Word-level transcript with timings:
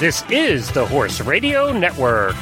This 0.00 0.24
is 0.30 0.72
the 0.72 0.86
Horse 0.86 1.20
Radio 1.20 1.74
Network. 1.74 2.34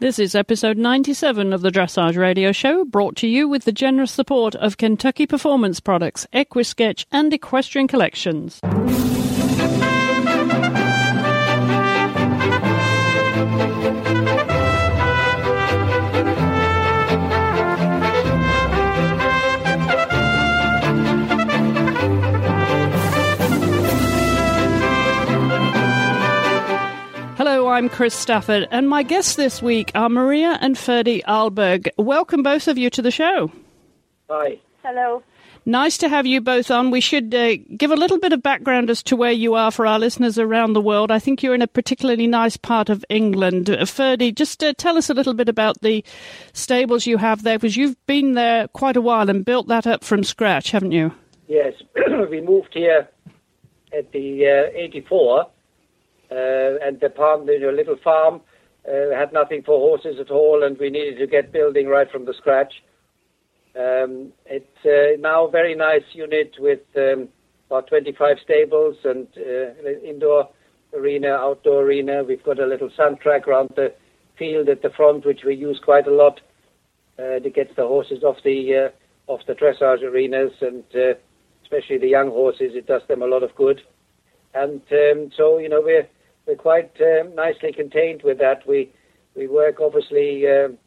This 0.00 0.18
is 0.18 0.34
episode 0.34 0.76
97 0.76 1.52
of 1.52 1.60
the 1.60 1.70
Dressage 1.70 2.16
Radio 2.16 2.50
Show, 2.50 2.84
brought 2.84 3.14
to 3.18 3.28
you 3.28 3.46
with 3.46 3.64
the 3.64 3.70
generous 3.70 4.10
support 4.10 4.56
of 4.56 4.78
Kentucky 4.78 5.24
Performance 5.24 5.78
Products, 5.78 6.26
Equisketch, 6.32 7.04
and 7.12 7.32
Equestrian 7.32 7.86
Collections. 7.86 8.60
I'm 27.82 27.88
Chris 27.88 28.14
Stafford, 28.14 28.68
and 28.70 28.88
my 28.88 29.02
guests 29.02 29.34
this 29.34 29.60
week 29.60 29.90
are 29.96 30.08
Maria 30.08 30.56
and 30.60 30.76
Ferdi 30.76 31.20
Eilberg. 31.24 31.88
Welcome, 31.98 32.44
both 32.44 32.68
of 32.68 32.78
you, 32.78 32.88
to 32.90 33.02
the 33.02 33.10
show. 33.10 33.50
Hi. 34.30 34.60
Hello. 34.84 35.24
Nice 35.66 35.98
to 35.98 36.08
have 36.08 36.24
you 36.24 36.40
both 36.40 36.70
on. 36.70 36.92
We 36.92 37.00
should 37.00 37.34
uh, 37.34 37.56
give 37.76 37.90
a 37.90 37.96
little 37.96 38.20
bit 38.20 38.32
of 38.32 38.40
background 38.40 38.88
as 38.88 39.02
to 39.02 39.16
where 39.16 39.32
you 39.32 39.54
are 39.54 39.72
for 39.72 39.84
our 39.84 39.98
listeners 39.98 40.38
around 40.38 40.74
the 40.74 40.80
world. 40.80 41.10
I 41.10 41.18
think 41.18 41.42
you're 41.42 41.56
in 41.56 41.60
a 41.60 41.66
particularly 41.66 42.28
nice 42.28 42.56
part 42.56 42.88
of 42.88 43.04
England. 43.08 43.68
Uh, 43.68 43.78
Ferdi, 43.78 44.32
just 44.32 44.62
uh, 44.62 44.74
tell 44.78 44.96
us 44.96 45.10
a 45.10 45.14
little 45.14 45.34
bit 45.34 45.48
about 45.48 45.80
the 45.80 46.04
stables 46.52 47.04
you 47.04 47.16
have 47.16 47.42
there, 47.42 47.58
because 47.58 47.76
you've 47.76 47.96
been 48.06 48.34
there 48.34 48.68
quite 48.68 48.96
a 48.96 49.00
while 49.00 49.28
and 49.28 49.44
built 49.44 49.66
that 49.66 49.88
up 49.88 50.04
from 50.04 50.22
scratch, 50.22 50.70
haven't 50.70 50.92
you? 50.92 51.12
Yes, 51.48 51.74
we 52.30 52.42
moved 52.42 52.74
here 52.74 53.08
at 53.92 54.12
the 54.12 54.70
uh, 54.72 54.78
84, 54.78 55.40
uh, 55.40 55.44
and 56.32 57.00
the 57.00 57.12
farm, 57.16 57.46
the 57.46 57.72
little 57.74 57.96
farm, 58.02 58.40
uh, 58.88 59.16
had 59.16 59.32
nothing 59.32 59.62
for 59.62 59.78
horses 59.78 60.18
at 60.20 60.30
all, 60.30 60.64
and 60.64 60.78
we 60.78 60.90
needed 60.90 61.18
to 61.18 61.26
get 61.26 61.52
building 61.52 61.86
right 61.86 62.10
from 62.10 62.24
the 62.24 62.34
scratch. 62.34 62.72
Um, 63.74 64.32
it's 64.46 64.84
uh, 64.84 65.20
now 65.20 65.46
a 65.46 65.50
very 65.50 65.74
nice 65.74 66.02
unit 66.12 66.54
with 66.58 66.80
um, 66.96 67.28
about 67.68 67.86
25 67.86 68.36
stables 68.44 68.96
and 69.04 69.26
uh, 69.36 69.88
indoor 70.04 70.48
arena, 70.94 71.28
outdoor 71.28 71.82
arena. 71.82 72.22
We've 72.22 72.42
got 72.42 72.58
a 72.58 72.66
little 72.66 72.90
sun 72.96 73.16
track 73.16 73.48
around 73.48 73.70
the 73.76 73.94
field 74.38 74.68
at 74.68 74.82
the 74.82 74.90
front, 74.90 75.24
which 75.24 75.40
we 75.46 75.54
use 75.54 75.80
quite 75.82 76.06
a 76.06 76.12
lot 76.12 76.40
uh, 77.18 77.38
to 77.38 77.50
get 77.50 77.74
the 77.76 77.86
horses 77.86 78.22
off 78.22 78.36
the 78.44 78.90
uh, 78.90 79.32
off 79.32 79.40
the 79.46 79.54
dressage 79.54 80.02
arenas, 80.02 80.52
and 80.60 80.84
uh, 80.94 81.14
especially 81.62 81.98
the 81.98 82.08
young 82.08 82.28
horses, 82.28 82.72
it 82.74 82.86
does 82.86 83.02
them 83.08 83.22
a 83.22 83.26
lot 83.26 83.42
of 83.42 83.54
good. 83.54 83.80
And 84.54 84.82
um, 84.90 85.30
so, 85.34 85.58
you 85.58 85.68
know, 85.68 85.80
we're 85.80 86.08
we're 86.46 86.56
quite 86.56 86.92
um, 87.00 87.34
nicely 87.34 87.72
contained 87.72 88.22
with 88.22 88.38
that. 88.38 88.66
We 88.66 88.92
we 89.34 89.46
work 89.46 89.80
obviously. 89.80 90.46
um 90.48 90.78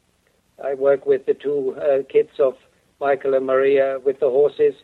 I 0.62 0.74
work 0.74 1.04
with 1.06 1.26
the 1.26 1.34
two 1.34 1.76
uh, 1.76 2.02
kids 2.10 2.30
of 2.38 2.54
Michael 3.00 3.34
and 3.34 3.46
Maria 3.46 3.98
with 4.04 4.20
the 4.20 4.30
horses. 4.30 4.74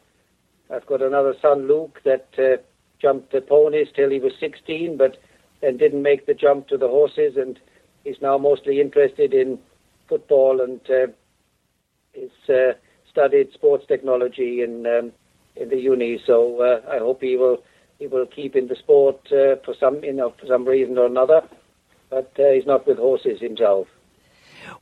I've 0.71 0.87
got 0.87 1.03
another 1.03 1.35
son, 1.41 1.67
Luke, 1.67 2.01
that 2.05 2.29
uh, 2.39 2.61
jumped 3.01 3.33
the 3.33 3.41
ponies 3.41 3.89
till 3.95 4.11
he 4.11 4.21
was 4.21 4.33
16, 4.39 4.97
but 4.97 5.17
then 5.61 5.77
didn't 5.77 6.03
make 6.03 6.27
the 6.27 6.35
jump 6.35 6.69
to 6.69 6.77
the 6.77 6.89
horses, 6.89 7.37
and 7.37 7.59
he's 8.05 8.21
now 8.21 8.37
mostly 8.39 8.81
interested 8.81 9.33
in 9.33 9.59
football 10.09 10.61
and 10.61 10.81
uh, 10.91 12.53
uh, 12.53 12.73
studied 13.11 13.53
sports 13.53 13.85
technology 13.87 14.63
in 14.63 14.87
um, 14.87 15.13
in 15.57 15.69
the 15.69 15.77
uni. 15.77 16.19
So 16.27 16.61
uh, 16.63 16.81
I 16.91 16.99
hope 16.99 17.21
he 17.21 17.37
will 17.37 17.63
will 18.07 18.27
keep 18.27 18.57
in 18.57 18.69
the 18.69 18.77
sport 18.77 19.21
uh, 19.33 19.57
for 19.65 19.75
some 19.79 20.03
you 20.05 20.13
know 20.13 20.35
for 20.41 20.47
some 20.47 20.65
reason 20.65 20.99
or 20.99 21.07
another. 21.07 21.43
But 22.11 22.33
uh, 22.39 22.53
he's 22.53 22.67
not 22.67 22.87
with 22.87 22.99
horses 22.99 23.41
himself. 23.41 23.89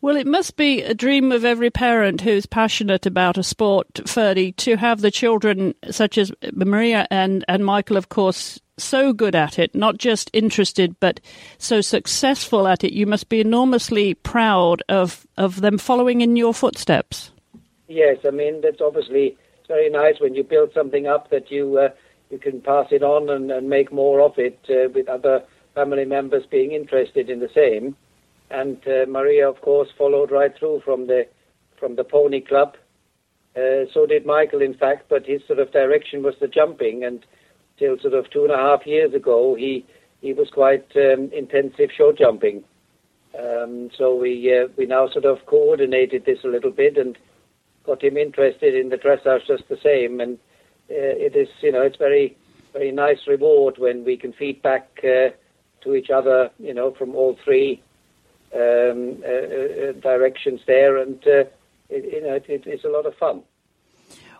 Well, 0.01 0.17
it 0.17 0.27
must 0.27 0.57
be 0.57 0.83
a 0.83 0.95
dream 0.95 1.33
of 1.33 1.45
every 1.45 1.71
parent 1.71 2.21
who's 2.21 2.45
passionate 2.45 3.07
about 3.07 3.39
a 3.39 3.43
sport, 3.43 3.95
Ferdi, 4.05 4.55
to 4.57 4.77
have 4.77 5.01
the 5.01 5.11
children, 5.11 5.75
such 5.91 6.19
as 6.19 6.33
Maria 6.53 7.07
and, 7.11 7.45
and 7.49 7.65
Michael, 7.65 7.97
of 7.97 8.09
course, 8.09 8.61
so 8.77 9.13
good 9.13 9.35
at 9.35 9.59
it, 9.59 9.75
not 9.75 9.99
just 9.99 10.31
interested, 10.33 10.99
but 11.01 11.21
so 11.59 11.81
successful 11.81 12.67
at 12.67 12.85
it. 12.85 12.93
You 12.93 13.07
must 13.07 13.29
be 13.29 13.41
enormously 13.41 14.15
proud 14.15 14.83
of, 14.89 15.27
of 15.37 15.61
them 15.61 15.79
following 15.79 16.21
in 16.21 16.37
your 16.37 16.55
footsteps. 16.55 17.31
Yes, 17.89 18.19
I 18.25 18.31
mean 18.31 18.61
that's 18.61 18.81
obviously 18.81 19.37
very 19.67 19.91
nice 19.91 20.21
when 20.21 20.35
you 20.35 20.45
build 20.45 20.73
something 20.73 21.07
up 21.07 21.31
that 21.31 21.51
you 21.51 21.79
uh, 21.79 21.89
you 22.31 22.39
can 22.39 22.61
pass 22.61 22.87
it 22.91 23.03
on 23.03 23.29
and, 23.29 23.51
and 23.51 23.69
make 23.69 23.93
more 23.93 24.21
of 24.21 24.33
it 24.39 24.59
uh, 24.71 24.89
with 24.95 25.09
other 25.09 25.43
family 25.75 26.05
members 26.05 26.45
being 26.51 26.73
interested 26.73 27.29
in 27.29 27.41
the 27.41 27.49
same. 27.55 27.97
And 28.51 28.79
uh, 28.87 29.07
Maria, 29.09 29.49
of 29.49 29.61
course, 29.61 29.89
followed 29.97 30.31
right 30.31 30.53
through 30.59 30.83
from 30.85 31.07
the 31.07 31.27
from 31.79 31.97
the 31.97 32.05
pony 32.05 32.41
club. 32.41 32.77
Uh, 33.57 33.87
so 33.93 34.07
did 34.07 34.27
Michael, 34.27 34.61
in 34.61 34.75
fact, 34.75 35.07
but 35.09 35.27
his 35.27 35.41
sort 35.47 35.59
of 35.59 35.73
direction 35.73 36.23
was 36.23 36.35
the 36.41 36.49
jumping. 36.49 37.05
And 37.05 37.25
till 37.79 37.99
sort 37.99 38.15
of 38.15 38.31
two 38.31 38.45
and 38.45 38.53
a 38.53 38.57
half 38.57 38.87
years 38.87 39.15
ago, 39.15 39.55
he 39.55 39.85
he 40.21 40.33
was 40.33 40.49
quite 40.53 40.87
um, 40.97 41.31
intensive 41.33 41.91
show 41.97 42.13
jumping. 42.13 42.63
Um, 43.39 43.91
so 43.97 44.15
we 44.15 44.33
uh, 44.53 44.69
we 44.77 44.87
now 44.87 45.09
sort 45.09 45.25
of 45.25 45.39
coordinated 45.47 46.25
this 46.25 46.39
a 46.45 46.49
little 46.49 46.73
bit 46.73 46.97
and 46.97 47.17
got 47.85 48.03
him 48.03 48.17
interested 48.17 48.75
in 48.75 48.89
the 48.89 48.97
dressage 48.97 49.47
just 49.47 49.69
the 49.69 49.79
same. 49.83 50.21
And 50.21 50.39
it 50.91 51.37
is, 51.37 51.49
you 51.61 51.73
know, 51.73 51.83
it's 51.83 51.97
very 51.97 52.37
very 52.73 52.93
nice 52.93 53.27
reward 53.27 53.79
when 53.79 54.05
we 54.05 54.17
can 54.17 54.33
feed 54.33 54.63
back 54.63 54.89
uh, 55.03 55.31
to 55.83 55.95
each 55.95 56.11
other, 56.11 56.51
you 56.59 56.75
know, 56.75 56.93
from 56.93 57.15
all 57.15 57.37
three 57.45 57.83
um, 58.55 59.23
uh, 59.25 59.29
uh, 59.29 59.93
directions 60.01 60.61
there, 60.67 60.99
and 60.99 61.23
uh, 61.27 61.45
it, 61.89 62.13
you 62.13 62.21
know, 62.23 62.35
it, 62.35 62.45
it's 62.49 62.85
a 62.85 62.89
lot 62.89 63.07
of 63.07 63.15
fun. 63.17 63.43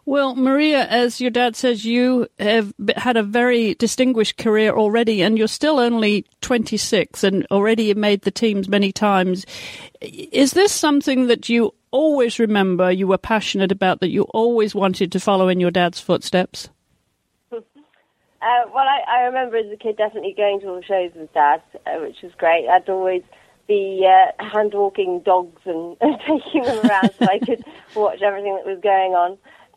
Well, 0.07 0.35
Maria, 0.35 0.87
as 0.87 1.21
your 1.21 1.31
dad 1.31 1.57
says, 1.57 1.85
you 1.85 2.27
have 2.39 2.73
had 2.97 3.17
a 3.17 3.23
very 3.23 3.75
distinguished 3.75 4.39
career 4.39 4.73
already, 4.73 5.23
and 5.23 5.37
you're 5.37 5.47
still 5.47 5.79
only 5.79 6.25
26 6.41 7.23
and 7.23 7.47
already 7.51 7.93
made 7.95 8.23
the 8.23 8.31
teams 8.31 8.69
many 8.69 8.93
times. 8.93 9.45
Is 10.01 10.53
this 10.53 10.73
something 10.73 11.27
that 11.27 11.49
you 11.49 11.75
always 11.91 12.39
remember 12.39 12.91
you 12.91 13.07
were 13.07 13.19
passionate 13.19 13.73
about, 13.73 14.01
that 14.01 14.11
you 14.11 14.23
always 14.35 14.75
wanted 14.75 15.13
to 15.13 15.21
follow 15.21 15.49
in 15.49 15.61
your 15.61 15.71
dad's 15.71 16.01
footsteps? 16.01 16.69
Uh, 18.43 18.65
well, 18.75 18.87
I, 18.87 19.19
I 19.19 19.21
remember 19.25 19.59
as 19.59 19.71
a 19.71 19.77
kid 19.77 19.99
definitely 19.99 20.33
going 20.35 20.61
to 20.61 20.69
all 20.69 20.77
the 20.77 20.83
shows 20.83 21.11
with 21.15 21.31
Dad, 21.35 21.61
uh, 21.85 22.01
which 22.01 22.23
was 22.23 22.33
great. 22.39 22.67
I'd 22.69 22.89
always 22.89 23.23
be 23.69 24.09
uh, 24.09 24.43
hand 24.43 24.73
walking 24.73 25.21
dogs 25.21 25.61
and, 25.67 25.95
and 26.01 26.19
taking 26.27 26.63
them 26.63 26.85
around 26.87 27.11
so 27.19 27.27
I 27.27 27.39
could 27.39 27.63
watch 27.95 28.23
everything 28.23 28.57
that 28.57 28.65
was 28.65 28.81
going 28.83 29.13
on. 29.13 29.33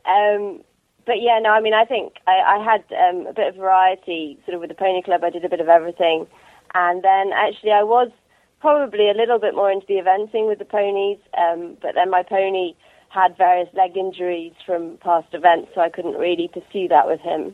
Um, 0.06 0.64
but 1.06 1.22
yeah, 1.22 1.40
no, 1.42 1.50
I 1.50 1.60
mean, 1.60 1.74
I 1.74 1.84
think 1.84 2.14
I, 2.26 2.40
I 2.56 2.64
had 2.64 2.86
um, 2.96 3.28
a 3.28 3.34
bit 3.34 3.50
of 3.50 3.56
variety 3.56 4.40
sort 4.46 4.56
of 4.56 4.62
with 4.62 4.70
the 4.70 4.76
pony 4.76 5.04
club. 5.04 5.26
I 5.26 5.30
did 5.30 5.44
a 5.44 5.50
bit 5.50 5.60
of 5.60 5.68
everything. 5.68 6.26
And 6.74 7.04
then 7.04 7.32
actually, 7.36 7.72
I 7.72 7.84
was 7.84 8.10
probably 8.64 9.10
a 9.10 9.14
little 9.14 9.40
bit 9.40 9.54
more 9.54 9.70
into 9.70 9.86
the 9.90 9.96
eventing 9.96 10.48
with 10.48 10.58
the 10.58 10.64
ponies, 10.64 11.20
um, 11.38 11.76
but 11.82 11.96
then 11.96 12.10
my 12.10 12.24
pony 12.24 12.74
had 13.10 13.36
various 13.38 13.68
leg 13.74 13.98
injuries 13.98 14.54
from 14.66 14.98
past 15.04 15.28
events, 15.34 15.68
so 15.76 15.82
I 15.82 15.90
couldn't 15.90 16.16
really 16.16 16.48
pursue 16.48 16.88
that 16.88 17.06
with 17.06 17.20
him. 17.20 17.54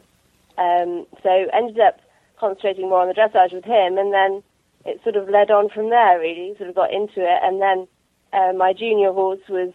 Um, 0.60 1.08
so 1.24 1.48
ended 1.52 1.80
up 1.80 1.98
concentrating 2.40 2.90
more 2.90 3.02
on 3.02 3.08
the 3.08 3.16
dressage 3.16 3.52
with 3.52 3.66
him, 3.66 3.98
and 3.98 4.14
then 4.14 4.44
it 4.86 5.02
sort 5.02 5.16
of 5.16 5.28
led 5.28 5.50
on 5.50 5.70
from 5.70 5.90
there. 5.90 6.20
Really, 6.20 6.54
sort 6.60 6.70
of 6.70 6.76
got 6.76 6.94
into 6.94 7.26
it, 7.26 7.40
and 7.42 7.60
then 7.60 7.88
uh, 8.32 8.54
my 8.54 8.72
junior 8.72 9.12
horse 9.12 9.42
was 9.50 9.74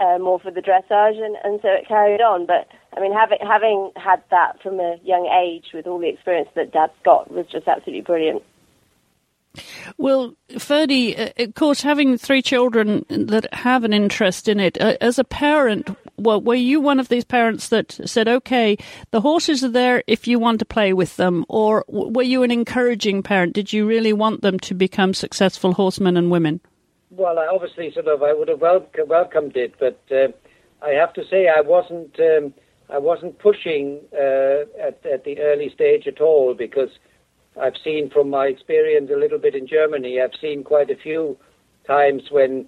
uh, 0.00 0.16
more 0.18 0.40
for 0.40 0.50
the 0.50 0.62
dressage, 0.64 1.20
and, 1.22 1.36
and 1.44 1.60
so 1.60 1.68
it 1.68 1.86
carried 1.86 2.22
on. 2.22 2.46
But 2.46 2.66
I 2.96 3.00
mean, 3.00 3.12
having 3.12 3.44
having 3.44 3.92
had 3.96 4.22
that 4.30 4.62
from 4.62 4.80
a 4.80 4.96
young 5.04 5.28
age 5.28 5.74
with 5.74 5.86
all 5.86 5.98
the 5.98 6.08
experience 6.08 6.48
that 6.54 6.72
Dad's 6.72 6.96
got 7.04 7.30
was 7.30 7.44
just 7.52 7.68
absolutely 7.68 8.00
brilliant. 8.00 8.42
Well, 9.98 10.34
Ferdi, 10.52 11.18
uh, 11.18 11.30
of 11.38 11.54
course, 11.54 11.82
having 11.82 12.16
three 12.16 12.42
children 12.42 13.04
that 13.08 13.52
have 13.52 13.84
an 13.84 13.92
interest 13.92 14.48
in 14.48 14.60
it, 14.60 14.80
uh, 14.80 14.96
as 15.00 15.18
a 15.18 15.24
parent, 15.24 15.94
well, 16.16 16.40
were 16.40 16.54
you 16.54 16.80
one 16.80 16.98
of 16.98 17.08
these 17.08 17.24
parents 17.24 17.68
that 17.68 17.92
said, 18.06 18.28
okay, 18.28 18.76
the 19.10 19.20
horses 19.20 19.62
are 19.62 19.68
there 19.68 20.02
if 20.06 20.26
you 20.26 20.38
want 20.38 20.58
to 20.60 20.64
play 20.64 20.92
with 20.92 21.16
them? 21.16 21.44
Or 21.48 21.84
were 21.88 22.22
you 22.22 22.42
an 22.42 22.50
encouraging 22.50 23.22
parent? 23.22 23.52
Did 23.52 23.72
you 23.72 23.86
really 23.86 24.12
want 24.12 24.42
them 24.42 24.58
to 24.60 24.74
become 24.74 25.14
successful 25.14 25.74
horsemen 25.74 26.16
and 26.16 26.30
women? 26.30 26.60
Well, 27.10 27.38
I 27.38 27.46
obviously, 27.46 27.92
sort 27.92 28.08
of, 28.08 28.22
I 28.22 28.32
would 28.32 28.48
have 28.48 28.60
welcome, 28.60 29.08
welcomed 29.08 29.56
it, 29.56 29.74
but 29.78 30.00
uh, 30.10 30.28
I 30.82 30.90
have 30.90 31.12
to 31.14 31.26
say, 31.28 31.48
I 31.48 31.60
wasn't, 31.60 32.18
um, 32.18 32.54
I 32.88 32.98
wasn't 32.98 33.38
pushing 33.38 34.00
uh, 34.14 34.64
at, 34.80 35.04
at 35.04 35.24
the 35.24 35.38
early 35.40 35.68
stage 35.68 36.06
at 36.06 36.22
all 36.22 36.54
because 36.54 36.88
I've 37.60 37.76
seen 37.84 38.10
from 38.10 38.30
my 38.30 38.46
experience 38.46 39.10
a 39.14 39.18
little 39.18 39.38
bit 39.38 39.54
in 39.54 39.66
Germany, 39.66 40.20
I've 40.20 40.38
seen 40.40 40.64
quite 40.64 40.90
a 40.90 40.96
few 40.96 41.36
times 41.86 42.22
when 42.30 42.66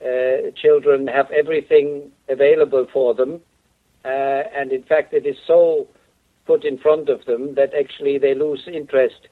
uh, 0.00 0.50
children 0.60 1.06
have 1.06 1.30
everything 1.30 2.10
available 2.28 2.86
for 2.92 3.14
them, 3.14 3.40
uh, 4.04 4.08
and 4.56 4.72
in 4.72 4.82
fact, 4.84 5.12
it 5.12 5.26
is 5.26 5.36
so 5.46 5.88
put 6.46 6.64
in 6.64 6.78
front 6.78 7.08
of 7.08 7.24
them 7.26 7.54
that 7.54 7.72
actually 7.78 8.18
they 8.18 8.34
lose 8.34 8.62
interest. 8.66 9.28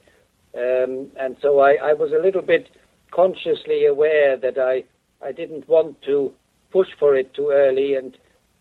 Um, 0.55 1.11
and 1.19 1.35
so 1.41 1.59
I, 1.59 1.73
I 1.83 1.93
was 1.93 2.11
a 2.11 2.21
little 2.21 2.41
bit 2.41 2.69
consciously 3.11 3.85
aware 3.85 4.37
that 4.37 4.57
I, 4.57 4.83
I 5.25 5.31
didn't 5.31 5.67
want 5.67 6.01
to 6.03 6.31
push 6.71 6.87
for 6.99 7.15
it 7.15 7.33
too 7.33 7.49
early. 7.51 7.95
And 7.95 8.17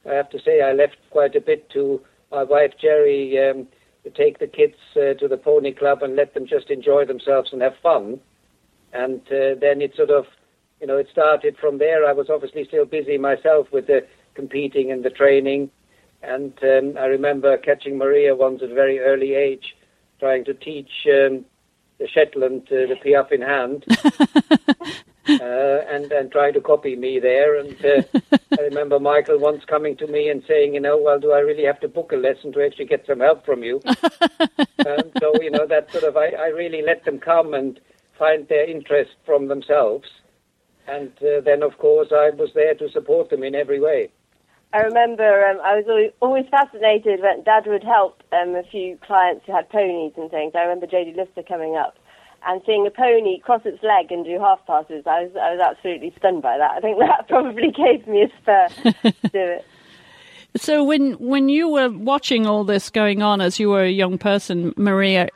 I 0.09 0.15
have 0.15 0.31
to 0.31 0.39
say, 0.45 0.61
I 0.63 0.73
left 0.73 0.97
quite 1.11 1.37
a 1.37 1.41
bit 1.41 1.71
to 1.71 2.01
my 2.31 2.43
wife 2.43 2.73
Jerry 2.81 3.39
um, 3.49 3.69
to 4.09 4.23
take 4.25 4.39
the 4.39 4.47
kids 4.47 4.77
uh, 4.97 5.15
to 5.15 5.29
the 5.29 5.37
pony 5.37 5.73
club 5.73 6.03
and 6.03 6.17
let 6.17 6.35
them 6.35 6.47
just 6.47 6.71
enjoy 6.71 7.05
themselves 7.05 7.53
and 7.53 7.63
have 7.63 7.77
fun. 7.83 8.21
And 8.93 9.21
uh, 9.29 9.55
then 9.61 9.83
it 9.83 9.95
sort 9.95 10.11
of, 10.11 10.27
you 10.81 10.87
know, 10.87 10.97
it 10.97 11.09
started 11.11 11.57
from 11.59 11.79
there. 11.79 12.07
I 12.07 12.13
was 12.13 12.31
obviously 12.31 12.65
still 12.65 12.87
busy 12.87 13.19
myself 13.19 13.71
with 13.73 13.87
the 13.87 14.07
competing 14.35 14.91
and 14.91 15.05
the 15.05 15.11
training. 15.11 15.71
And 16.23 16.53
um, 16.63 16.97
I 16.99 17.07
remember 17.07 17.57
catching 17.59 17.99
Maria 17.99 18.35
once 18.35 18.63
at 18.63 18.71
a 18.71 18.75
very 18.75 18.99
early 19.01 19.35
age, 19.35 19.77
trying 20.19 20.45
to 20.47 20.55
teach 20.55 20.91
um, 21.07 21.45
the 21.99 22.09
Shetland 22.09 22.69
uh, 22.71 22.87
the 22.87 22.97
piaffe 23.03 23.33
in 23.33 23.43
hand. 23.43 23.85
uh, 25.29 25.85
and 25.91 26.11
and 26.13 26.31
trying 26.33 26.55
to 26.55 26.61
copy 26.61 26.97
me 26.97 27.19
there. 27.19 27.59
And 27.59 27.77
uh, 27.85 28.03
I 28.59 28.63
remember 28.63 28.99
Michael 28.99 29.39
once 29.39 29.65
coming 29.65 29.97
to 29.99 30.07
me 30.07 30.29
and 30.29 30.43
saying, 30.47 30.75
you 30.75 30.81
know, 30.81 30.97
well, 30.99 31.21
do 31.21 31.33
I 31.33 31.41
really 31.41 31.65
have 31.65 31.81
to 31.81 31.89
book 31.89 32.13
a 32.13 32.17
lesson 32.17 32.53
to 32.53 32.65
actually 32.65 32.87
get 32.87 33.07
some 33.07 33.21
help 33.21 33.45
from 33.45 33.63
you? 33.63 33.81
and 33.85 35.13
so, 35.21 35.41
you 35.41 35.51
know, 35.51 35.67
that 35.67 35.91
sort 35.93 36.05
of 36.05 36.17
I, 36.17 36.29
I 36.29 36.49
really 36.49 36.83
let 36.83 37.05
them 37.05 37.19
come 37.19 37.55
and 37.55 37.81
find 38.19 38.49
their 38.49 38.69
interest 38.69 39.13
from 39.25 39.49
themselves. 39.49 40.09
And 40.87 41.13
uh, 41.23 41.41
then, 41.45 41.63
of 41.63 41.77
course, 41.79 42.09
I 42.13 42.31
was 42.31 42.51
there 42.55 42.75
to 42.75 42.91
support 42.91 43.29
them 43.31 43.43
in 43.43 43.55
every 43.55 43.79
way. 43.79 44.11
I 44.73 44.81
remember 44.81 45.47
um, 45.47 45.59
I 45.63 45.77
was 45.77 45.85
always, 45.89 46.11
always 46.21 46.45
fascinated 46.51 47.21
when 47.21 47.43
Dad 47.43 47.67
would 47.67 47.85
help 47.85 48.23
um, 48.33 48.55
a 48.55 48.63
few 48.71 48.99
clients 48.99 49.47
who 49.47 49.53
had 49.53 49.69
ponies 49.71 50.13
and 50.17 50.31
things. 50.31 50.53
I 50.55 50.61
remember 50.61 50.87
Jodie 50.87 51.17
Lister 51.17 51.43
coming 51.43 51.77
up 51.77 51.97
and 52.47 52.63
seeing 52.67 52.87
a 52.87 52.91
pony 52.91 53.41
cross 53.41 53.63
its 53.65 53.83
leg 53.83 54.11
and 54.11 54.25
do 54.25 54.39
half 54.39 54.65
passes, 54.67 55.05
I 55.07 55.25
was 55.25 55.33
I 55.41 55.53
was 55.53 55.61
absolutely 55.61 56.13
stunned 56.19 56.43
by 56.43 56.59
that. 56.59 56.73
I 56.73 56.81
think 56.81 56.99
that 57.01 57.29
probably 57.29 57.71
gave 57.71 58.07
me 58.07 58.23
a 58.23 58.29
spur 58.41 58.69
to 58.83 59.13
do 59.13 59.29
it. 59.33 59.67
So 60.57 60.83
when 60.83 61.13
when 61.15 61.49
you 61.49 61.69
were 61.69 61.91
watching 61.91 62.47
all 62.47 62.65
this 62.65 62.91
going 62.91 63.23
on 63.23 63.41
as 63.41 63.61
you 63.61 63.69
were 63.71 63.83
a 63.83 63.91
young 63.91 64.19
person, 64.19 64.73
Maria, 64.77 65.29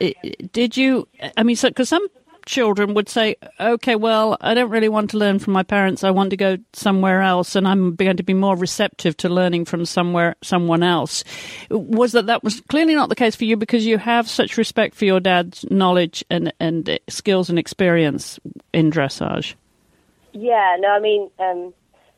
did 0.51 0.75
you? 0.75 1.07
I 1.37 1.43
mean, 1.43 1.57
because 1.61 1.89
so, 1.89 1.97
some 1.97 2.07
children 2.45 2.93
would 2.93 3.09
say, 3.09 3.35
okay, 3.59 3.95
well, 3.95 4.37
I 4.41 4.53
don't 4.53 4.69
really 4.69 4.89
want 4.89 5.11
to 5.11 5.17
learn 5.17 5.39
from 5.39 5.53
my 5.53 5.63
parents. 5.63 6.03
I 6.03 6.11
want 6.11 6.29
to 6.31 6.37
go 6.37 6.57
somewhere 6.73 7.21
else, 7.21 7.55
and 7.55 7.67
I'm 7.67 7.95
going 7.95 8.17
to 8.17 8.23
be 8.23 8.33
more 8.33 8.55
receptive 8.55 9.17
to 9.17 9.29
learning 9.29 9.65
from 9.65 9.85
somewhere, 9.85 10.35
someone 10.41 10.83
else. 10.83 11.23
Was 11.69 12.11
that 12.13 12.27
that 12.27 12.43
was 12.43 12.61
clearly 12.61 12.95
not 12.95 13.09
the 13.09 13.15
case 13.15 13.35
for 13.35 13.45
you 13.45 13.57
because 13.57 13.85
you 13.85 13.97
have 13.97 14.29
such 14.29 14.57
respect 14.57 14.95
for 14.95 15.05
your 15.05 15.19
dad's 15.19 15.65
knowledge 15.69 16.23
and, 16.29 16.53
and 16.59 16.99
skills 17.09 17.49
and 17.49 17.59
experience 17.59 18.39
in 18.73 18.91
dressage? 18.91 19.55
Yeah, 20.33 20.77
no, 20.79 20.89
I 20.89 20.99
mean, 20.99 21.29
um, 21.39 21.73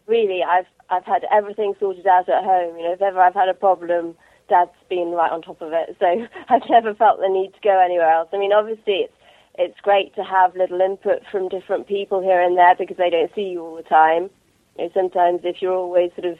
really, 0.07 0.41
I've 0.43 0.67
I've 0.89 1.05
had 1.05 1.25
everything 1.31 1.73
sorted 1.79 2.07
out 2.07 2.29
at 2.29 2.43
home. 2.43 2.77
You 2.77 2.83
know, 2.85 2.93
if 2.93 3.01
ever 3.01 3.19
I've 3.19 3.33
had 3.33 3.49
a 3.49 3.53
problem, 3.53 4.15
Dad's 4.49 4.71
been 4.89 5.11
right 5.11 5.31
on 5.31 5.41
top 5.41 5.61
of 5.61 5.73
it. 5.73 5.95
So 5.99 6.05
I've 6.49 6.69
never 6.69 6.93
felt 6.93 7.19
the 7.19 7.29
need 7.29 7.53
to 7.53 7.59
go 7.61 7.79
anywhere 7.83 8.11
else. 8.11 8.29
I 8.33 8.37
mean, 8.37 8.53
obviously, 8.53 9.05
it's 9.05 9.13
it's 9.57 9.79
great 9.81 10.15
to 10.15 10.23
have 10.23 10.55
little 10.55 10.81
input 10.81 11.23
from 11.31 11.49
different 11.49 11.87
people 11.87 12.21
here 12.21 12.41
and 12.41 12.57
there 12.57 12.75
because 12.75 12.97
they 12.97 13.09
don't 13.09 13.33
see 13.35 13.49
you 13.49 13.61
all 13.61 13.75
the 13.75 13.83
time. 13.83 14.29
You 14.77 14.85
know, 14.85 14.91
sometimes 14.93 15.41
if 15.43 15.61
you're 15.61 15.73
always 15.73 16.11
sort 16.15 16.25
of 16.25 16.37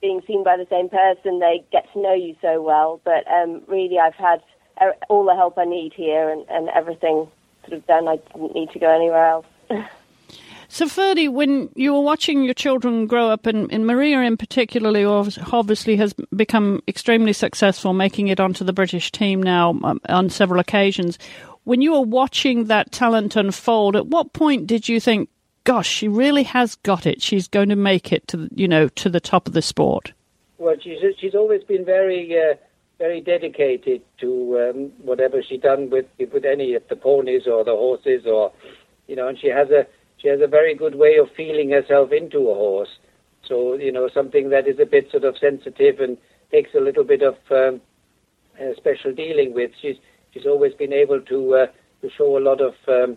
being 0.00 0.20
seen 0.26 0.44
by 0.44 0.56
the 0.56 0.66
same 0.70 0.88
person, 0.88 1.40
they 1.40 1.64
get 1.72 1.90
to 1.92 2.00
know 2.00 2.14
you 2.14 2.36
so 2.40 2.62
well. 2.62 3.00
But 3.04 3.26
um, 3.30 3.62
really, 3.66 3.98
I've 3.98 4.14
had 4.14 4.42
all 5.08 5.24
the 5.24 5.34
help 5.34 5.58
I 5.58 5.64
need 5.64 5.92
here 5.94 6.30
and, 6.30 6.44
and 6.48 6.68
everything 6.68 7.28
sort 7.62 7.72
of 7.72 7.86
done. 7.86 8.06
I 8.08 8.16
didn't 8.32 8.54
need 8.54 8.70
to 8.70 8.78
go 8.78 8.94
anywhere 8.94 9.26
else. 9.26 9.46
So, 10.70 10.84
Ferdi, 10.84 11.30
when 11.32 11.70
you 11.76 11.94
were 11.94 12.02
watching 12.02 12.42
your 12.42 12.52
children 12.52 13.06
grow 13.06 13.30
up, 13.30 13.46
and, 13.46 13.72
and, 13.72 13.86
Maria 13.86 14.20
in 14.20 14.36
particularly 14.36 15.02
obviously 15.02 15.96
has 15.96 16.12
become 16.36 16.82
extremely 16.86 17.32
successful, 17.32 17.94
making 17.94 18.28
it 18.28 18.38
onto 18.38 18.64
the 18.64 18.74
British 18.74 19.10
team 19.10 19.42
now 19.42 19.70
um, 19.82 19.98
on 20.10 20.28
several 20.28 20.60
occasions 20.60 21.18
when 21.68 21.82
you 21.82 21.92
were 21.92 22.00
watching 22.00 22.64
that 22.64 22.90
talent 22.92 23.36
unfold, 23.36 23.94
at 23.94 24.06
what 24.06 24.32
point 24.32 24.66
did 24.66 24.88
you 24.88 24.98
think, 24.98 25.28
"Gosh, 25.64 25.86
she 25.86 26.08
really 26.08 26.44
has 26.44 26.76
got 26.76 27.04
it. 27.04 27.20
She's 27.20 27.46
going 27.46 27.68
to 27.68 27.76
make 27.76 28.10
it 28.10 28.26
to 28.28 28.48
you 28.54 28.66
know 28.66 28.88
to 28.88 29.10
the 29.10 29.20
top 29.20 29.46
of 29.46 29.52
the 29.52 29.60
sport"? 29.60 30.14
Well, 30.56 30.76
she's 30.80 30.98
she's 31.18 31.34
always 31.34 31.62
been 31.64 31.84
very 31.84 32.40
uh, 32.40 32.54
very 32.98 33.20
dedicated 33.20 34.00
to 34.20 34.30
um, 34.62 34.92
whatever 35.02 35.42
she 35.42 35.58
done 35.58 35.90
with 35.90 36.06
with 36.32 36.46
any 36.46 36.72
of 36.72 36.88
the 36.88 36.96
ponies 36.96 37.46
or 37.46 37.64
the 37.64 37.76
horses, 37.76 38.24
or 38.24 38.50
you 39.06 39.14
know, 39.14 39.28
and 39.28 39.38
she 39.38 39.48
has 39.48 39.68
a 39.68 39.86
she 40.16 40.28
has 40.28 40.40
a 40.40 40.46
very 40.46 40.74
good 40.74 40.94
way 40.94 41.18
of 41.18 41.30
feeling 41.36 41.68
herself 41.68 42.12
into 42.12 42.48
a 42.48 42.54
horse. 42.54 42.96
So 43.46 43.74
you 43.74 43.92
know, 43.92 44.08
something 44.08 44.48
that 44.48 44.66
is 44.66 44.78
a 44.80 44.86
bit 44.86 45.10
sort 45.10 45.24
of 45.24 45.36
sensitive 45.36 46.00
and 46.00 46.16
takes 46.50 46.74
a 46.74 46.80
little 46.80 47.04
bit 47.04 47.20
of 47.20 47.36
um, 47.50 47.82
uh, 48.58 48.74
special 48.74 49.12
dealing 49.12 49.52
with. 49.52 49.72
She's 49.82 49.96
she's 50.32 50.46
always 50.46 50.74
been 50.74 50.92
able 50.92 51.20
to 51.20 51.54
uh, 51.54 51.66
to 52.02 52.10
show 52.16 52.36
a 52.36 52.40
lot 52.40 52.60
of 52.60 52.74
um, 52.88 53.16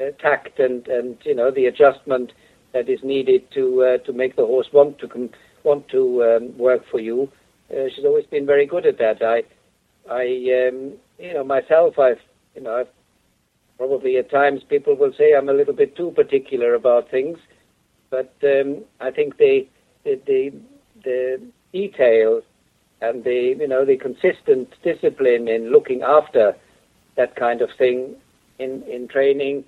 uh, 0.00 0.10
tact 0.20 0.58
and 0.58 0.86
and 0.88 1.16
you 1.24 1.34
know 1.34 1.50
the 1.50 1.66
adjustment 1.66 2.32
that 2.72 2.88
is 2.88 3.00
needed 3.02 3.50
to 3.52 3.82
uh, 3.82 3.98
to 4.04 4.12
make 4.12 4.36
the 4.36 4.46
horse 4.46 4.68
want 4.72 4.98
to 4.98 5.08
com- 5.08 5.30
want 5.64 5.88
to 5.88 6.22
um, 6.24 6.58
work 6.58 6.82
for 6.90 7.00
you. 7.00 7.28
Uh, 7.70 7.88
she's 7.94 8.04
always 8.04 8.26
been 8.26 8.46
very 8.46 8.66
good 8.66 8.86
at 8.86 8.98
that. 8.98 9.22
I 9.22 9.42
I 10.10 10.68
um, 10.68 10.92
you 11.18 11.34
know 11.34 11.44
myself 11.44 11.98
I've 11.98 12.20
you 12.54 12.62
know 12.62 12.76
I've 12.76 12.88
probably 13.78 14.16
at 14.18 14.30
times 14.30 14.62
people 14.68 14.94
will 14.96 15.12
say 15.16 15.34
I'm 15.34 15.48
a 15.48 15.54
little 15.54 15.74
bit 15.74 15.96
too 15.96 16.10
particular 16.10 16.74
about 16.74 17.10
things, 17.10 17.38
but 18.10 18.34
um, 18.42 18.84
I 19.00 19.10
think 19.10 19.36
the 19.38 19.66
the 20.04 20.20
the, 20.26 20.52
the 21.04 21.40
detail 21.72 22.42
and 23.00 23.24
the 23.24 23.56
you 23.58 23.68
know 23.68 23.84
the 23.84 23.96
consistent 23.96 24.68
discipline 24.82 25.48
in 25.48 25.70
looking 25.70 26.02
after 26.02 26.54
that 27.16 27.36
kind 27.36 27.62
of 27.62 27.70
thing 27.78 28.14
in 28.58 28.82
in 28.84 29.08
training 29.08 29.64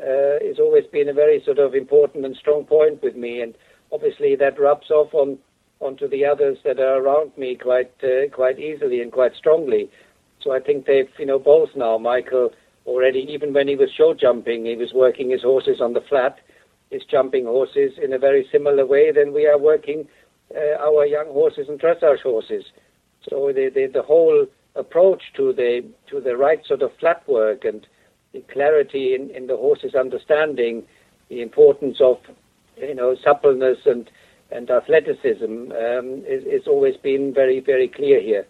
uh, 0.00 0.38
has 0.44 0.58
always 0.58 0.84
been 0.92 1.08
a 1.08 1.12
very 1.12 1.42
sort 1.44 1.58
of 1.58 1.74
important 1.74 2.24
and 2.24 2.36
strong 2.36 2.64
point 2.64 3.02
with 3.02 3.16
me, 3.16 3.40
and 3.40 3.54
obviously 3.92 4.36
that 4.36 4.58
rubs 4.58 4.90
off 4.90 5.12
on 5.14 5.38
onto 5.80 6.08
the 6.08 6.24
others 6.24 6.58
that 6.64 6.78
are 6.78 7.02
around 7.02 7.32
me 7.36 7.56
quite 7.56 7.92
uh, 8.02 8.28
quite 8.32 8.58
easily 8.58 9.00
and 9.00 9.12
quite 9.12 9.34
strongly. 9.34 9.90
So 10.42 10.52
I 10.52 10.60
think 10.60 10.86
they've 10.86 11.08
you 11.18 11.26
know 11.26 11.38
both 11.38 11.70
now. 11.76 11.98
Michael 11.98 12.50
already 12.86 13.26
even 13.28 13.52
when 13.52 13.66
he 13.66 13.74
was 13.74 13.90
show 13.96 14.14
jumping 14.14 14.64
he 14.64 14.76
was 14.76 14.92
working 14.94 15.30
his 15.30 15.42
horses 15.42 15.80
on 15.80 15.92
the 15.92 16.02
flat, 16.08 16.38
his 16.90 17.02
jumping 17.10 17.44
horses 17.46 17.92
in 18.02 18.12
a 18.12 18.18
very 18.18 18.46
similar 18.52 18.86
way 18.86 19.10
than 19.10 19.32
we 19.32 19.46
are 19.46 19.58
working 19.58 20.06
uh, 20.54 20.76
our 20.80 21.06
young 21.06 21.26
horses 21.26 21.68
and 21.68 21.80
dressage 21.80 22.20
horses. 22.22 22.64
So 23.28 23.52
the, 23.52 23.70
the, 23.74 23.86
the 23.92 24.02
whole 24.02 24.46
approach 24.74 25.22
to 25.36 25.52
the 25.52 25.84
to 26.10 26.20
the 26.20 26.36
right 26.36 26.64
sort 26.66 26.82
of 26.82 26.90
flat 27.00 27.26
work 27.28 27.64
and 27.64 27.86
the 28.32 28.40
clarity 28.52 29.14
in, 29.14 29.30
in 29.30 29.46
the 29.46 29.56
horse's 29.56 29.94
understanding 29.94 30.84
the 31.28 31.40
importance 31.40 31.98
of 32.00 32.18
you 32.76 32.94
know 32.94 33.16
suppleness 33.24 33.78
and 33.86 34.10
and 34.52 34.70
athleticism 34.70 35.72
um, 35.72 36.22
is, 36.28 36.44
is 36.44 36.68
always 36.68 36.96
been 36.98 37.32
very 37.34 37.60
very 37.60 37.88
clear 37.88 38.20
here. 38.20 38.46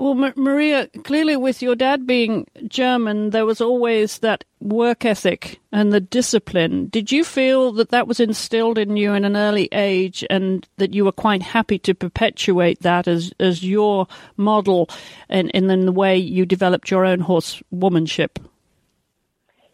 Well, 0.00 0.32
Maria, 0.34 0.88
clearly 1.04 1.36
with 1.36 1.60
your 1.60 1.76
dad 1.76 2.06
being 2.06 2.46
German, 2.66 3.30
there 3.30 3.44
was 3.44 3.60
always 3.60 4.20
that 4.20 4.44
work 4.58 5.04
ethic 5.04 5.60
and 5.72 5.92
the 5.92 6.00
discipline. 6.00 6.86
Did 6.86 7.12
you 7.12 7.22
feel 7.22 7.70
that 7.72 7.90
that 7.90 8.08
was 8.08 8.18
instilled 8.18 8.78
in 8.78 8.96
you 8.96 9.12
in 9.12 9.26
an 9.26 9.36
early 9.36 9.68
age 9.72 10.24
and 10.30 10.66
that 10.78 10.94
you 10.94 11.04
were 11.04 11.12
quite 11.12 11.42
happy 11.42 11.78
to 11.80 11.94
perpetuate 11.94 12.80
that 12.80 13.06
as, 13.08 13.34
as 13.40 13.62
your 13.62 14.06
model 14.38 14.88
and 15.28 15.50
in, 15.50 15.70
in 15.70 15.84
the 15.84 15.92
way 15.92 16.16
you 16.16 16.46
developed 16.46 16.90
your 16.90 17.04
own 17.04 17.20
horsewomanship? 17.20 18.42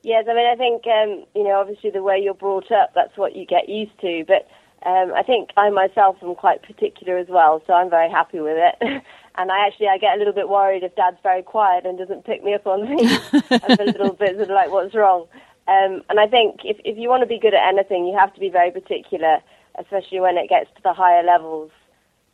Yes, 0.02 0.24
I 0.28 0.34
mean, 0.34 0.46
I 0.48 0.56
think, 0.56 0.82
um, 0.88 1.24
you 1.36 1.44
know, 1.44 1.60
obviously 1.60 1.90
the 1.90 2.02
way 2.02 2.18
you're 2.18 2.34
brought 2.34 2.72
up, 2.72 2.90
that's 2.96 3.16
what 3.16 3.36
you 3.36 3.46
get 3.46 3.68
used 3.68 3.96
to. 4.00 4.24
But 4.26 4.48
um, 4.86 5.12
I 5.14 5.22
think 5.22 5.50
I 5.56 5.70
myself 5.70 6.16
am 6.22 6.34
quite 6.34 6.62
particular 6.62 7.16
as 7.16 7.28
well, 7.28 7.62
so 7.66 7.72
I'm 7.72 7.90
very 7.90 8.10
happy 8.10 8.40
with 8.40 8.56
it. 8.56 9.02
and 9.38 9.50
I 9.50 9.66
actually 9.66 9.88
I 9.88 9.98
get 9.98 10.14
a 10.14 10.18
little 10.18 10.32
bit 10.32 10.48
worried 10.48 10.82
if 10.82 10.94
Dad's 10.96 11.18
very 11.22 11.42
quiet 11.42 11.84
and 11.84 11.98
doesn't 11.98 12.24
pick 12.24 12.42
me 12.42 12.54
up 12.54 12.66
on 12.66 12.86
things. 12.86 13.20
I'm 13.50 13.78
a 13.78 13.84
little 13.84 14.12
bit 14.12 14.36
sort 14.36 14.50
of 14.50 14.50
like, 14.50 14.70
what's 14.70 14.94
wrong? 14.94 15.26
Um, 15.68 16.02
and 16.08 16.20
I 16.20 16.26
think 16.26 16.60
if 16.64 16.78
if 16.84 16.96
you 16.96 17.08
want 17.08 17.22
to 17.22 17.26
be 17.26 17.38
good 17.38 17.54
at 17.54 17.68
anything, 17.68 18.06
you 18.06 18.16
have 18.18 18.32
to 18.34 18.40
be 18.40 18.50
very 18.50 18.70
particular, 18.70 19.38
especially 19.78 20.20
when 20.20 20.36
it 20.36 20.48
gets 20.48 20.70
to 20.76 20.82
the 20.82 20.92
higher 20.92 21.22
levels. 21.22 21.70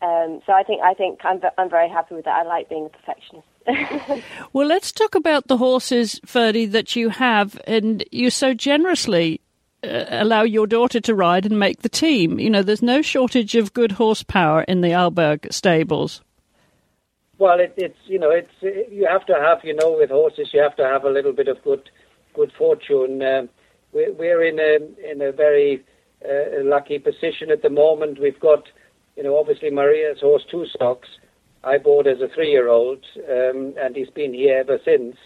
Um, 0.02 0.40
so 0.46 0.52
I 0.52 0.62
think 0.62 0.82
I 0.82 0.94
think 0.94 1.20
I'm 1.24 1.40
I'm 1.56 1.70
very 1.70 1.88
happy 1.88 2.14
with 2.14 2.24
that. 2.24 2.34
I 2.34 2.42
like 2.42 2.68
being 2.68 2.86
a 2.86 2.88
perfectionist. 2.90 3.46
well, 4.52 4.66
let's 4.66 4.92
talk 4.92 5.14
about 5.14 5.46
the 5.46 5.56
horses, 5.56 6.20
Ferdi, 6.26 6.70
that 6.72 6.96
you 6.96 7.10
have, 7.10 7.60
and 7.66 8.04
you 8.10 8.28
so 8.28 8.54
generously 8.54 9.40
uh, 9.84 10.04
allow 10.10 10.42
your 10.42 10.66
daughter 10.66 11.00
to 11.00 11.14
ride 11.14 11.46
and 11.46 11.58
make 11.58 11.82
the 11.82 11.88
team. 11.88 12.38
You 12.38 12.50
know, 12.50 12.62
there's 12.62 12.82
no 12.82 13.02
shortage 13.02 13.54
of 13.54 13.72
good 13.72 13.92
horsepower 13.92 14.62
in 14.62 14.80
the 14.80 14.88
Eilberg 14.88 15.52
stables. 15.52 16.22
Well, 17.42 17.58
it, 17.58 17.74
it's 17.76 17.98
you 18.06 18.20
know, 18.20 18.30
it's 18.30 18.54
you 18.62 19.04
have 19.10 19.26
to 19.26 19.34
have 19.34 19.64
you 19.64 19.74
know 19.74 19.96
with 19.98 20.10
horses 20.10 20.50
you 20.52 20.62
have 20.62 20.76
to 20.76 20.84
have 20.84 21.02
a 21.02 21.10
little 21.10 21.32
bit 21.32 21.48
of 21.48 21.60
good 21.64 21.90
good 22.36 22.52
fortune. 22.56 23.20
Um, 23.20 23.48
we're, 23.92 24.12
we're 24.12 24.44
in 24.44 24.60
a 24.60 25.10
in 25.10 25.20
a 25.20 25.32
very 25.32 25.84
uh, 26.24 26.62
lucky 26.62 27.00
position 27.00 27.50
at 27.50 27.62
the 27.62 27.68
moment. 27.68 28.20
We've 28.20 28.38
got 28.38 28.68
you 29.16 29.24
know 29.24 29.36
obviously 29.36 29.70
Maria's 29.70 30.20
horse 30.20 30.44
Two 30.48 30.66
Socks. 30.78 31.08
I 31.64 31.78
bought 31.78 32.06
as 32.06 32.20
a 32.20 32.28
three-year-old, 32.32 33.04
um, 33.28 33.74
and 33.76 33.96
he's 33.96 34.10
been 34.10 34.34
here 34.34 34.58
ever 34.58 34.78
since. 34.84 35.16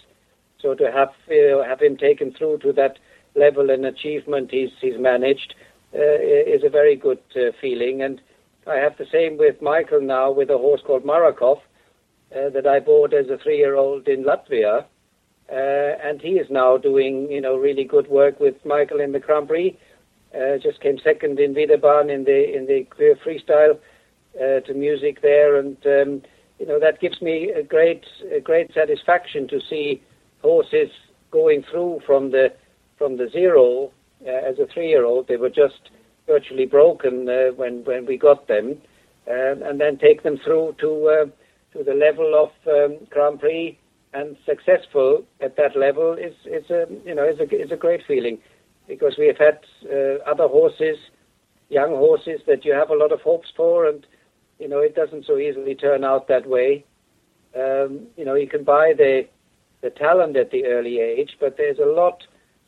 So 0.62 0.74
to 0.74 0.90
have 0.90 1.10
you 1.28 1.50
know, 1.50 1.64
have 1.64 1.82
him 1.82 1.98
taken 1.98 2.32
through 2.32 2.60
to 2.60 2.72
that 2.72 2.98
level 3.34 3.68
and 3.68 3.84
achievement 3.84 4.52
he's 4.52 4.70
he's 4.80 4.98
managed 4.98 5.54
uh, 5.94 6.18
is 6.54 6.64
a 6.64 6.70
very 6.70 6.96
good 6.96 7.20
uh, 7.36 7.52
feeling. 7.60 8.00
And 8.00 8.22
I 8.66 8.76
have 8.76 8.96
the 8.96 9.06
same 9.12 9.36
with 9.36 9.60
Michael 9.60 10.00
now 10.00 10.30
with 10.30 10.48
a 10.48 10.56
horse 10.56 10.80
called 10.82 11.04
Marakov 11.04 11.60
uh, 12.34 12.50
that 12.50 12.66
I 12.66 12.80
bought 12.80 13.14
as 13.14 13.28
a 13.28 13.38
three-year-old 13.38 14.08
in 14.08 14.24
Latvia, 14.24 14.84
uh, 15.50 15.54
and 15.54 16.20
he 16.20 16.30
is 16.30 16.48
now 16.50 16.76
doing 16.76 17.30
you 17.30 17.40
know 17.40 17.56
really 17.56 17.84
good 17.84 18.08
work 18.08 18.40
with 18.40 18.54
Michael 18.64 19.00
in 19.00 19.12
the 19.12 19.20
Grand 19.20 19.48
Prix. 19.48 19.78
Uh, 20.34 20.58
just 20.58 20.80
came 20.80 20.98
second 20.98 21.38
in 21.38 21.54
Villeurbanne 21.54 22.12
in 22.12 22.24
the 22.24 22.56
in 22.56 22.66
the 22.66 22.86
freestyle 23.24 23.78
uh, 24.36 24.60
to 24.60 24.74
music 24.74 25.22
there, 25.22 25.56
and 25.56 25.76
um, 25.86 26.22
you 26.58 26.66
know 26.66 26.80
that 26.80 27.00
gives 27.00 27.22
me 27.22 27.50
a 27.50 27.62
great 27.62 28.04
a 28.34 28.40
great 28.40 28.74
satisfaction 28.74 29.46
to 29.48 29.60
see 29.70 30.02
horses 30.42 30.90
going 31.30 31.62
through 31.70 32.00
from 32.04 32.32
the 32.32 32.52
from 32.98 33.16
the 33.16 33.28
zero 33.30 33.92
uh, 34.26 34.30
as 34.30 34.58
a 34.58 34.66
three-year-old. 34.66 35.28
They 35.28 35.36
were 35.36 35.50
just 35.50 35.90
virtually 36.26 36.66
broken 36.66 37.28
uh, 37.28 37.52
when 37.54 37.84
when 37.84 38.04
we 38.04 38.18
got 38.18 38.48
them, 38.48 38.78
and 39.28 39.80
then 39.80 39.96
take 39.96 40.24
them 40.24 40.38
through 40.44 40.74
to 40.80 41.30
to 41.76 41.84
the 41.84 41.94
level 41.94 42.34
of 42.34 42.50
um, 42.72 42.98
Grand 43.10 43.40
Prix 43.40 43.78
and 44.14 44.36
successful 44.46 45.24
at 45.40 45.56
that 45.56 45.76
level 45.76 46.14
is 46.14 46.34
is 46.46 46.68
a 46.70 46.86
you 47.04 47.14
know 47.14 47.28
is 47.28 47.38
a 47.38 47.44
is 47.54 47.70
a 47.70 47.76
great 47.76 48.02
feeling 48.06 48.38
because 48.88 49.14
we 49.18 49.26
have 49.26 49.38
had 49.38 49.58
uh, 49.92 50.22
other 50.30 50.48
horses, 50.48 50.96
young 51.68 51.90
horses 51.90 52.40
that 52.46 52.64
you 52.64 52.72
have 52.72 52.90
a 52.90 52.94
lot 52.94 53.12
of 53.12 53.20
hopes 53.20 53.48
for, 53.56 53.86
and 53.86 54.06
you 54.58 54.68
know 54.68 54.78
it 54.78 54.94
doesn't 54.94 55.26
so 55.26 55.38
easily 55.38 55.74
turn 55.74 56.04
out 56.04 56.28
that 56.28 56.48
way. 56.48 56.84
Um, 57.54 58.06
you 58.16 58.24
know 58.24 58.34
you 58.34 58.48
can 58.48 58.64
buy 58.64 58.92
the 58.96 59.26
the 59.82 59.90
talent 59.90 60.36
at 60.36 60.50
the 60.50 60.64
early 60.66 60.98
age, 60.98 61.36
but 61.40 61.56
there's 61.56 61.78
a 61.78 61.84
lot 62.00 62.22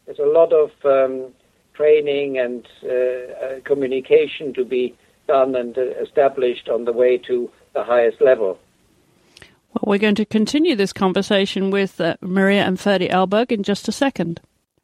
there's 0.06 0.18
a 0.18 0.32
lot 0.38 0.52
of 0.52 0.70
um, 0.84 1.32
training 1.74 2.38
and 2.38 2.66
uh, 2.84 2.88
uh, 3.44 3.60
communication 3.64 4.52
to 4.54 4.64
be 4.64 4.94
done 5.28 5.54
and 5.54 5.78
uh, 5.78 5.82
established 6.02 6.68
on 6.68 6.84
the 6.84 6.92
way 6.92 7.16
to 7.16 7.50
the 7.74 7.84
highest 7.84 8.20
level. 8.20 8.58
Well, 9.74 9.84
we're 9.86 9.98
going 9.98 10.14
to 10.14 10.24
continue 10.24 10.74
this 10.74 10.92
conversation 10.92 11.70
with 11.70 12.00
uh, 12.00 12.16
Maria 12.20 12.64
and 12.64 12.78
Ferdi 12.78 13.10
Eilberg 13.10 13.52
in 13.52 13.62
just 13.62 13.88
a 13.88 13.92
second. 13.92 14.40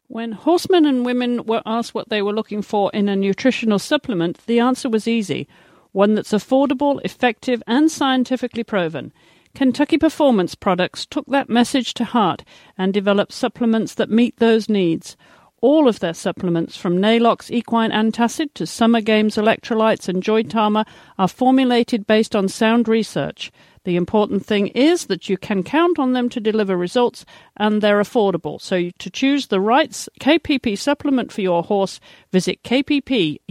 When 0.07 0.33
horsemen 0.33 0.85
and 0.85 1.03
women 1.05 1.45
were 1.45 1.63
asked 1.65 1.95
what 1.95 2.09
they 2.09 2.21
were 2.21 2.33
looking 2.33 2.61
for 2.61 2.91
in 2.93 3.09
a 3.09 3.15
nutritional 3.15 3.79
supplement, 3.79 4.45
the 4.45 4.59
answer 4.59 4.89
was 4.89 5.07
easy 5.07 5.47
one 5.95 6.13
that's 6.13 6.33
affordable, 6.33 6.99
effective, 7.05 7.63
and 7.65 7.89
scientifically 7.89 8.65
proven. 8.65 9.13
Kentucky 9.55 9.97
Performance 9.97 10.53
Products 10.53 11.05
took 11.05 11.25
that 11.27 11.49
message 11.49 11.93
to 11.93 12.03
heart 12.03 12.43
and 12.77 12.93
developed 12.93 13.31
supplements 13.31 13.93
that 13.93 14.09
meet 14.09 14.35
those 14.35 14.67
needs. 14.67 15.15
All 15.61 15.87
of 15.87 16.01
their 16.01 16.13
supplements, 16.13 16.75
from 16.75 16.99
Neigh-Lox 16.99 17.49
Equine 17.49 17.91
Antacid 17.91 18.53
to 18.55 18.67
Summer 18.67 18.99
Games 18.99 19.37
Electrolytes 19.37 20.09
and 20.09 20.21
Joytama, 20.21 20.85
are 21.17 21.29
formulated 21.29 22.05
based 22.05 22.35
on 22.35 22.49
sound 22.49 22.89
research. 22.89 23.49
The 23.85 23.95
important 23.95 24.45
thing 24.45 24.67
is 24.69 25.05
that 25.05 25.29
you 25.29 25.37
can 25.37 25.63
count 25.63 25.97
on 25.99 26.13
them 26.13 26.27
to 26.29 26.39
deliver 26.39 26.75
results 26.75 27.23
and 27.55 27.81
they're 27.81 28.01
affordable. 28.01 28.59
So 28.59 28.89
to 28.89 29.09
choose 29.09 29.47
the 29.47 29.61
right 29.61 29.91
KPP 30.19 30.77
supplement 30.77 31.31
for 31.31 31.41
your 31.41 31.63
horse, 31.63 31.99
visit 32.31 32.63
kppusa.com 32.63 33.41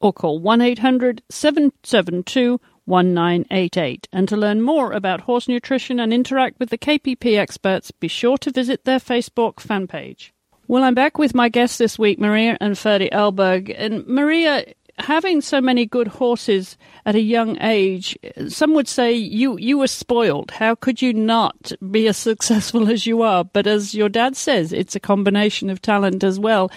or 0.00 0.12
call 0.12 0.38
1 0.38 0.60
800 0.60 1.22
772 1.28 2.60
1988. 2.86 4.08
And 4.12 4.28
to 4.28 4.36
learn 4.36 4.62
more 4.62 4.92
about 4.92 5.22
horse 5.22 5.48
nutrition 5.48 6.00
and 6.00 6.12
interact 6.12 6.58
with 6.58 6.70
the 6.70 6.78
KPP 6.78 7.36
experts, 7.36 7.90
be 7.90 8.08
sure 8.08 8.38
to 8.38 8.50
visit 8.50 8.84
their 8.84 8.98
Facebook 9.00 9.60
fan 9.60 9.86
page. 9.86 10.32
Well, 10.68 10.82
I'm 10.82 10.94
back 10.94 11.18
with 11.18 11.34
my 11.34 11.48
guests 11.48 11.78
this 11.78 11.98
week, 11.98 12.18
Maria 12.18 12.56
and 12.60 12.74
Ferdi 12.74 13.10
Eilberg. 13.10 13.74
And 13.76 14.06
Maria, 14.06 14.64
having 14.98 15.40
so 15.40 15.60
many 15.60 15.86
good 15.86 16.08
horses 16.08 16.76
at 17.04 17.14
a 17.14 17.20
young 17.20 17.60
age, 17.60 18.18
some 18.48 18.74
would 18.74 18.88
say 18.88 19.12
you, 19.12 19.58
you 19.58 19.78
were 19.78 19.86
spoiled. 19.86 20.50
How 20.50 20.74
could 20.74 21.02
you 21.02 21.12
not 21.12 21.72
be 21.90 22.08
as 22.08 22.16
successful 22.16 22.88
as 22.88 23.06
you 23.06 23.22
are? 23.22 23.44
But 23.44 23.66
as 23.66 23.94
your 23.94 24.08
dad 24.08 24.36
says, 24.36 24.72
it's 24.72 24.96
a 24.96 25.00
combination 25.00 25.70
of 25.70 25.82
talent 25.82 26.24
as 26.24 26.38
well. 26.38 26.70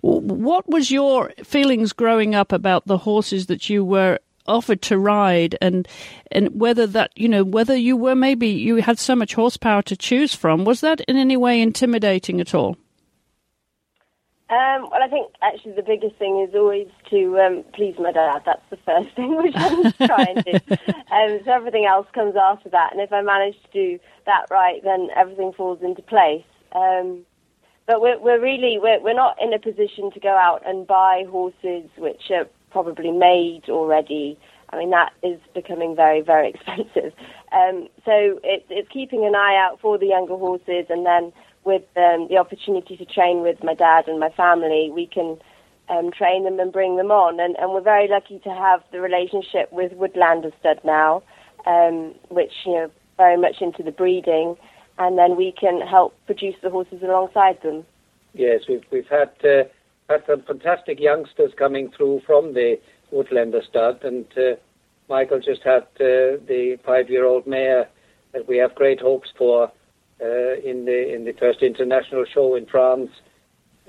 What 0.00 0.68
was 0.68 0.90
your 0.90 1.32
feelings 1.42 1.92
growing 1.92 2.34
up 2.34 2.52
about 2.52 2.86
the 2.86 2.98
horses 2.98 3.46
that 3.46 3.70
you 3.70 3.84
were 3.84 4.18
offered 4.46 4.82
to 4.82 4.98
ride 4.98 5.56
and 5.62 5.88
and 6.30 6.48
whether 6.60 6.86
that 6.86 7.10
you 7.16 7.26
know 7.26 7.42
whether 7.42 7.74
you 7.74 7.96
were 7.96 8.14
maybe 8.14 8.48
you 8.48 8.76
had 8.76 8.98
so 8.98 9.16
much 9.16 9.32
horsepower 9.34 9.80
to 9.80 9.96
choose 9.96 10.34
from 10.34 10.66
was 10.66 10.82
that 10.82 11.00
in 11.02 11.16
any 11.16 11.34
way 11.34 11.62
intimidating 11.62 12.42
at 12.42 12.54
all 12.54 12.76
um, 14.54 14.88
well, 14.90 15.02
I 15.02 15.08
think 15.08 15.32
actually 15.42 15.72
the 15.72 15.82
biggest 15.82 16.16
thing 16.16 16.40
is 16.46 16.54
always 16.54 16.88
to 17.10 17.38
um, 17.40 17.64
please 17.72 17.96
my 17.98 18.12
dad. 18.12 18.42
That's 18.46 18.62
the 18.70 18.76
first 18.78 19.10
thing 19.16 19.36
which 19.36 19.54
I'm 19.56 19.92
trying 19.92 20.42
to 20.42 20.42
do. 20.42 20.74
Um, 21.10 21.40
so 21.44 21.52
everything 21.52 21.86
else 21.86 22.06
comes 22.14 22.34
after 22.36 22.68
that. 22.70 22.92
And 22.92 23.00
if 23.00 23.12
I 23.12 23.22
manage 23.22 23.56
to 23.62 23.68
do 23.72 23.98
that 24.26 24.46
right, 24.50 24.82
then 24.82 25.08
everything 25.16 25.52
falls 25.52 25.80
into 25.82 26.02
place. 26.02 26.44
Um, 26.72 27.24
but 27.86 28.00
we're, 28.00 28.18
we're 28.18 28.40
really 28.40 28.78
we're, 28.78 29.00
we're 29.00 29.14
not 29.14 29.36
in 29.40 29.52
a 29.52 29.58
position 29.58 30.10
to 30.12 30.20
go 30.20 30.36
out 30.36 30.62
and 30.66 30.86
buy 30.86 31.24
horses 31.28 31.88
which 31.96 32.30
are 32.30 32.46
probably 32.70 33.10
made 33.12 33.68
already. 33.68 34.38
I 34.70 34.78
mean, 34.78 34.90
that 34.90 35.12
is 35.22 35.38
becoming 35.54 35.94
very, 35.94 36.20
very 36.20 36.48
expensive. 36.54 37.12
Um, 37.52 37.88
so 38.04 38.40
it, 38.42 38.66
it's 38.68 38.88
keeping 38.88 39.24
an 39.24 39.34
eye 39.34 39.56
out 39.56 39.80
for 39.80 39.98
the 39.98 40.06
younger 40.06 40.36
horses, 40.36 40.86
and 40.88 41.06
then 41.06 41.32
with 41.64 41.82
um, 41.96 42.28
the 42.28 42.36
opportunity 42.38 42.96
to 42.96 43.04
train 43.04 43.42
with 43.42 43.62
my 43.62 43.74
dad 43.74 44.08
and 44.08 44.20
my 44.20 44.30
family, 44.30 44.90
we 44.92 45.06
can 45.06 45.38
um, 45.88 46.10
train 46.10 46.44
them 46.44 46.60
and 46.60 46.72
bring 46.72 46.96
them 46.96 47.10
on. 47.10 47.40
And, 47.40 47.56
and, 47.56 47.72
we're 47.72 47.80
very 47.80 48.08
lucky 48.08 48.38
to 48.40 48.50
have 48.50 48.82
the 48.92 49.00
relationship 49.00 49.72
with 49.72 49.92
Woodlander 49.92 50.52
Stud 50.60 50.80
now, 50.84 51.22
um, 51.66 52.14
which 52.28 52.52
you 52.64 52.72
know 52.72 52.90
very 53.16 53.36
much 53.36 53.56
into 53.60 53.82
the 53.82 53.92
breeding, 53.92 54.56
and 54.98 55.18
then 55.18 55.36
we 55.36 55.52
can 55.52 55.80
help 55.80 56.14
produce 56.26 56.56
the 56.62 56.70
horses 56.70 57.02
alongside 57.02 57.60
them. 57.62 57.84
Yes, 58.32 58.62
we've 58.68 58.84
we've 58.90 59.08
had. 59.08 59.30
Uh 59.44 59.64
had 60.08 60.22
some 60.26 60.42
fantastic 60.42 61.00
youngsters 61.00 61.52
coming 61.56 61.90
through 61.96 62.20
from 62.26 62.54
the 62.54 62.78
Woodlander 63.12 63.66
stud, 63.66 64.04
and 64.04 64.26
uh, 64.36 64.56
Michael 65.08 65.40
just 65.40 65.62
had 65.62 65.82
uh, 66.00 66.40
the 66.46 66.78
five-year-old 66.84 67.46
mare 67.46 67.88
that 68.32 68.48
we 68.48 68.58
have 68.58 68.74
great 68.74 69.00
hopes 69.00 69.28
for 69.36 69.70
uh, 70.20 70.54
in 70.64 70.84
the 70.84 71.14
in 71.14 71.24
the 71.24 71.32
first 71.32 71.62
international 71.62 72.24
show 72.24 72.54
in 72.54 72.66
France, 72.66 73.10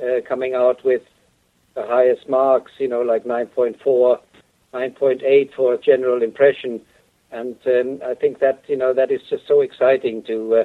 uh, 0.01 0.21
coming 0.27 0.53
out 0.53 0.83
with 0.83 1.03
the 1.75 1.85
highest 1.85 2.27
marks, 2.29 2.71
you 2.77 2.87
know, 2.87 3.01
like 3.01 3.25
9.4, 3.25 4.19
9.8 4.73 5.53
for 5.53 5.77
general 5.77 6.23
impression, 6.23 6.81
and 7.31 7.55
um, 7.65 7.99
I 8.05 8.13
think 8.13 8.39
that 8.39 8.63
you 8.67 8.77
know 8.77 8.93
that 8.93 9.11
is 9.11 9.21
just 9.29 9.47
so 9.47 9.61
exciting 9.61 10.23
to 10.23 10.55
uh, 10.55 10.63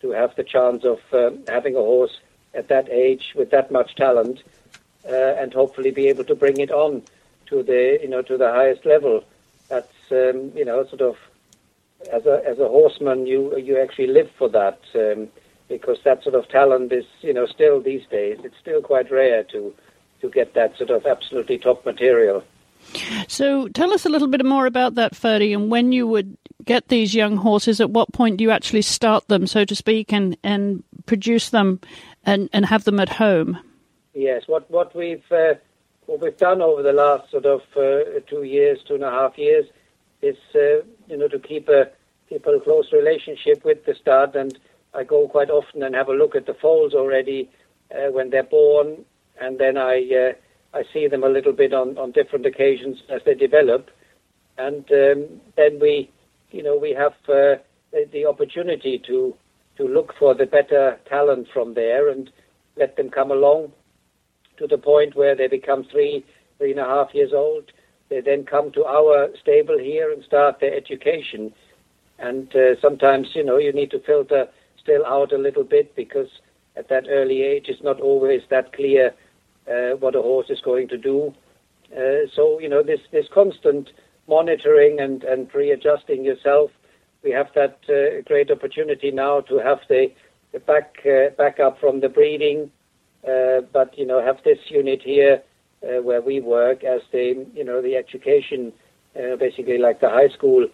to 0.00 0.10
have 0.10 0.34
the 0.36 0.44
chance 0.44 0.84
of 0.84 1.00
um, 1.12 1.44
having 1.48 1.76
a 1.76 1.80
horse 1.80 2.18
at 2.54 2.68
that 2.68 2.88
age 2.90 3.32
with 3.34 3.50
that 3.50 3.70
much 3.70 3.94
talent 3.94 4.42
uh, 5.08 5.34
and 5.38 5.54
hopefully 5.54 5.90
be 5.90 6.08
able 6.08 6.24
to 6.24 6.34
bring 6.34 6.58
it 6.60 6.70
on 6.70 7.02
to 7.46 7.62
the 7.62 7.98
you 8.02 8.08
know 8.08 8.22
to 8.22 8.36
the 8.36 8.50
highest 8.50 8.84
level. 8.84 9.24
That's 9.68 9.92
um, 10.10 10.52
you 10.54 10.64
know 10.64 10.84
sort 10.86 11.00
of 11.00 11.16
as 12.12 12.26
a 12.26 12.42
as 12.46 12.58
a 12.58 12.68
horseman 12.68 13.26
you 13.26 13.56
you 13.56 13.80
actually 13.80 14.06
live 14.06 14.30
for 14.38 14.48
that 14.48 14.80
um, 14.94 15.28
because 15.68 15.98
that 16.04 16.22
sort 16.22 16.34
of 16.34 16.48
talent 16.48 16.92
is 16.92 17.04
you 17.20 17.32
know 17.32 17.46
still 17.46 17.80
these 17.80 18.06
days 18.10 18.38
it's 18.44 18.56
still 18.60 18.80
quite 18.80 19.10
rare 19.10 19.44
to 19.44 19.74
to 20.20 20.30
get 20.30 20.54
that 20.54 20.76
sort 20.78 20.90
of 20.90 21.04
absolutely 21.04 21.58
top 21.58 21.84
material. 21.84 22.42
So 23.28 23.68
tell 23.68 23.92
us 23.92 24.06
a 24.06 24.08
little 24.08 24.28
bit 24.28 24.44
more 24.44 24.66
about 24.66 24.94
that, 24.96 25.12
Ferdi, 25.12 25.54
and 25.54 25.70
when 25.70 25.92
you 25.92 26.06
would 26.06 26.36
get 26.64 26.88
these 26.88 27.14
young 27.14 27.36
horses, 27.36 27.80
at 27.80 27.90
what 27.90 28.12
point 28.12 28.36
do 28.36 28.44
you 28.44 28.50
actually 28.50 28.82
start 28.82 29.26
them, 29.28 29.46
so 29.46 29.64
to 29.64 29.74
speak, 29.74 30.12
and, 30.12 30.36
and 30.42 30.82
produce 31.06 31.50
them 31.50 31.80
and, 32.24 32.48
and 32.52 32.66
have 32.66 32.84
them 32.84 33.00
at 33.00 33.08
home? 33.08 33.58
Yes, 34.14 34.42
what 34.46 34.70
what 34.70 34.94
we've 34.94 35.24
uh, 35.30 35.54
what 36.06 36.20
we've 36.20 36.36
done 36.36 36.60
over 36.60 36.82
the 36.82 36.92
last 36.92 37.30
sort 37.30 37.46
of 37.46 37.60
uh, 37.76 38.20
two 38.28 38.42
years, 38.42 38.78
two 38.86 38.94
and 38.94 39.04
a 39.04 39.10
half 39.10 39.38
years, 39.38 39.64
is 40.20 40.36
uh, 40.54 40.84
you 41.12 41.18
know 41.18 41.28
to 41.28 41.38
keep 41.38 41.68
a 41.68 41.90
keep 42.28 42.46
a 42.46 42.60
close 42.60 42.92
relationship 42.92 43.64
with 43.64 43.84
the 43.84 43.94
stud, 43.94 44.34
and 44.34 44.58
I 44.94 45.04
go 45.04 45.28
quite 45.28 45.50
often 45.50 45.82
and 45.84 45.94
have 45.94 46.08
a 46.08 46.14
look 46.14 46.34
at 46.34 46.46
the 46.46 46.54
foals 46.54 46.94
already 46.94 47.50
uh, 47.94 48.10
when 48.10 48.30
they're 48.30 48.42
born, 48.60 49.04
and 49.40 49.58
then 49.58 49.76
I 49.76 49.94
uh, 50.22 50.32
I 50.78 50.82
see 50.92 51.06
them 51.06 51.22
a 51.22 51.28
little 51.28 51.52
bit 51.52 51.72
on 51.72 51.96
on 51.98 52.10
different 52.10 52.46
occasions 52.46 53.02
as 53.08 53.20
they 53.24 53.34
develop, 53.34 53.90
and 54.58 54.84
um, 54.90 55.40
then 55.56 55.78
we 55.80 56.10
you 56.52 56.62
know, 56.62 56.76
we 56.76 56.90
have 56.92 57.14
uh, 57.28 57.56
the, 57.90 58.08
the 58.12 58.26
opportunity 58.26 58.98
to 59.06 59.34
to 59.78 59.88
look 59.88 60.14
for 60.18 60.34
the 60.34 60.44
better 60.44 61.00
talent 61.08 61.48
from 61.52 61.72
there 61.72 62.10
and 62.10 62.30
let 62.76 62.96
them 62.96 63.08
come 63.08 63.30
along 63.30 63.72
to 64.58 64.66
the 64.66 64.76
point 64.76 65.16
where 65.16 65.34
they 65.34 65.48
become 65.48 65.82
three, 65.84 66.22
three 66.58 66.72
and 66.72 66.80
a 66.80 66.84
half 66.84 67.14
years 67.14 67.32
old. 67.32 67.72
They 68.12 68.20
then 68.20 68.44
come 68.44 68.70
to 68.72 68.84
our 68.84 69.28
stable 69.40 69.78
here 69.78 70.12
and 70.12 70.22
start 70.22 70.60
their 70.60 70.74
education. 70.76 71.52
And 72.18 72.54
uh, 72.54 72.78
sometimes, 72.80 73.28
you 73.34 73.42
know, 73.42 73.56
you 73.56 73.72
need 73.72 73.90
to 73.92 74.00
filter 74.00 74.48
still 74.78 75.06
out 75.06 75.32
a 75.32 75.38
little 75.38 75.64
bit 75.64 75.96
because 75.96 76.28
at 76.76 76.88
that 76.90 77.06
early 77.08 77.42
age 77.42 77.66
it's 77.68 77.82
not 77.82 78.00
always 78.00 78.42
that 78.50 78.74
clear 78.74 79.14
uh, 79.66 79.96
what 79.96 80.14
a 80.14 80.20
horse 80.20 80.50
is 80.50 80.60
going 80.60 80.88
to 80.88 80.98
do. 80.98 81.32
Uh, 81.96 82.28
so, 82.36 82.58
you 82.60 82.68
know, 82.68 82.82
this, 82.82 83.00
this 83.12 83.26
constant 83.32 83.88
monitoring 84.28 85.00
and, 85.00 85.24
and 85.24 85.48
readjusting 85.54 86.22
yourself 86.22 86.70
we 87.22 87.30
have 87.30 87.48
that 87.54 87.78
uh, 87.88 88.22
great 88.26 88.50
opportunity 88.50 89.10
now 89.10 89.40
to 89.42 89.58
have 89.58 89.78
the, 89.88 90.12
the 90.52 90.60
back 90.60 90.96
uh, 91.06 91.30
backup 91.38 91.78
from 91.80 92.00
the 92.00 92.08
breeding, 92.08 92.70
uh, 93.28 93.60
but 93.72 93.96
you 93.96 94.06
know 94.06 94.20
have 94.20 94.38
this 94.44 94.58
unit 94.68 95.02
here 95.02 95.42
where 95.82 96.20
we 96.20 96.40
work 96.40 96.84
as 96.84 97.00
the 97.12 97.46
you 97.54 97.64
know 97.64 97.82
the 97.82 97.96
education, 97.96 98.72
uh, 99.16 99.36
basically 99.36 99.78
like 99.78 100.00
the 100.00 100.08
high 100.08 100.28
school 100.28 100.66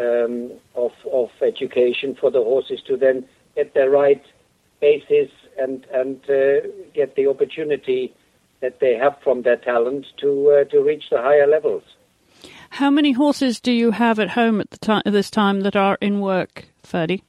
um, 0.00 0.52
of 0.74 0.92
of 1.12 1.30
education 1.40 2.16
for 2.20 2.30
the 2.30 2.42
horses 2.42 2.80
to 2.86 2.96
then 2.96 3.24
get 3.54 3.74
the 3.74 3.88
right 3.88 4.22
basis 4.80 5.30
and 5.58 5.86
and 5.92 6.18
uh, 6.28 6.66
get 6.94 7.16
the 7.16 7.26
opportunity 7.26 8.14
that 8.60 8.80
they 8.80 8.94
have 8.94 9.16
from 9.22 9.42
their 9.42 9.56
talent 9.56 10.06
to 10.18 10.64
to 10.70 10.80
reach 10.80 11.04
the 11.10 11.18
higher 11.18 11.46
levels. 11.46 11.82
How 12.70 12.90
many 12.90 13.12
horses 13.12 13.60
do 13.60 13.70
you 13.70 13.90
have 13.90 14.18
at 14.18 14.30
home 14.30 14.60
at 14.60 14.70
the 14.70 14.78
time 14.78 15.02
this 15.04 15.30
time 15.30 15.60
that 15.60 15.76
are 15.76 15.98
in 16.00 16.20
work, 16.20 16.64
Ferdi? 16.82 17.22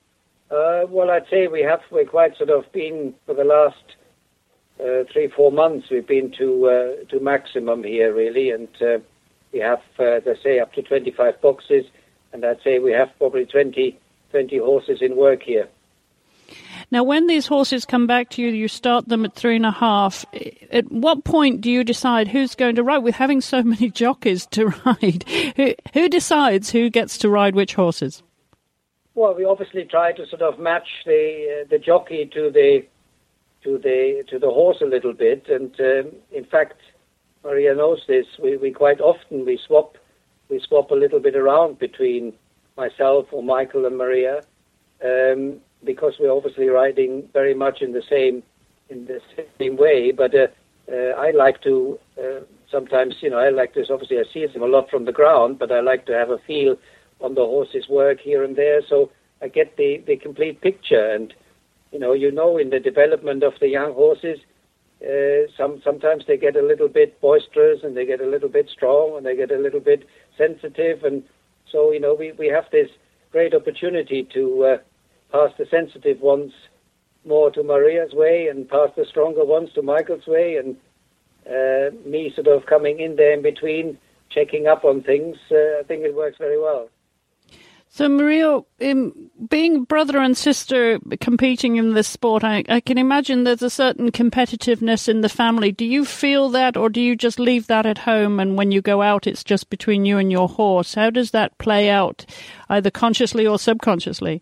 Uh, 0.49 0.85
well, 0.87 1.09
I'd 1.09 1.27
say 1.29 1.47
we 1.47 1.61
have 1.63 1.81
we're 1.91 2.05
quite 2.05 2.37
sort 2.37 2.49
of 2.49 2.71
been 2.71 3.13
for 3.25 3.33
the 3.33 3.43
last 3.43 3.97
uh, 4.79 5.03
three 5.11 5.27
four 5.35 5.51
months. 5.51 5.87
We've 5.89 6.07
been 6.07 6.31
to 6.37 6.67
uh, 6.67 7.05
to 7.09 7.19
maximum 7.19 7.83
here 7.83 8.13
really, 8.13 8.51
and 8.51 8.69
uh, 8.81 8.99
we 9.51 9.59
have 9.59 9.81
uh, 9.99 10.03
as 10.03 10.23
I 10.27 10.35
say 10.43 10.59
up 10.59 10.73
to 10.73 10.81
25 10.81 11.41
boxes, 11.41 11.85
and 12.31 12.45
I'd 12.45 12.61
say 12.63 12.79
we 12.79 12.91
have 12.91 13.09
probably 13.17 13.45
20, 13.45 13.97
20 14.31 14.57
horses 14.57 14.99
in 15.01 15.15
work 15.15 15.43
here. 15.43 15.67
Now, 16.91 17.03
when 17.03 17.27
these 17.27 17.47
horses 17.47 17.85
come 17.85 18.07
back 18.07 18.29
to 18.31 18.41
you, 18.41 18.49
you 18.49 18.67
start 18.67 19.07
them 19.07 19.25
at 19.25 19.33
three 19.33 19.55
and 19.55 19.65
a 19.65 19.71
half. 19.71 20.25
At 20.71 20.91
what 20.91 21.23
point 21.23 21.61
do 21.61 21.71
you 21.71 21.83
decide 21.83 22.27
who's 22.27 22.55
going 22.55 22.75
to 22.75 22.83
ride? 22.83 22.99
With 22.99 23.15
having 23.15 23.41
so 23.41 23.63
many 23.63 23.89
jockeys 23.89 24.45
to 24.47 24.67
ride, 24.85 25.23
who, 25.55 25.73
who 25.93 26.09
decides 26.09 26.69
who 26.69 26.89
gets 26.89 27.17
to 27.19 27.29
ride 27.29 27.55
which 27.55 27.75
horses? 27.75 28.21
Well, 29.15 29.35
we 29.35 29.45
obviously 29.45 29.85
try 29.85 30.11
to 30.13 30.25
sort 30.27 30.41
of 30.41 30.59
match 30.59 30.87
the 31.05 31.61
uh, 31.61 31.67
the 31.69 31.77
jockey 31.77 32.29
to 32.33 32.49
the 32.51 32.83
to 33.63 33.77
the 33.77 34.23
to 34.29 34.39
the 34.39 34.49
horse 34.49 34.77
a 34.81 34.85
little 34.85 35.13
bit, 35.13 35.47
and 35.49 35.73
um, 35.79 36.11
in 36.31 36.45
fact, 36.45 36.79
Maria 37.43 37.75
knows 37.75 38.01
this. 38.07 38.25
We, 38.41 38.57
we 38.57 38.71
quite 38.71 39.01
often 39.01 39.45
we 39.45 39.59
swap 39.65 39.97
we 40.49 40.59
swap 40.59 40.91
a 40.91 40.95
little 40.95 41.19
bit 41.19 41.35
around 41.35 41.79
between 41.79 42.33
myself 42.77 43.27
or 43.31 43.43
Michael 43.43 43.85
and 43.85 43.97
Maria. 43.97 44.41
Um, 45.03 45.59
because 45.83 46.13
we're 46.19 46.31
obviously 46.31 46.67
riding 46.67 47.27
very 47.33 47.53
much 47.53 47.81
in 47.81 47.93
the 47.93 48.03
same 48.09 48.43
in 48.89 49.05
the 49.05 49.19
same 49.59 49.77
way. 49.77 50.11
But 50.11 50.33
uh, 50.35 50.47
uh, 50.91 51.11
I 51.17 51.31
like 51.31 51.61
to 51.63 51.99
uh, 52.17 52.41
sometimes, 52.71 53.15
you 53.21 53.29
know, 53.29 53.37
I 53.37 53.49
like 53.49 53.73
to 53.73 53.85
obviously 53.91 54.17
I 54.17 54.23
see 54.33 54.45
them 54.45 54.63
a 54.63 54.67
lot 54.67 54.89
from 54.89 55.05
the 55.05 55.11
ground, 55.11 55.59
but 55.59 55.71
I 55.71 55.81
like 55.81 56.05
to 56.07 56.13
have 56.13 56.29
a 56.29 56.37
feel 56.39 56.75
on 57.21 57.35
the 57.35 57.45
horse's 57.45 57.87
work 57.87 58.19
here 58.19 58.43
and 58.43 58.55
there, 58.55 58.81
so 58.87 59.11
I 59.41 59.47
get 59.47 59.77
the 59.77 60.03
the 60.05 60.17
complete 60.17 60.61
picture. 60.61 61.09
And 61.11 61.33
you 61.93 61.99
know, 61.99 62.13
you 62.13 62.31
know, 62.31 62.57
in 62.57 62.69
the 62.69 62.79
development 62.79 63.43
of 63.43 63.53
the 63.61 63.67
young 63.67 63.93
horses. 63.93 64.39
Uh, 65.01 65.47
some 65.57 65.81
sometimes 65.83 66.23
they 66.27 66.37
get 66.37 66.55
a 66.55 66.61
little 66.61 66.87
bit 66.87 67.19
boisterous 67.19 67.79
and 67.83 67.95
they 67.95 68.05
get 68.05 68.21
a 68.21 68.25
little 68.25 68.47
bit 68.47 68.69
strong 68.69 69.17
and 69.17 69.25
they 69.25 69.35
get 69.35 69.51
a 69.51 69.57
little 69.57 69.81
bit 69.81 70.07
sensitive 70.37 71.03
and 71.03 71.23
so 71.69 71.91
you 71.91 71.99
know 71.99 72.13
we, 72.13 72.31
we 72.39 72.47
have 72.47 72.63
this 72.71 72.87
great 73.33 73.53
opportunity 73.53 74.25
to 74.33 74.63
uh, 74.63 74.77
pass 75.33 75.51
the 75.57 75.65
sensitive 75.69 76.21
ones 76.21 76.53
more 77.25 77.51
to 77.51 77.63
Maria's 77.63 78.13
way 78.13 78.47
and 78.47 78.69
pass 78.69 78.89
the 78.95 79.05
stronger 79.09 79.45
ones 79.45 79.69
to 79.75 79.81
Michael's 79.81 80.27
way, 80.27 80.57
and 80.57 80.75
uh, 81.47 81.95
me 82.07 82.31
sort 82.35 82.47
of 82.47 82.65
coming 82.65 82.99
in 82.99 83.15
there 83.15 83.33
in 83.33 83.41
between, 83.41 83.97
checking 84.29 84.67
up 84.67 84.83
on 84.83 85.01
things. 85.03 85.37
Uh, 85.51 85.79
I 85.79 85.83
think 85.87 86.03
it 86.03 86.15
works 86.15 86.37
very 86.37 86.59
well. 86.59 86.89
So, 87.95 88.09
Maria, 88.09 88.59
in 88.79 89.29
being 89.47 89.83
brother 89.83 90.17
and 90.17 90.35
sister 90.35 90.97
competing 91.21 91.75
in 91.75 91.93
this 91.93 92.07
sport, 92.07 92.43
I, 92.43 92.63
I, 92.67 92.79
can 92.79 92.97
imagine 92.97 93.43
there's 93.43 93.61
a 93.61 93.69
certain 93.69 94.11
competitiveness 94.11 95.07
in 95.07 95.21
the 95.21 95.29
family. 95.29 95.71
Do 95.71 95.85
you 95.85 96.03
feel 96.03 96.49
that, 96.49 96.75
or 96.75 96.89
do 96.89 96.99
you 96.99 97.15
just 97.15 97.39
leave 97.39 97.67
that 97.67 97.85
at 97.85 97.99
home 97.99 98.39
and 98.39 98.57
when 98.57 98.71
you 98.71 98.81
go 98.81 99.03
out, 99.03 99.27
it's 99.27 99.43
just 99.43 99.69
between 99.69 100.07
you 100.07 100.17
and 100.17 100.31
your 100.31 100.49
horse? 100.49 100.95
How 100.95 101.11
does 101.11 101.29
that 101.31 101.55
play 101.59 101.87
out, 101.91 102.25
either 102.67 102.89
consciously 102.89 103.45
or 103.45 103.59
subconsciously? 103.59 104.41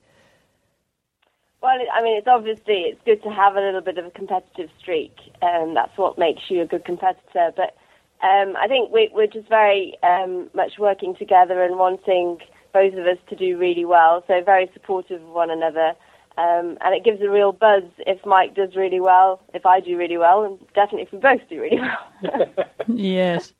Well, 1.61 1.77
I 1.93 2.01
mean, 2.01 2.19
it's 2.19 2.29
obviously 2.29 2.83
it's 2.85 3.01
good 3.03 3.21
to 3.23 3.31
have 3.31 3.57
a 3.57 3.61
little 3.61 3.81
bit 3.81 3.97
of 3.97 4.05
a 4.05 4.11
competitive 4.11 4.69
streak, 4.79 5.17
and 5.41 5.71
um, 5.71 5.73
that's 5.73 5.97
what 5.97 6.17
makes 6.17 6.43
you 6.47 6.61
a 6.61 6.65
good 6.65 6.85
competitor. 6.85 7.51
But 7.57 7.75
um, 8.25 8.55
I 8.55 8.69
think 8.69 8.93
we, 8.93 9.11
are 9.13 9.27
just 9.27 9.49
very 9.49 9.97
um, 10.03 10.49
much 10.53 10.79
working 10.79 11.17
together 11.17 11.61
and 11.61 11.77
wanting 11.77 12.39
both 12.73 12.93
of 12.93 13.05
us 13.05 13.17
to 13.29 13.35
do 13.35 13.57
really 13.57 13.85
well. 13.85 14.23
So 14.27 14.41
very 14.43 14.69
supportive 14.73 15.21
of 15.21 15.29
one 15.29 15.49
another, 15.49 15.93
um, 16.37 16.77
and 16.81 16.95
it 16.95 17.03
gives 17.03 17.21
a 17.21 17.29
real 17.29 17.51
buzz 17.51 17.83
if 17.99 18.25
Mike 18.25 18.55
does 18.55 18.75
really 18.75 18.99
well, 18.99 19.41
if 19.53 19.65
I 19.65 19.79
do 19.79 19.97
really 19.97 20.17
well, 20.17 20.43
and 20.43 20.59
definitely 20.73 21.03
if 21.03 21.11
we 21.11 21.19
both 21.19 21.41
do 21.49 21.61
really 21.61 21.79
well. 21.79 22.45
yes. 22.87 23.53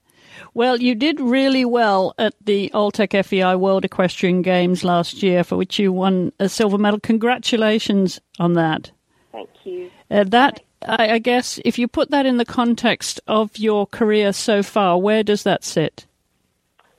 Well, 0.54 0.78
you 0.80 0.96
did 0.96 1.20
really 1.20 1.66
well 1.66 2.14
at 2.18 2.34
the 2.44 2.72
Alltech 2.74 3.26
FEI 3.26 3.56
World 3.56 3.86
Equestrian 3.86 4.42
Games 4.42 4.84
last 4.84 5.22
year, 5.22 5.44
for 5.44 5.58
which 5.58 5.80
you 5.80 5.92
won 5.92 6.32
a 6.40 6.50
silver 6.50 6.78
medal. 6.78 7.00
Congratulations 7.00 8.20
on 8.40 8.54
that. 8.54 8.92
Thank 9.32 9.50
you. 9.64 9.90
Uh, 10.10 10.24
that, 10.26 10.62
I, 10.86 11.14
I 11.14 11.20
guess, 11.20 11.60
if 11.64 11.78
you 11.80 11.88
put 11.88 12.12
that 12.12 12.26
in 12.26 12.38
the 12.38 12.46
context 12.46 13.20
of 13.28 13.58
your 13.58 13.88
career 13.88 14.34
so 14.34 14.64
far, 14.64 14.98
where 14.98 15.24
does 15.24 15.44
that 15.44 15.64
sit? 15.64 16.06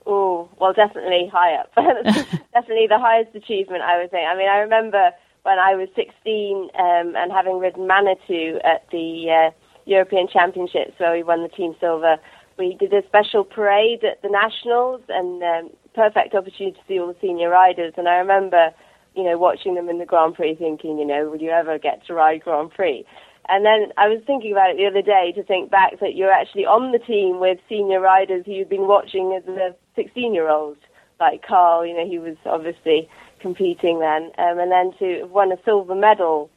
Oh, 0.05 0.49
well, 0.59 0.73
definitely 0.73 1.29
high 1.31 1.55
up. 1.55 1.73
definitely 2.53 2.87
the 2.87 2.99
highest 2.99 3.35
achievement, 3.35 3.83
I 3.83 4.01
would 4.01 4.11
say. 4.11 4.25
I 4.25 4.35
mean, 4.37 4.49
I 4.49 4.57
remember 4.57 5.11
when 5.43 5.59
I 5.59 5.75
was 5.75 5.89
16 5.95 6.69
um, 6.77 7.15
and 7.15 7.31
having 7.31 7.59
ridden 7.59 7.87
Manitou 7.87 8.59
at 8.63 8.89
the 8.91 9.49
uh, 9.49 9.51
European 9.85 10.27
Championships 10.31 10.93
where 10.97 11.13
we 11.13 11.23
won 11.23 11.43
the 11.43 11.49
team 11.49 11.75
silver 11.79 12.17
we 12.57 12.75
did 12.79 12.93
a 12.93 13.05
special 13.07 13.43
parade 13.43 14.03
at 14.03 14.21
the 14.21 14.29
Nationals 14.29 15.01
and 15.09 15.41
um, 15.43 15.69
perfect 15.95 16.35
opportunity 16.35 16.77
to 16.77 16.87
see 16.87 16.99
all 16.99 17.07
the 17.07 17.15
senior 17.21 17.49
riders. 17.49 17.93
And 17.97 18.07
I 18.07 18.15
remember, 18.15 18.69
you 19.15 19.23
know, 19.23 19.37
watching 19.37 19.75
them 19.75 19.89
in 19.89 19.99
the 19.99 20.05
Grand 20.05 20.35
Prix 20.35 20.55
thinking, 20.55 20.99
you 20.99 21.05
know, 21.05 21.29
will 21.29 21.41
you 21.41 21.49
ever 21.49 21.77
get 21.79 22.05
to 22.07 22.13
ride 22.13 22.43
Grand 22.43 22.71
Prix? 22.71 23.05
And 23.49 23.65
then 23.65 23.91
I 23.97 24.07
was 24.07 24.21
thinking 24.25 24.51
about 24.53 24.71
it 24.71 24.77
the 24.77 24.87
other 24.87 25.01
day 25.01 25.33
to 25.35 25.43
think 25.43 25.69
back 25.69 25.99
that 25.99 26.15
you're 26.15 26.31
actually 26.31 26.65
on 26.65 26.91
the 26.91 26.99
team 26.99 27.39
with 27.39 27.59
senior 27.67 27.99
riders 27.99 28.43
who 28.45 28.53
you've 28.53 28.69
been 28.69 28.87
watching 28.87 29.37
as 29.37 29.45
a 29.49 29.75
16 29.95 30.33
year 30.33 30.49
old, 30.49 30.77
like 31.19 31.45
Carl, 31.45 31.85
you 31.85 31.95
know, 31.95 32.07
he 32.07 32.19
was 32.19 32.37
obviously 32.45 33.09
competing 33.39 33.99
then. 33.99 34.31
Um, 34.37 34.59
and 34.59 34.71
then 34.71 34.93
to 34.99 35.21
have 35.21 35.31
won 35.31 35.51
a 35.51 35.57
silver 35.63 35.95
medal, 35.95 36.49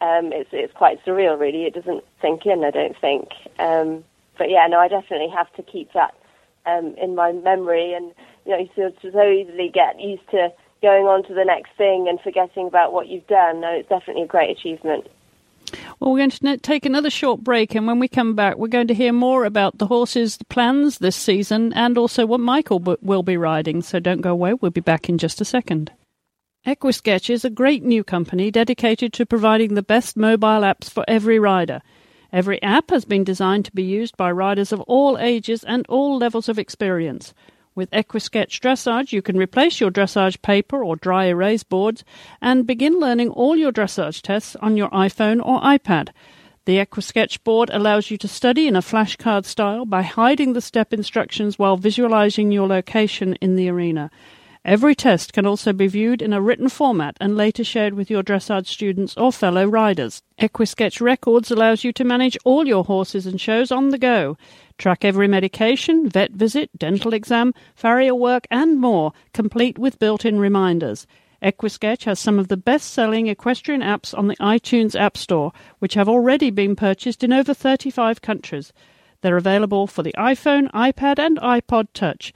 um, 0.00 0.32
it's, 0.32 0.50
it's 0.52 0.72
quite 0.74 1.04
surreal, 1.04 1.38
really. 1.38 1.64
It 1.64 1.74
doesn't 1.74 2.04
sink 2.20 2.46
in, 2.46 2.64
I 2.64 2.70
don't 2.70 2.96
think. 3.00 3.28
Um, 3.58 4.04
but 4.38 4.50
yeah, 4.50 4.66
no, 4.66 4.78
I 4.78 4.88
definitely 4.88 5.30
have 5.30 5.52
to 5.54 5.62
keep 5.62 5.92
that 5.92 6.14
um, 6.66 6.94
in 7.00 7.14
my 7.14 7.32
memory, 7.32 7.92
and 7.94 8.12
you 8.44 8.52
know, 8.52 8.58
you 8.58 8.68
sort 8.74 9.04
of 9.04 9.12
so 9.12 9.30
easily 9.30 9.70
get 9.72 10.00
used 10.00 10.28
to 10.30 10.52
going 10.82 11.06
on 11.06 11.24
to 11.24 11.34
the 11.34 11.44
next 11.44 11.70
thing 11.78 12.08
and 12.08 12.20
forgetting 12.20 12.66
about 12.66 12.92
what 12.92 13.08
you've 13.08 13.26
done. 13.26 13.60
No, 13.60 13.70
it's 13.70 13.88
definitely 13.88 14.22
a 14.22 14.26
great 14.26 14.50
achievement. 14.50 15.06
Well, 16.04 16.12
we're 16.12 16.18
going 16.18 16.30
to 16.32 16.58
take 16.58 16.84
another 16.84 17.08
short 17.08 17.42
break, 17.42 17.74
and 17.74 17.86
when 17.86 17.98
we 17.98 18.08
come 18.08 18.34
back, 18.34 18.58
we're 18.58 18.68
going 18.68 18.88
to 18.88 18.94
hear 18.94 19.10
more 19.10 19.46
about 19.46 19.78
the 19.78 19.86
horses' 19.86 20.36
plans 20.50 20.98
this 20.98 21.16
season 21.16 21.72
and 21.72 21.96
also 21.96 22.26
what 22.26 22.40
Michael 22.40 22.78
will 23.00 23.22
be 23.22 23.38
riding. 23.38 23.80
So 23.80 24.00
don't 24.00 24.20
go 24.20 24.32
away. 24.32 24.52
We'll 24.52 24.70
be 24.70 24.82
back 24.82 25.08
in 25.08 25.16
just 25.16 25.40
a 25.40 25.46
second. 25.46 25.92
Equisketch 26.66 27.30
is 27.30 27.42
a 27.42 27.48
great 27.48 27.84
new 27.84 28.04
company 28.04 28.50
dedicated 28.50 29.14
to 29.14 29.24
providing 29.24 29.72
the 29.72 29.82
best 29.82 30.14
mobile 30.14 30.60
apps 30.60 30.90
for 30.90 31.06
every 31.08 31.38
rider. 31.38 31.80
Every 32.34 32.60
app 32.60 32.90
has 32.90 33.06
been 33.06 33.24
designed 33.24 33.64
to 33.64 33.72
be 33.72 33.84
used 33.84 34.14
by 34.18 34.30
riders 34.30 34.72
of 34.72 34.82
all 34.82 35.16
ages 35.16 35.64
and 35.64 35.86
all 35.88 36.18
levels 36.18 36.50
of 36.50 36.58
experience. 36.58 37.32
With 37.76 37.90
Equisketch 37.90 38.60
Dressage, 38.60 39.10
you 39.10 39.20
can 39.20 39.36
replace 39.36 39.80
your 39.80 39.90
dressage 39.90 40.40
paper 40.42 40.84
or 40.84 40.94
dry 40.94 41.24
erase 41.24 41.64
boards 41.64 42.04
and 42.40 42.68
begin 42.68 43.00
learning 43.00 43.30
all 43.30 43.56
your 43.56 43.72
dressage 43.72 44.22
tests 44.22 44.54
on 44.62 44.76
your 44.76 44.88
iPhone 44.90 45.44
or 45.44 45.60
iPad. 45.60 46.10
The 46.66 46.76
Equisketch 46.76 47.42
board 47.42 47.70
allows 47.72 48.12
you 48.12 48.18
to 48.18 48.28
study 48.28 48.68
in 48.68 48.76
a 48.76 48.80
flashcard 48.80 49.44
style 49.44 49.86
by 49.86 50.02
hiding 50.02 50.52
the 50.52 50.60
step 50.60 50.92
instructions 50.92 51.58
while 51.58 51.76
visualizing 51.76 52.52
your 52.52 52.68
location 52.68 53.34
in 53.40 53.56
the 53.56 53.68
arena. 53.68 54.08
Every 54.64 54.94
test 54.94 55.34
can 55.34 55.44
also 55.44 55.74
be 55.74 55.88
viewed 55.88 56.22
in 56.22 56.32
a 56.32 56.40
written 56.40 56.70
format 56.70 57.18
and 57.20 57.36
later 57.36 57.62
shared 57.62 57.92
with 57.92 58.10
your 58.10 58.22
dressage 58.22 58.66
students 58.66 59.14
or 59.14 59.30
fellow 59.30 59.66
riders. 59.66 60.22
Equisketch 60.40 61.02
Records 61.02 61.50
allows 61.50 61.84
you 61.84 61.92
to 61.92 62.02
manage 62.02 62.38
all 62.46 62.66
your 62.66 62.82
horses 62.82 63.26
and 63.26 63.38
shows 63.38 63.70
on 63.70 63.90
the 63.90 63.98
go. 63.98 64.38
Track 64.78 65.04
every 65.04 65.28
medication, 65.28 66.08
vet 66.08 66.30
visit, 66.30 66.70
dental 66.78 67.12
exam, 67.12 67.52
farrier 67.74 68.14
work, 68.14 68.46
and 68.50 68.80
more, 68.80 69.12
complete 69.34 69.78
with 69.78 69.98
built 69.98 70.24
in 70.24 70.40
reminders. 70.40 71.06
Equisketch 71.42 72.04
has 72.04 72.18
some 72.18 72.38
of 72.38 72.48
the 72.48 72.56
best 72.56 72.90
selling 72.90 73.26
equestrian 73.26 73.82
apps 73.82 74.16
on 74.16 74.28
the 74.28 74.36
iTunes 74.36 74.98
App 74.98 75.18
Store, 75.18 75.52
which 75.78 75.92
have 75.92 76.08
already 76.08 76.48
been 76.48 76.74
purchased 76.74 77.22
in 77.22 77.34
over 77.34 77.52
35 77.52 78.22
countries. 78.22 78.72
They're 79.20 79.36
available 79.36 79.86
for 79.86 80.02
the 80.02 80.14
iPhone, 80.16 80.70
iPad, 80.72 81.18
and 81.18 81.36
iPod 81.36 81.88
Touch. 81.92 82.32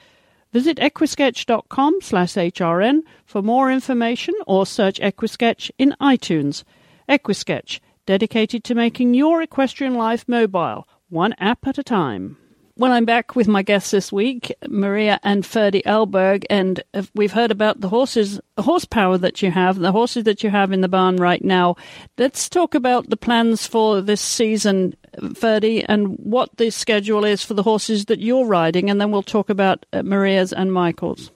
Visit 0.52 0.78
equisketch.com 0.78 2.00
slash 2.00 2.32
hrn 2.34 3.02
for 3.26 3.42
more 3.42 3.70
information 3.70 4.34
or 4.46 4.64
search 4.64 4.98
Equisketch 5.00 5.70
in 5.76 5.94
iTunes. 6.00 6.64
Equisketch, 7.08 7.80
dedicated 8.06 8.64
to 8.64 8.74
making 8.74 9.12
your 9.12 9.42
equestrian 9.42 9.94
life 9.94 10.26
mobile, 10.26 10.88
one 11.10 11.34
app 11.38 11.66
at 11.66 11.78
a 11.78 11.82
time. 11.82 12.38
Well, 12.78 12.92
I'm 12.92 13.06
back 13.06 13.34
with 13.34 13.48
my 13.48 13.62
guests 13.62 13.90
this 13.90 14.12
week, 14.12 14.54
Maria 14.68 15.18
and 15.24 15.42
Ferdi 15.42 15.82
Eilberg, 15.82 16.44
and 16.48 16.80
we've 17.12 17.32
heard 17.32 17.50
about 17.50 17.80
the 17.80 17.88
horses, 17.88 18.38
horsepower 18.56 19.18
that 19.18 19.42
you 19.42 19.50
have, 19.50 19.80
the 19.80 19.90
horses 19.90 20.22
that 20.22 20.44
you 20.44 20.50
have 20.50 20.70
in 20.70 20.80
the 20.80 20.88
barn 20.88 21.16
right 21.16 21.44
now. 21.44 21.74
Let's 22.18 22.48
talk 22.48 22.76
about 22.76 23.10
the 23.10 23.16
plans 23.16 23.66
for 23.66 24.00
this 24.00 24.20
season, 24.20 24.94
Ferdy, 25.34 25.82
and 25.86 26.16
what 26.18 26.56
the 26.56 26.70
schedule 26.70 27.24
is 27.24 27.42
for 27.42 27.54
the 27.54 27.64
horses 27.64 28.04
that 28.04 28.20
you're 28.20 28.46
riding, 28.46 28.88
and 28.88 29.00
then 29.00 29.10
we'll 29.10 29.24
talk 29.24 29.50
about 29.50 29.84
uh, 29.92 30.04
Maria's 30.04 30.52
and 30.52 30.72
Michael's. 30.72 31.32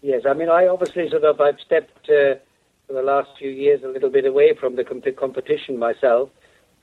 Yes, 0.00 0.22
I 0.28 0.32
mean, 0.32 0.48
I 0.48 0.68
obviously 0.68 1.10
sort 1.10 1.24
of 1.24 1.40
I've 1.40 1.58
stepped 1.58 2.08
uh, 2.08 2.38
for 2.86 2.92
the 2.92 3.02
last 3.02 3.30
few 3.36 3.50
years 3.50 3.82
a 3.82 3.88
little 3.88 4.10
bit 4.10 4.26
away 4.26 4.54
from 4.54 4.76
the 4.76 4.84
comp- 4.84 5.16
competition 5.16 5.76
myself 5.76 6.30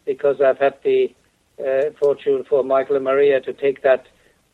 because 0.05 0.41
I've 0.41 0.57
had 0.57 0.73
the 0.83 1.15
uh, 1.59 1.91
fortune 1.99 2.43
for 2.49 2.63
Michael 2.63 2.95
and 2.95 3.05
Maria 3.05 3.41
to 3.41 3.53
take 3.53 3.81
that 3.83 4.05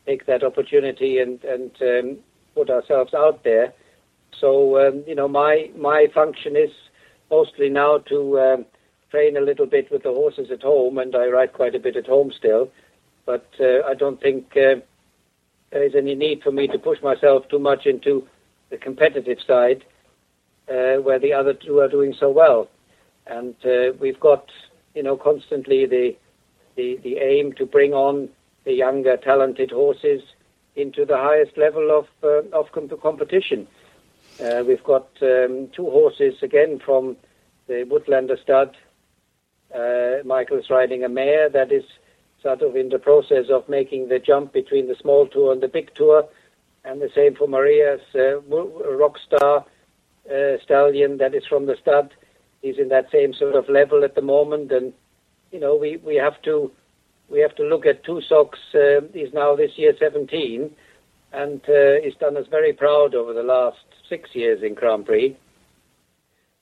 take 0.06 0.26
that 0.26 0.42
opportunity 0.42 1.18
and 1.18 1.42
and 1.44 1.70
um, 1.82 2.18
put 2.54 2.70
ourselves 2.70 3.14
out 3.14 3.44
there. 3.44 3.72
So 4.40 4.86
um, 4.86 5.04
you 5.06 5.14
know, 5.14 5.28
my 5.28 5.70
my 5.76 6.06
function 6.14 6.56
is 6.56 6.70
mostly 7.30 7.68
now 7.68 7.98
to 7.98 8.40
um, 8.40 8.66
train 9.10 9.36
a 9.36 9.40
little 9.40 9.66
bit 9.66 9.90
with 9.90 10.02
the 10.02 10.12
horses 10.12 10.50
at 10.50 10.62
home, 10.62 10.98
and 10.98 11.14
I 11.14 11.26
ride 11.26 11.52
quite 11.52 11.74
a 11.74 11.80
bit 11.80 11.96
at 11.96 12.06
home 12.06 12.32
still. 12.36 12.70
But 13.24 13.46
uh, 13.60 13.82
I 13.86 13.94
don't 13.94 14.20
think 14.20 14.52
uh, 14.56 14.76
there 15.70 15.84
is 15.84 15.94
any 15.96 16.14
need 16.14 16.42
for 16.42 16.52
me 16.52 16.68
to 16.68 16.78
push 16.78 17.00
myself 17.02 17.48
too 17.48 17.58
much 17.58 17.86
into 17.86 18.26
the 18.70 18.76
competitive 18.76 19.38
side, 19.46 19.84
uh, 20.68 20.96
where 21.02 21.18
the 21.18 21.32
other 21.32 21.54
two 21.54 21.80
are 21.80 21.88
doing 21.88 22.14
so 22.18 22.30
well. 22.30 22.68
And 23.26 23.54
uh, 23.64 23.92
we've 24.00 24.20
got, 24.20 24.48
you 24.94 25.02
know, 25.02 25.16
constantly 25.16 25.86
the 25.86 26.16
the, 26.76 26.98
the 27.02 27.16
aim 27.16 27.52
to 27.54 27.66
bring 27.66 27.92
on 27.92 28.28
the 28.64 28.72
younger, 28.72 29.16
talented 29.16 29.70
horses 29.70 30.22
into 30.74 31.04
the 31.04 31.16
highest 31.16 31.56
level 31.56 31.90
of, 31.90 32.06
uh, 32.22 32.46
of 32.56 32.70
comp- 32.72 33.00
competition. 33.00 33.66
Uh, 34.42 34.62
we've 34.66 34.84
got 34.84 35.08
um, 35.22 35.68
two 35.74 35.88
horses 35.88 36.34
again 36.42 36.78
from 36.78 37.16
the 37.66 37.84
Woodlander 37.90 38.40
stud. 38.40 38.76
Uh, 39.74 40.22
Michael's 40.24 40.70
riding 40.70 41.02
a 41.04 41.08
mare 41.08 41.48
that 41.48 41.72
is 41.72 41.84
sort 42.42 42.62
of 42.62 42.76
in 42.76 42.90
the 42.90 42.98
process 42.98 43.46
of 43.50 43.68
making 43.68 44.08
the 44.08 44.18
jump 44.18 44.52
between 44.52 44.86
the 44.86 44.94
small 44.94 45.26
tour 45.26 45.52
and 45.52 45.62
the 45.62 45.68
big 45.68 45.92
tour, 45.94 46.28
and 46.84 47.00
the 47.00 47.10
same 47.14 47.34
for 47.34 47.48
Maria's 47.48 48.02
uh, 48.14 48.40
Rockstar 48.48 49.64
uh, 50.30 50.58
stallion 50.62 51.18
that 51.18 51.34
is 51.34 51.46
from 51.46 51.66
the 51.66 51.76
stud. 51.80 52.12
He's 52.62 52.78
in 52.78 52.88
that 52.88 53.10
same 53.10 53.32
sort 53.32 53.54
of 53.54 53.68
level 53.68 54.04
at 54.04 54.14
the 54.14 54.22
moment, 54.22 54.70
and 54.70 54.92
you 55.56 55.62
know, 55.62 55.74
we, 55.74 55.96
we 55.96 56.16
have 56.16 56.40
to 56.42 56.70
we 57.30 57.40
have 57.40 57.56
to 57.56 57.62
look 57.62 57.86
at 57.86 58.04
two 58.04 58.20
socks. 58.20 58.58
Uh, 58.74 59.00
he's 59.14 59.32
now 59.32 59.56
this 59.56 59.72
year 59.76 59.94
17, 59.98 60.70
and 61.32 61.60
uh, 61.66 61.94
he's 62.04 62.14
done 62.16 62.36
us 62.36 62.46
very 62.50 62.74
proud 62.74 63.14
over 63.14 63.32
the 63.32 63.42
last 63.42 63.78
six 64.06 64.34
years 64.34 64.62
in 64.62 64.74
Grand 64.74 65.06
Prix. 65.06 65.34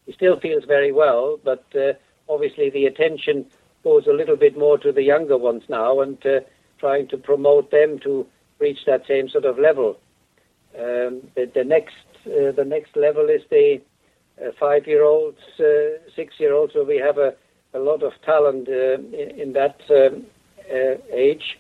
He 0.07 0.13
still 0.13 0.39
feels 0.39 0.65
very 0.65 0.93
well, 0.93 1.41
but 1.43 1.65
uh, 1.75 1.95
obviously 2.29 2.71
the 2.71 2.87
attention 2.87 3.47
goes 3.83 4.07
a 4.07 4.13
little 4.13 4.37
bit 4.37 4.57
more 4.57 4.79
to 4.79 4.93
the 4.93 5.03
younger 5.03 5.37
ones 5.37 5.65
now, 5.69 6.01
and 6.01 6.25
uh, 6.25 6.41
trying 6.79 7.09
to 7.09 7.17
promote 7.17 7.73
them 7.73 7.99
to 7.99 8.25
reach 8.61 8.85
that 8.87 9.09
same 9.09 9.29
sort 9.29 9.45
of 9.45 9.59
level. 9.59 9.99
Um, 10.79 11.21
the, 11.35 11.51
the, 11.53 11.65
next 11.65 11.97
uh, 12.27 12.53
the 12.53 12.65
next 12.65 12.97
level 12.97 13.29
is 13.29 13.43
the 13.51 13.81
uh, 14.41 14.53
five-year-olds, 14.59 15.39
six-year-olds, 16.15 16.75
where 16.75 16.85
we 16.85 16.99
have 16.99 17.19
a 17.19 17.35
a 17.75 17.79
lot 17.79 18.03
of 18.03 18.13
talent 18.25 18.69
uh, 18.69 18.95
in, 18.95 19.41
in, 19.41 19.53
that 19.53 19.81
um, 19.91 20.25
uh, 20.71 20.95
age, 21.13 21.59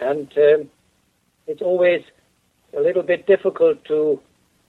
and 0.00 0.30
um, 0.36 0.70
it's 1.46 1.62
always 1.62 2.02
a 2.76 2.80
little 2.80 3.02
bit 3.02 3.26
difficult 3.26 3.82
to, 3.86 4.20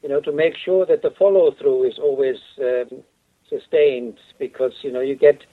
you 0.01 0.09
know, 0.09 0.21
to 0.21 0.31
make 0.31 0.55
sure 0.55 0.85
that 0.85 1.01
the 1.01 1.11
follow 1.19 1.51
through 1.59 1.83
is 1.87 1.99
always 1.99 2.37
um, 2.61 3.03
sustained 3.49 4.17
because 4.39 4.71
you 4.81 4.91
know 4.91 5.01
you 5.01 5.15
get 5.15 5.43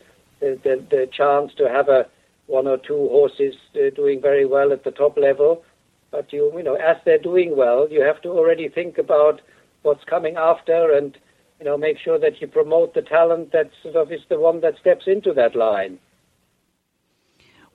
the, 0.40 0.58
the, 0.62 0.84
the 0.90 1.08
chance 1.12 1.52
to 1.56 1.68
have 1.68 1.88
a 1.88 2.06
one 2.46 2.66
or 2.66 2.76
two 2.76 3.08
horses 3.08 3.54
uh, 3.74 3.90
doing 3.94 4.20
very 4.20 4.44
well 4.44 4.72
at 4.72 4.84
the 4.84 4.90
top 4.90 5.16
level, 5.16 5.64
but 6.10 6.32
you 6.32 6.52
you 6.56 6.62
know 6.62 6.74
as 6.74 6.96
they're 7.04 7.18
doing 7.18 7.56
well, 7.56 7.88
you 7.90 8.02
have 8.02 8.20
to 8.22 8.28
already 8.28 8.68
think 8.68 8.98
about 8.98 9.40
what's 9.82 10.04
coming 10.04 10.36
after 10.36 10.92
and 10.96 11.18
you 11.58 11.64
know, 11.64 11.76
make 11.76 11.98
sure 11.98 12.18
that 12.18 12.40
you 12.40 12.46
promote 12.46 12.94
the 12.94 13.02
talent 13.02 13.52
that 13.52 13.70
sort 13.82 13.96
of 13.96 14.12
is 14.12 14.20
the 14.28 14.38
one 14.38 14.60
that 14.60 14.74
steps 14.80 15.04
into 15.06 15.32
that 15.34 15.54
line. 15.54 15.98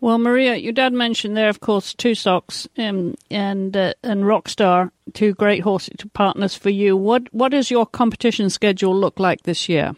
Well, 0.01 0.17
Maria, 0.17 0.55
your 0.55 0.71
dad 0.71 0.93
mentioned 0.93 1.35
there, 1.35 1.49
of 1.49 1.59
course, 1.59 1.93
Two 1.93 2.15
Socks 2.15 2.67
um, 2.77 3.15
and 3.29 3.75
uh, 3.75 3.93
and 4.01 4.23
Rockstar, 4.23 4.91
two 5.13 5.33
great 5.33 5.61
horse 5.63 5.89
partners 6.13 6.55
for 6.55 6.69
you. 6.69 6.95
What 6.95 7.33
what 7.33 7.49
does 7.49 7.69
your 7.69 7.85
competition 7.85 8.49
schedule 8.49 8.95
look 8.95 9.19
like 9.19 9.43
this 9.43 9.67
year? 9.67 9.93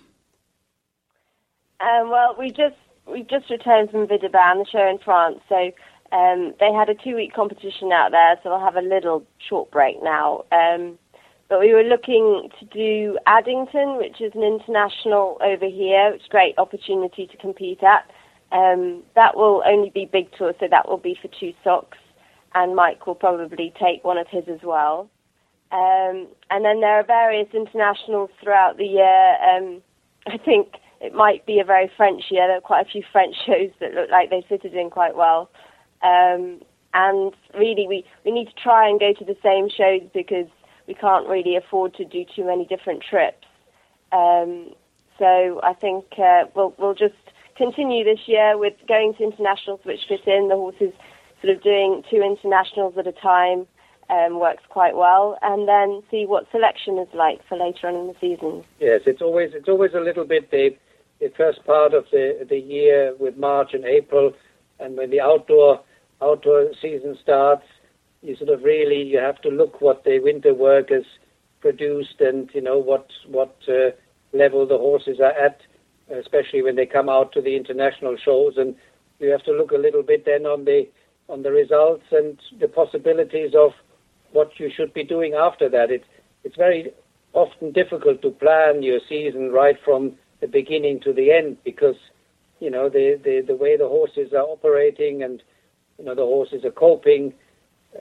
Um, 1.79 2.09
well, 2.09 2.35
we 2.37 2.49
just 2.49 2.75
we 3.05 3.21
just 3.23 3.49
returned 3.51 3.91
from 3.91 4.07
Villeurbanne, 4.07 4.63
the 4.63 4.65
show 4.71 4.87
in 4.89 4.97
France, 4.97 5.39
so 5.47 5.71
um, 6.11 6.53
they 6.59 6.71
had 6.73 6.89
a 6.89 6.95
two 6.95 7.15
week 7.15 7.33
competition 7.33 7.91
out 7.91 8.09
there. 8.11 8.39
So 8.41 8.51
I'll 8.51 8.65
have 8.65 8.75
a 8.75 8.81
little 8.81 9.23
short 9.49 9.69
break 9.69 10.01
now. 10.01 10.45
Um, 10.51 10.97
but 11.51 11.59
we 11.59 11.73
were 11.73 11.83
looking 11.83 12.47
to 12.61 12.65
do 12.67 13.19
Addington, 13.27 13.97
which 13.97 14.21
is 14.21 14.31
an 14.35 14.41
international 14.41 15.37
over 15.43 15.67
here. 15.67 16.13
It's 16.15 16.25
a 16.25 16.29
great 16.29 16.57
opportunity 16.57 17.27
to 17.27 17.35
compete 17.35 17.83
at. 17.83 18.09
Um, 18.53 19.03
that 19.15 19.35
will 19.35 19.61
only 19.65 19.89
be 19.89 20.05
big 20.05 20.31
tour, 20.37 20.53
so 20.61 20.67
that 20.71 20.87
will 20.87 20.97
be 20.97 21.17
for 21.21 21.27
two 21.27 21.51
socks, 21.61 21.97
and 22.55 22.73
Mike 22.73 23.05
will 23.05 23.15
probably 23.15 23.73
take 23.77 24.01
one 24.05 24.17
of 24.17 24.27
his 24.29 24.45
as 24.47 24.61
well. 24.63 25.09
Um, 25.73 26.27
and 26.49 26.63
then 26.63 26.79
there 26.79 26.97
are 26.97 27.03
various 27.03 27.49
internationals 27.53 28.29
throughout 28.41 28.77
the 28.77 28.85
year. 28.85 29.35
Um, 29.43 29.81
I 30.27 30.37
think 30.37 30.75
it 31.01 31.13
might 31.13 31.45
be 31.45 31.59
a 31.59 31.65
very 31.65 31.91
French 31.97 32.23
year. 32.31 32.47
There 32.47 32.59
are 32.59 32.61
quite 32.61 32.87
a 32.87 32.89
few 32.89 33.03
French 33.11 33.35
shows 33.45 33.71
that 33.81 33.93
look 33.93 34.09
like 34.09 34.29
they 34.29 34.45
fitted 34.47 34.73
in 34.73 34.89
quite 34.89 35.17
well. 35.17 35.49
Um, 36.01 36.61
and 36.93 37.33
really, 37.53 37.87
we, 37.89 38.05
we 38.23 38.31
need 38.31 38.45
to 38.45 38.63
try 38.63 38.87
and 38.87 39.01
go 39.01 39.11
to 39.11 39.25
the 39.25 39.35
same 39.43 39.67
shows 39.67 40.09
because 40.13 40.47
we 40.91 40.95
can't 40.95 41.25
really 41.29 41.55
afford 41.55 41.93
to 41.93 42.03
do 42.03 42.25
too 42.35 42.45
many 42.45 42.65
different 42.65 43.01
trips. 43.01 43.47
Um, 44.11 44.73
so 45.17 45.61
I 45.63 45.73
think 45.73 46.03
uh, 46.17 46.43
we'll 46.53 46.75
we'll 46.77 46.95
just 46.95 47.23
continue 47.55 48.03
this 48.03 48.27
year 48.27 48.57
with 48.57 48.73
going 48.89 49.13
to 49.13 49.23
internationals 49.23 49.79
which 49.83 50.01
fit 50.09 50.27
in. 50.27 50.49
The 50.49 50.55
horses 50.55 50.91
sort 51.41 51.55
of 51.55 51.63
doing 51.63 52.03
two 52.09 52.21
internationals 52.21 52.97
at 52.97 53.07
a 53.07 53.13
time 53.13 53.67
um, 54.09 54.37
works 54.37 54.63
quite 54.67 54.97
well, 54.97 55.37
and 55.41 55.65
then 55.65 56.03
see 56.11 56.25
what 56.25 56.51
selection 56.51 56.97
is 56.97 57.07
like 57.13 57.39
for 57.47 57.57
later 57.57 57.87
on 57.87 57.95
in 57.95 58.07
the 58.07 58.15
season. 58.19 58.65
Yes, 58.81 59.01
it's 59.05 59.21
always 59.21 59.51
it's 59.53 59.69
always 59.69 59.93
a 59.93 60.01
little 60.01 60.25
bit 60.25 60.51
the 60.51 60.75
the 61.21 61.31
first 61.37 61.65
part 61.65 61.93
of 61.93 62.03
the 62.11 62.45
the 62.49 62.59
year 62.59 63.15
with 63.17 63.37
March 63.37 63.73
and 63.73 63.85
April, 63.85 64.33
and 64.77 64.97
when 64.97 65.09
the 65.09 65.21
outdoor 65.21 65.79
outdoor 66.21 66.71
season 66.81 67.17
starts, 67.23 67.63
you 68.21 68.35
sort 68.35 68.49
of 68.49 68.63
really 68.63 69.01
you 69.01 69.17
have 69.17 69.41
to 69.41 69.49
look 69.49 69.81
what 69.81 70.03
the 70.03 70.19
winter 70.19 70.53
workers 70.53 71.05
produced 71.59 72.19
and 72.19 72.49
you 72.53 72.61
know 72.61 72.77
what 72.77 73.07
what 73.27 73.55
uh, 73.67 73.91
level 74.33 74.65
the 74.65 74.77
horses 74.77 75.19
are 75.19 75.31
at, 75.31 75.61
especially 76.09 76.61
when 76.61 76.75
they 76.75 76.85
come 76.85 77.09
out 77.09 77.31
to 77.33 77.41
the 77.41 77.55
international 77.55 78.15
shows, 78.17 78.53
and 78.57 78.75
you 79.19 79.29
have 79.29 79.43
to 79.43 79.51
look 79.51 79.71
a 79.71 79.77
little 79.77 80.03
bit 80.03 80.25
then 80.25 80.45
on 80.45 80.65
the 80.65 80.87
on 81.29 81.43
the 81.43 81.51
results 81.51 82.03
and 82.11 82.39
the 82.59 82.67
possibilities 82.67 83.53
of 83.55 83.71
what 84.31 84.59
you 84.59 84.69
should 84.75 84.93
be 84.93 85.03
doing 85.03 85.33
after 85.33 85.69
that. 85.69 85.91
It, 85.91 86.03
it's 86.43 86.55
very 86.55 86.91
often 87.33 87.71
difficult 87.71 88.21
to 88.21 88.31
plan 88.31 88.83
your 88.83 88.99
season 89.07 89.51
right 89.51 89.77
from 89.85 90.13
the 90.41 90.47
beginning 90.47 90.99
to 91.01 91.13
the 91.13 91.31
end 91.31 91.57
because 91.63 91.95
you 92.59 92.69
know 92.69 92.89
the 92.89 93.19
the, 93.23 93.41
the 93.45 93.55
way 93.55 93.77
the 93.77 93.87
horses 93.87 94.33
are 94.33 94.43
operating 94.43 95.23
and 95.23 95.41
you 95.97 96.05
know 96.05 96.15
the 96.15 96.25
horses 96.25 96.65
are 96.65 96.71
coping 96.71 97.33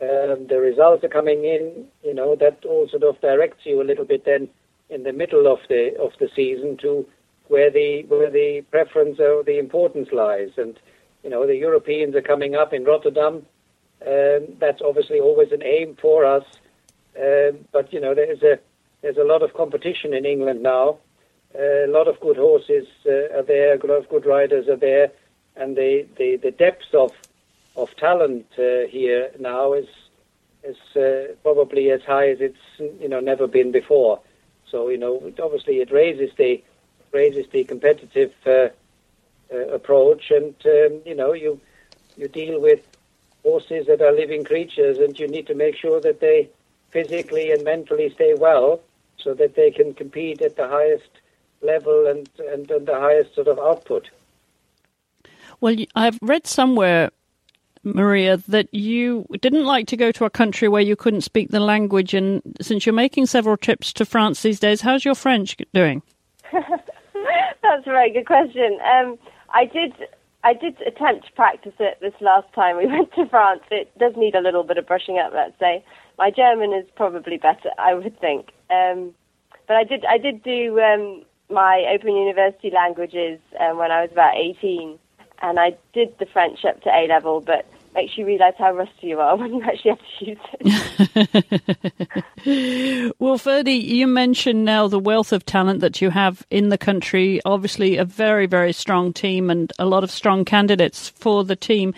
Um, 0.00 0.46
the 0.46 0.60
results 0.60 1.02
are 1.02 1.08
coming 1.08 1.44
in. 1.44 1.86
You 2.04 2.14
know 2.14 2.36
that 2.36 2.64
all 2.64 2.88
sort 2.88 3.02
of 3.02 3.20
directs 3.20 3.66
you 3.66 3.82
a 3.82 3.84
little 3.84 4.04
bit 4.04 4.24
then 4.24 4.48
in 4.88 5.02
the 5.02 5.12
middle 5.12 5.46
of 5.46 5.58
the 5.68 5.96
of 5.98 6.12
the 6.20 6.28
season 6.34 6.76
to 6.78 7.06
where 7.48 7.70
the 7.70 8.04
where 8.04 8.30
the 8.30 8.62
preference 8.70 9.18
or 9.18 9.42
the 9.42 9.58
importance 9.58 10.08
lies. 10.12 10.50
And 10.56 10.78
you 11.24 11.30
know 11.30 11.46
the 11.46 11.56
Europeans 11.56 12.14
are 12.14 12.22
coming 12.22 12.54
up 12.54 12.72
in 12.72 12.84
Rotterdam. 12.84 13.46
Um, 14.06 14.56
that's 14.58 14.80
obviously 14.80 15.20
always 15.20 15.52
an 15.52 15.62
aim 15.62 15.96
for 16.00 16.24
us. 16.24 16.44
Um, 17.18 17.66
but 17.72 17.92
you 17.92 18.00
know 18.00 18.14
there's 18.14 18.42
a 18.42 18.60
there's 19.02 19.16
a 19.16 19.24
lot 19.24 19.42
of 19.42 19.54
competition 19.54 20.14
in 20.14 20.24
England 20.24 20.62
now. 20.62 20.98
Uh, 21.52 21.86
a 21.86 21.90
lot 21.90 22.06
of 22.06 22.20
good 22.20 22.36
horses 22.36 22.86
uh, 23.06 23.38
are 23.38 23.42
there. 23.42 23.74
A 23.74 23.86
lot 23.86 23.98
of 23.98 24.08
good 24.08 24.24
riders 24.24 24.68
are 24.68 24.76
there, 24.76 25.10
and 25.56 25.76
the 25.76 26.06
the, 26.16 26.36
the 26.36 26.52
depth 26.52 26.94
of 26.94 27.10
of 27.80 27.96
talent 27.96 28.46
uh, 28.58 28.86
here 28.88 29.30
now 29.38 29.72
is 29.72 29.88
is 30.62 30.76
uh, 30.94 31.32
probably 31.42 31.90
as 31.90 32.02
high 32.02 32.28
as 32.28 32.40
it's 32.40 32.64
you 32.78 33.08
know 33.08 33.20
never 33.20 33.46
been 33.46 33.72
before. 33.72 34.20
So 34.70 34.88
you 34.88 34.98
know 34.98 35.32
obviously 35.42 35.80
it 35.80 35.90
raises 35.90 36.30
the 36.36 36.62
raises 37.12 37.46
the 37.50 37.64
competitive 37.64 38.32
uh, 38.46 38.68
uh, 39.52 39.56
approach, 39.78 40.30
and 40.30 40.54
um, 40.66 41.00
you 41.04 41.14
know 41.14 41.32
you 41.32 41.60
you 42.16 42.28
deal 42.28 42.60
with 42.60 42.80
horses 43.42 43.86
that 43.86 44.02
are 44.02 44.12
living 44.12 44.44
creatures, 44.44 44.98
and 44.98 45.18
you 45.18 45.26
need 45.26 45.46
to 45.46 45.54
make 45.54 45.76
sure 45.76 46.00
that 46.00 46.20
they 46.20 46.48
physically 46.90 47.52
and 47.52 47.64
mentally 47.64 48.10
stay 48.10 48.34
well, 48.34 48.80
so 49.16 49.32
that 49.34 49.54
they 49.54 49.70
can 49.70 49.94
compete 49.94 50.42
at 50.42 50.56
the 50.56 50.68
highest 50.68 51.10
level 51.62 52.06
and 52.06 52.28
and, 52.52 52.70
and 52.70 52.86
the 52.86 52.98
highest 53.00 53.34
sort 53.34 53.48
of 53.48 53.58
output. 53.58 54.10
Well, 55.60 55.76
I've 55.94 56.18
read 56.22 56.46
somewhere 56.46 57.10
Maria, 57.82 58.36
that 58.48 58.72
you 58.74 59.26
didn't 59.40 59.64
like 59.64 59.86
to 59.88 59.96
go 59.96 60.12
to 60.12 60.24
a 60.24 60.30
country 60.30 60.68
where 60.68 60.82
you 60.82 60.96
couldn't 60.96 61.22
speak 61.22 61.50
the 61.50 61.60
language. 61.60 62.14
And 62.14 62.42
since 62.60 62.84
you're 62.84 62.92
making 62.92 63.26
several 63.26 63.56
trips 63.56 63.92
to 63.94 64.04
France 64.04 64.42
these 64.42 64.60
days, 64.60 64.80
how's 64.80 65.04
your 65.04 65.14
French 65.14 65.56
doing? 65.72 66.02
That's 66.52 67.86
a 67.86 67.90
very 67.90 68.12
good 68.12 68.26
question. 68.26 68.78
Um, 68.84 69.18
I 69.50 69.64
did. 69.64 69.92
I 70.42 70.54
did 70.54 70.80
attempt 70.86 71.26
to 71.26 71.32
practice 71.32 71.74
it 71.78 71.98
this 72.00 72.14
last 72.22 72.50
time 72.54 72.78
we 72.78 72.86
went 72.94 73.12
to 73.12 73.26
France. 73.26 73.60
It 73.70 73.96
does 73.98 74.14
need 74.16 74.34
a 74.34 74.40
little 74.40 74.64
bit 74.64 74.78
of 74.78 74.86
brushing 74.86 75.18
up, 75.18 75.32
let's 75.34 75.58
say. 75.58 75.84
My 76.18 76.30
German 76.30 76.72
is 76.72 76.86
probably 76.96 77.36
better, 77.36 77.70
I 77.78 77.92
would 77.92 78.18
think. 78.20 78.48
Um, 78.70 79.14
but 79.66 79.76
I 79.76 79.84
did. 79.84 80.04
I 80.06 80.18
did 80.18 80.42
do 80.42 80.80
um, 80.80 81.22
my 81.50 81.84
Open 81.94 82.16
University 82.16 82.70
languages 82.70 83.38
um, 83.58 83.76
when 83.76 83.90
I 83.90 84.02
was 84.02 84.10
about 84.12 84.36
18 84.36 84.98
and 85.42 85.58
I 85.58 85.76
did 85.92 86.18
the 86.18 86.26
French 86.26 86.64
up 86.64 86.82
to 86.82 86.90
A 86.90 87.06
level, 87.08 87.40
but 87.40 87.66
makes 87.94 88.16
you 88.16 88.24
realise 88.24 88.54
how 88.58 88.72
rusty 88.72 89.08
you 89.08 89.20
are 89.20 89.36
when 89.40 89.54
you 89.54 89.62
actually 89.62 89.90
have 89.90 89.98
to 90.18 90.24
use 90.24 90.38
it. 92.36 93.14
well, 93.18 93.38
Ferdi, 93.38 93.82
you 93.82 94.06
mentioned 94.06 94.64
now 94.64 94.86
the 94.86 94.98
wealth 94.98 95.32
of 95.32 95.44
talent 95.44 95.80
that 95.80 96.00
you 96.00 96.10
have 96.10 96.46
in 96.50 96.68
the 96.68 96.78
country. 96.78 97.40
Obviously, 97.44 97.96
a 97.96 98.04
very, 98.04 98.46
very 98.46 98.72
strong 98.72 99.12
team 99.12 99.50
and 99.50 99.72
a 99.78 99.86
lot 99.86 100.04
of 100.04 100.10
strong 100.10 100.44
candidates 100.44 101.08
for 101.08 101.44
the 101.44 101.56
team. 101.56 101.94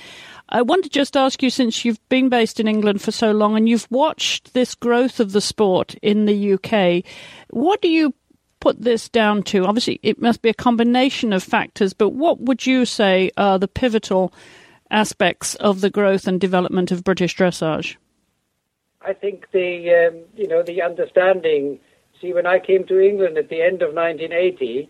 I 0.48 0.60
want 0.60 0.84
to 0.84 0.90
just 0.90 1.16
ask 1.16 1.42
you, 1.42 1.48
since 1.48 1.84
you've 1.84 2.06
been 2.10 2.28
based 2.28 2.60
in 2.60 2.68
England 2.68 3.00
for 3.00 3.10
so 3.10 3.32
long 3.32 3.56
and 3.56 3.66
you've 3.68 3.90
watched 3.90 4.52
this 4.52 4.74
growth 4.74 5.18
of 5.18 5.32
the 5.32 5.40
sport 5.40 5.94
in 6.02 6.26
the 6.26 6.54
UK, 6.54 7.04
what 7.48 7.80
do 7.80 7.88
you 7.88 8.14
put 8.62 8.80
this 8.80 9.08
down 9.08 9.42
to? 9.42 9.66
Obviously, 9.66 9.98
it 10.04 10.22
must 10.22 10.40
be 10.40 10.48
a 10.48 10.54
combination 10.54 11.32
of 11.32 11.42
factors, 11.42 11.92
but 11.92 12.10
what 12.10 12.40
would 12.40 12.64
you 12.64 12.84
say 12.84 13.32
are 13.36 13.58
the 13.58 13.66
pivotal 13.66 14.32
aspects 14.88 15.56
of 15.56 15.80
the 15.80 15.90
growth 15.90 16.28
and 16.28 16.40
development 16.40 16.92
of 16.92 17.02
British 17.02 17.36
dressage? 17.36 17.96
I 19.00 19.14
think 19.14 19.50
the 19.50 20.08
um, 20.08 20.20
you 20.36 20.46
know 20.46 20.62
the 20.62 20.80
understanding. 20.80 21.80
See, 22.20 22.32
when 22.32 22.46
I 22.46 22.60
came 22.60 22.84
to 22.84 23.00
England 23.00 23.36
at 23.36 23.48
the 23.48 23.60
end 23.60 23.82
of 23.82 23.94
1980, 23.94 24.88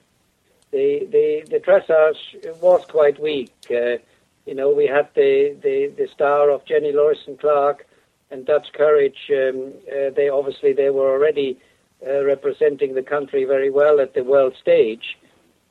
the 0.70 1.08
the, 1.10 1.44
the 1.48 1.58
dressage 1.58 2.60
was 2.60 2.84
quite 2.84 3.18
weak. 3.22 3.54
Uh, 3.70 3.96
you 4.44 4.54
know, 4.54 4.68
we 4.70 4.86
had 4.86 5.08
the, 5.14 5.56
the, 5.62 5.92
the 5.96 6.08
star 6.12 6.50
of 6.50 6.64
Jennie 6.64 6.92
Loriston-Clarke 6.92 7.86
and 8.32 8.44
Dutch 8.44 8.66
Courage. 8.74 9.30
Um, 9.30 9.72
uh, 9.88 10.10
they 10.16 10.28
obviously 10.28 10.72
they 10.72 10.90
were 10.90 11.10
already 11.12 11.58
uh, 12.06 12.24
representing 12.24 12.94
the 12.94 13.02
country 13.02 13.44
very 13.44 13.70
well 13.70 14.00
at 14.00 14.14
the 14.14 14.24
world 14.24 14.54
stage, 14.60 15.18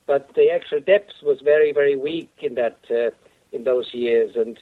but 0.06 0.34
the 0.34 0.50
actual 0.50 0.80
depth 0.80 1.12
was 1.22 1.40
very, 1.42 1.72
very 1.72 1.96
weak 1.96 2.30
in 2.40 2.54
that 2.54 2.78
uh, 2.90 3.10
in 3.52 3.64
those 3.64 3.92
years. 3.92 4.34
And 4.36 4.58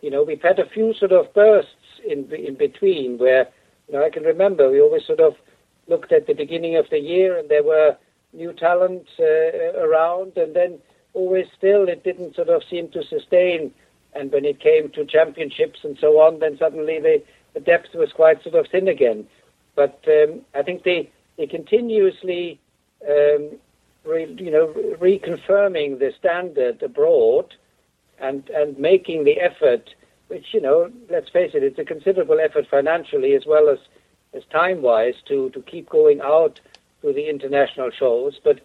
you 0.00 0.10
know, 0.10 0.22
we've 0.22 0.42
had 0.42 0.58
a 0.58 0.68
few 0.68 0.94
sort 0.94 1.12
of 1.12 1.32
bursts 1.34 2.00
in 2.06 2.30
in 2.32 2.54
between 2.54 3.18
where 3.18 3.48
you 3.88 3.94
know 3.94 4.04
I 4.04 4.10
can 4.10 4.22
remember 4.22 4.70
we 4.70 4.80
always 4.80 5.06
sort 5.06 5.20
of 5.20 5.34
looked 5.88 6.12
at 6.12 6.26
the 6.26 6.34
beginning 6.34 6.76
of 6.76 6.86
the 6.90 6.98
year 6.98 7.38
and 7.38 7.48
there 7.48 7.62
were 7.62 7.96
new 8.34 8.52
talent 8.52 9.06
uh, 9.18 9.78
around, 9.78 10.36
and 10.36 10.54
then 10.54 10.78
always 11.12 11.46
still 11.56 11.88
it 11.88 12.04
didn't 12.04 12.34
sort 12.34 12.48
of 12.48 12.62
seem 12.68 12.88
to 12.90 13.02
sustain. 13.04 13.72
And 14.14 14.30
when 14.30 14.44
it 14.44 14.60
came 14.60 14.90
to 14.90 15.04
championships 15.04 15.80
and 15.82 15.96
so 16.00 16.20
on, 16.20 16.38
then 16.38 16.56
suddenly 16.58 17.00
the, 17.00 17.22
the 17.54 17.60
depth 17.60 17.94
was 17.94 18.12
quite 18.12 18.42
sort 18.42 18.54
of 18.54 18.66
thin 18.70 18.88
again. 18.88 19.26
But 19.74 20.04
um, 20.06 20.42
I 20.54 20.62
think 20.62 20.84
they 20.84 21.10
they 21.36 21.46
continuously, 21.46 22.60
um, 23.08 23.50
re, 24.04 24.34
you 24.38 24.50
know, 24.50 24.68
reconfirming 25.00 25.98
the 25.98 26.12
standard 26.18 26.82
abroad, 26.82 27.54
and 28.18 28.48
and 28.50 28.78
making 28.78 29.24
the 29.24 29.40
effort, 29.40 29.94
which 30.28 30.46
you 30.52 30.60
know, 30.60 30.90
let's 31.10 31.28
face 31.30 31.52
it, 31.54 31.62
it's 31.62 31.78
a 31.78 31.84
considerable 31.84 32.40
effort 32.40 32.66
financially 32.70 33.34
as 33.34 33.44
well 33.46 33.68
as 33.68 33.78
as 34.32 34.42
time 34.50 34.82
wise 34.82 35.14
to 35.26 35.50
to 35.50 35.62
keep 35.62 35.88
going 35.88 36.20
out 36.20 36.60
to 37.02 37.12
the 37.12 37.28
international 37.28 37.90
shows. 37.90 38.38
But 38.42 38.60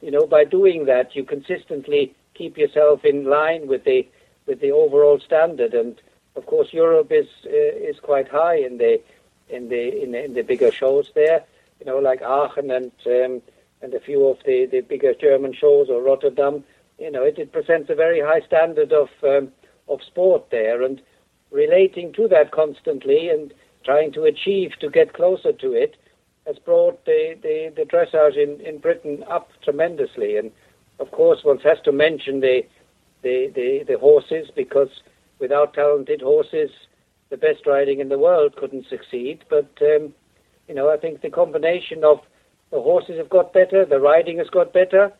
you 0.00 0.10
know, 0.10 0.26
by 0.26 0.44
doing 0.44 0.86
that, 0.86 1.14
you 1.14 1.24
consistently 1.24 2.14
keep 2.34 2.56
yourself 2.56 3.04
in 3.04 3.24
line 3.24 3.66
with 3.66 3.84
the 3.84 4.06
with 4.46 4.60
the 4.60 4.72
overall 4.72 5.20
standard. 5.20 5.74
And 5.74 6.00
of 6.36 6.46
course, 6.46 6.72
Europe 6.72 7.12
is 7.12 7.28
uh, 7.46 7.90
is 7.90 7.98
quite 8.00 8.28
high 8.28 8.56
in 8.56 8.78
the 8.78 9.00
in 9.48 9.68
the 9.68 10.02
in 10.02 10.12
the, 10.12 10.24
in 10.24 10.34
the 10.34 10.42
bigger 10.42 10.72
shows 10.72 11.10
there. 11.14 11.44
You 11.82 11.86
know, 11.90 11.98
like 11.98 12.22
Aachen 12.22 12.70
and 12.70 12.92
um, 13.06 13.42
and 13.82 13.92
a 13.92 13.98
few 13.98 14.28
of 14.28 14.38
the, 14.46 14.68
the 14.70 14.82
bigger 14.82 15.14
German 15.20 15.52
shows 15.52 15.88
or 15.90 16.00
Rotterdam. 16.00 16.62
You 16.96 17.10
know, 17.10 17.24
it, 17.24 17.38
it 17.38 17.50
presents 17.50 17.90
a 17.90 17.96
very 17.96 18.20
high 18.20 18.46
standard 18.46 18.92
of 18.92 19.08
um, 19.24 19.48
of 19.88 19.98
sport 20.06 20.44
there, 20.52 20.80
and 20.84 21.02
relating 21.50 22.12
to 22.12 22.28
that 22.28 22.52
constantly 22.52 23.30
and 23.30 23.52
trying 23.84 24.12
to 24.12 24.22
achieve 24.22 24.70
to 24.80 24.88
get 24.88 25.12
closer 25.12 25.52
to 25.52 25.72
it 25.72 25.96
has 26.46 26.56
brought 26.60 27.04
the, 27.04 27.36
the, 27.42 27.72
the 27.74 27.82
dressage 27.82 28.36
in, 28.36 28.64
in 28.64 28.78
Britain 28.78 29.24
up 29.28 29.48
tremendously. 29.64 30.36
And 30.36 30.52
of 31.00 31.10
course, 31.10 31.40
one 31.42 31.58
has 31.58 31.78
to 31.84 31.90
mention 31.90 32.40
the, 32.40 32.62
the, 33.22 33.50
the, 33.52 33.84
the 33.88 33.98
horses 33.98 34.50
because 34.54 35.02
without 35.40 35.74
talented 35.74 36.20
horses, 36.20 36.70
the 37.30 37.36
best 37.36 37.66
riding 37.66 37.98
in 37.98 38.08
the 38.08 38.18
world 38.18 38.54
couldn't 38.54 38.86
succeed. 38.88 39.44
But 39.50 39.70
um, 39.80 40.14
you 40.68 40.74
know, 40.74 40.90
I 40.90 40.96
think 40.96 41.20
the 41.20 41.30
combination 41.30 42.04
of 42.04 42.18
the 42.70 42.80
horses 42.80 43.18
have 43.18 43.28
got 43.28 43.52
better, 43.52 43.84
the 43.84 44.00
riding 44.00 44.38
has 44.38 44.48
got 44.48 44.72
better, 44.72 45.12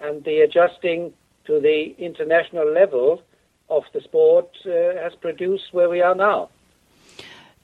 and 0.00 0.24
the 0.24 0.40
adjusting 0.40 1.12
to 1.46 1.60
the 1.60 1.94
international 1.98 2.70
level 2.72 3.22
of 3.68 3.82
the 3.92 4.00
sport 4.00 4.48
uh, 4.66 4.70
has 5.02 5.12
produced 5.20 5.64
where 5.72 5.88
we 5.88 6.00
are 6.00 6.14
now. 6.14 6.48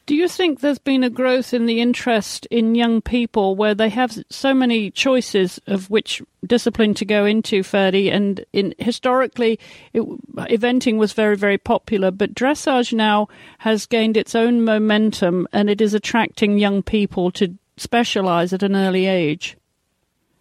Do 0.04 0.16
you 0.16 0.26
think 0.26 0.60
there's 0.60 0.80
been 0.80 1.04
a 1.04 1.10
growth 1.10 1.54
in 1.54 1.66
the 1.66 1.80
interest 1.80 2.46
in 2.46 2.74
young 2.74 3.00
people 3.00 3.54
where 3.54 3.74
they 3.74 3.88
have 3.90 4.18
so 4.30 4.52
many 4.52 4.90
choices 4.90 5.60
of 5.68 5.90
which 5.90 6.20
discipline 6.44 6.94
to 6.94 7.04
go 7.04 7.24
into, 7.24 7.62
Ferdi? 7.62 8.10
And 8.10 8.44
in, 8.52 8.74
historically, 8.78 9.60
it, 9.92 10.02
eventing 10.02 10.96
was 10.96 11.12
very, 11.12 11.36
very 11.36 11.56
popular, 11.56 12.10
but 12.10 12.34
dressage 12.34 12.92
now 12.92 13.28
has 13.58 13.86
gained 13.86 14.16
its 14.16 14.34
own 14.34 14.64
momentum 14.64 15.46
and 15.52 15.70
it 15.70 15.80
is 15.80 15.94
attracting 15.94 16.58
young 16.58 16.82
people 16.82 17.30
to 17.32 17.56
specialize 17.76 18.52
at 18.52 18.64
an 18.64 18.74
early 18.74 19.06
age. 19.06 19.56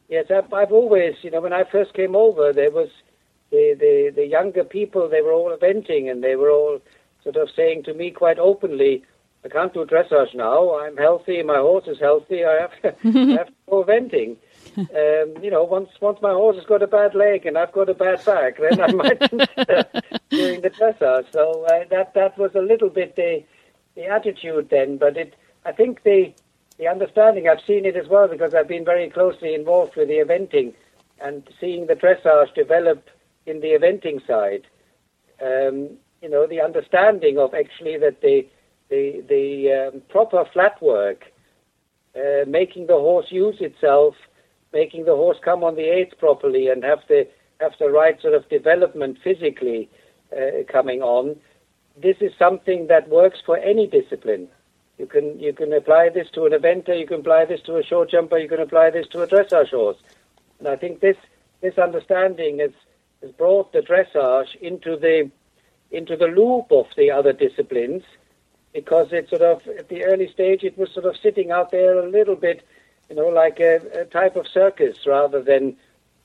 Yes, 0.09 0.25
I've, 0.31 0.51
I've 0.51 0.71
always, 0.71 1.13
you 1.21 1.29
know, 1.29 1.39
when 1.39 1.53
I 1.53 1.65
first 1.71 1.93
came 1.93 2.15
over, 2.15 2.51
there 2.51 2.71
was 2.71 2.89
the, 3.51 3.75
the, 3.79 4.11
the 4.15 4.25
younger 4.25 4.63
people, 4.63 5.07
they 5.07 5.21
were 5.21 5.33
all 5.33 5.55
eventing 5.55 6.09
and 6.09 6.23
they 6.23 6.35
were 6.35 6.49
all 6.49 6.79
sort 7.23 7.35
of 7.35 7.49
saying 7.55 7.83
to 7.83 7.93
me 7.93 8.09
quite 8.09 8.39
openly, 8.39 9.03
I 9.43 9.49
can't 9.49 9.73
do 9.73 9.85
dressage 9.85 10.35
now. 10.35 10.79
I'm 10.79 10.97
healthy. 10.97 11.41
My 11.41 11.57
horse 11.57 11.87
is 11.87 11.99
healthy. 11.99 12.45
I 12.45 12.61
have 12.61 12.81
to, 12.81 12.87
I 13.33 13.37
have 13.37 13.47
to 13.47 13.53
go 13.69 13.83
eventing. 13.83 14.37
Um, 14.77 15.43
you 15.43 15.51
know, 15.51 15.65
once 15.65 15.89
once 15.99 16.19
my 16.21 16.31
horse 16.31 16.55
has 16.55 16.65
got 16.65 16.81
a 16.81 16.87
bad 16.87 17.13
leg 17.13 17.45
and 17.45 17.57
I've 17.57 17.73
got 17.73 17.89
a 17.89 17.93
bad 17.93 18.23
back, 18.23 18.57
then 18.57 18.79
I 18.79 18.91
might 18.93 19.19
consider 19.29 19.85
doing 20.29 20.61
the 20.61 20.69
dressage. 20.69 21.25
So 21.33 21.65
uh, 21.65 21.83
that 21.89 22.13
that 22.13 22.37
was 22.37 22.51
a 22.55 22.61
little 22.61 22.87
bit 22.87 23.17
the 23.17 23.43
the 23.95 24.05
attitude 24.05 24.69
then. 24.69 24.95
But 24.95 25.17
it, 25.17 25.35
I 25.65 25.73
think 25.73 26.03
the 26.03 26.33
the 26.77 26.87
understanding. 26.87 27.49
I've 27.49 27.65
seen 27.67 27.85
it 27.85 27.97
as 27.97 28.07
well 28.07 28.29
because 28.29 28.53
I've 28.53 28.69
been 28.69 28.85
very 28.85 29.09
closely 29.09 29.53
involved 29.53 29.97
with 29.97 30.07
the 30.07 30.19
eventing 30.19 30.73
and 31.19 31.43
seeing 31.59 31.87
the 31.87 31.95
dressage 31.95 32.53
develop 32.53 33.09
in 33.45 33.59
the 33.59 33.73
eventing 33.73 34.25
side. 34.25 34.67
Um, 35.41 35.97
you 36.21 36.29
know, 36.29 36.47
the 36.47 36.61
understanding 36.61 37.37
of 37.37 37.53
actually 37.53 37.97
that 37.97 38.21
the 38.21 38.47
the 38.91 39.23
the 39.27 39.71
um, 39.71 40.01
proper 40.09 40.45
flat 40.53 40.79
work, 40.81 41.23
uh, 42.15 42.45
making 42.45 42.85
the 42.85 42.99
horse 42.99 43.31
use 43.31 43.55
itself, 43.59 44.13
making 44.73 45.05
the 45.05 45.15
horse 45.15 45.37
come 45.43 45.63
on 45.63 45.75
the 45.75 45.89
eighth 45.97 46.19
properly, 46.19 46.67
and 46.67 46.83
have 46.83 46.99
the 47.07 47.27
have 47.59 47.71
the 47.79 47.89
right 47.89 48.21
sort 48.21 48.35
of 48.35 48.47
development 48.49 49.17
physically 49.23 49.89
uh, 50.35 50.63
coming 50.67 51.01
on. 51.01 51.35
This 52.01 52.17
is 52.21 52.31
something 52.37 52.87
that 52.87 53.09
works 53.09 53.39
for 53.45 53.57
any 53.57 53.87
discipline. 53.87 54.47
You 54.99 55.07
can 55.07 55.39
you 55.39 55.53
can 55.53 55.73
apply 55.73 56.09
this 56.09 56.29
to 56.35 56.45
an 56.45 56.51
eventer, 56.51 56.99
you 56.99 57.07
can 57.07 57.21
apply 57.21 57.45
this 57.45 57.61
to 57.61 57.77
a 57.77 57.83
show 57.83 58.05
jumper, 58.05 58.37
you 58.37 58.49
can 58.49 58.59
apply 58.59 58.91
this 58.91 59.07
to 59.07 59.23
a 59.23 59.27
dressage 59.27 59.71
horse. 59.71 59.97
And 60.59 60.67
I 60.67 60.75
think 60.75 60.99
this 60.99 61.17
this 61.61 61.77
understanding 61.77 62.59
has, 62.59 62.71
has 63.21 63.31
brought 63.31 63.71
the 63.71 63.79
dressage 63.79 64.53
into 64.55 64.97
the 64.97 65.31
into 65.91 66.17
the 66.17 66.27
loop 66.27 66.71
of 66.71 66.87
the 66.97 67.09
other 67.09 67.33
disciplines 67.33 68.03
because 68.73 69.11
it 69.11 69.29
sort 69.29 69.41
of 69.41 69.67
at 69.67 69.89
the 69.89 70.03
early 70.05 70.31
stage 70.31 70.63
it 70.63 70.77
was 70.77 70.91
sort 70.91 71.05
of 71.05 71.17
sitting 71.17 71.51
out 71.51 71.71
there 71.71 71.97
a 71.99 72.09
little 72.09 72.35
bit, 72.35 72.65
you 73.09 73.15
know, 73.15 73.27
like 73.27 73.59
a, 73.59 73.81
a 74.01 74.05
type 74.05 74.35
of 74.35 74.47
circus 74.47 74.97
rather 75.05 75.41
than 75.41 75.75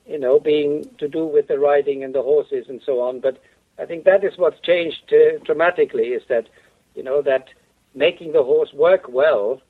you 0.05 0.17
know 0.17 0.39
being 0.39 0.89
to 0.97 1.07
do 1.07 1.25
with 1.25 1.47
the 1.47 1.59
riding 1.59 2.03
and 2.03 2.15
the 2.15 2.21
horses 2.21 2.67
and 2.69 2.81
so 2.85 3.01
on. 3.01 3.19
But 3.19 3.41
I 3.77 3.85
think 3.85 4.05
that 4.05 4.23
is 4.23 4.37
what's 4.37 4.59
changed 4.61 5.11
uh, 5.11 5.37
dramatically 5.43 6.09
is 6.09 6.23
that 6.29 6.47
you 6.95 7.03
know 7.03 7.21
that 7.21 7.49
making 7.93 8.33
the 8.33 8.43
horse 8.43 8.73
work 8.73 9.09
well 9.09 9.61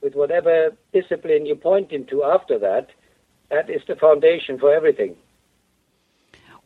with 0.00 0.14
whatever 0.14 0.76
discipline 0.92 1.46
you 1.46 1.54
point 1.54 1.90
him 1.90 2.04
to 2.06 2.24
after 2.24 2.58
that, 2.58 2.90
that 3.50 3.70
is 3.70 3.82
the 3.86 3.96
foundation 3.96 4.58
for 4.58 4.72
everything. 4.72 5.16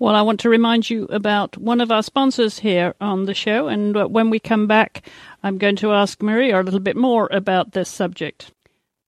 Well, 0.00 0.14
I 0.14 0.22
want 0.22 0.38
to 0.40 0.48
remind 0.48 0.88
you 0.88 1.06
about 1.06 1.56
one 1.56 1.80
of 1.80 1.90
our 1.90 2.04
sponsors 2.04 2.60
here 2.60 2.94
on 3.00 3.24
the 3.24 3.34
show, 3.34 3.66
and 3.66 3.96
uh, 3.96 4.06
when 4.06 4.30
we 4.30 4.38
come 4.38 4.68
back, 4.68 5.08
I'm 5.42 5.58
going 5.58 5.74
to 5.76 5.92
ask 5.92 6.22
Maria 6.22 6.60
a 6.60 6.62
little 6.62 6.78
bit 6.78 6.96
more 6.96 7.28
about 7.32 7.72
this 7.72 7.88
subject. 7.88 8.52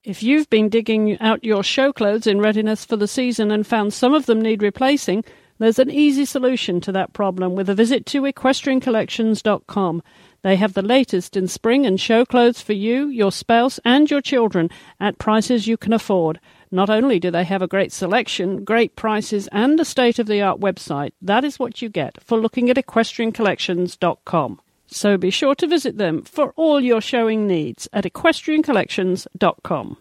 If 0.02 0.24
you've 0.24 0.50
been 0.50 0.68
digging 0.68 1.16
out 1.20 1.44
your 1.44 1.62
show 1.62 1.92
clothes 1.92 2.26
in 2.26 2.40
readiness 2.40 2.84
for 2.84 2.96
the 2.96 3.06
season 3.06 3.52
and 3.52 3.64
found 3.64 3.92
some 3.92 4.14
of 4.14 4.26
them 4.26 4.42
need 4.42 4.64
replacing, 4.64 5.22
there's 5.60 5.78
an 5.78 5.90
easy 5.90 6.24
solution 6.24 6.80
to 6.80 6.90
that 6.92 7.12
problem 7.12 7.54
with 7.54 7.68
a 7.68 7.74
visit 7.74 8.04
to 8.06 8.22
equestriancollections.com. 8.22 10.02
They 10.42 10.56
have 10.56 10.72
the 10.72 10.82
latest 10.82 11.36
in 11.36 11.46
spring 11.46 11.86
and 11.86 12.00
show 12.00 12.24
clothes 12.24 12.62
for 12.62 12.72
you, 12.72 13.06
your 13.06 13.30
spouse, 13.30 13.78
and 13.84 14.10
your 14.10 14.22
children 14.22 14.70
at 14.98 15.18
prices 15.18 15.68
you 15.68 15.76
can 15.76 15.92
afford. 15.92 16.40
Not 16.70 16.88
only 16.88 17.18
do 17.18 17.30
they 17.30 17.44
have 17.44 17.62
a 17.62 17.66
great 17.66 17.92
selection, 17.92 18.64
great 18.64 18.94
prices, 18.94 19.48
and 19.50 19.78
a 19.80 19.84
state 19.84 20.18
of 20.18 20.26
the 20.26 20.40
art 20.40 20.60
website, 20.60 21.12
that 21.20 21.44
is 21.44 21.58
what 21.58 21.82
you 21.82 21.88
get 21.88 22.22
for 22.22 22.38
looking 22.38 22.70
at 22.70 22.76
equestriancollections.com. 22.76 24.60
So 24.86 25.16
be 25.16 25.30
sure 25.30 25.54
to 25.54 25.66
visit 25.66 25.98
them 25.98 26.22
for 26.22 26.52
all 26.56 26.80
your 26.80 27.00
showing 27.00 27.46
needs 27.46 27.88
at 27.92 28.04
equestriancollections.com. 28.04 29.96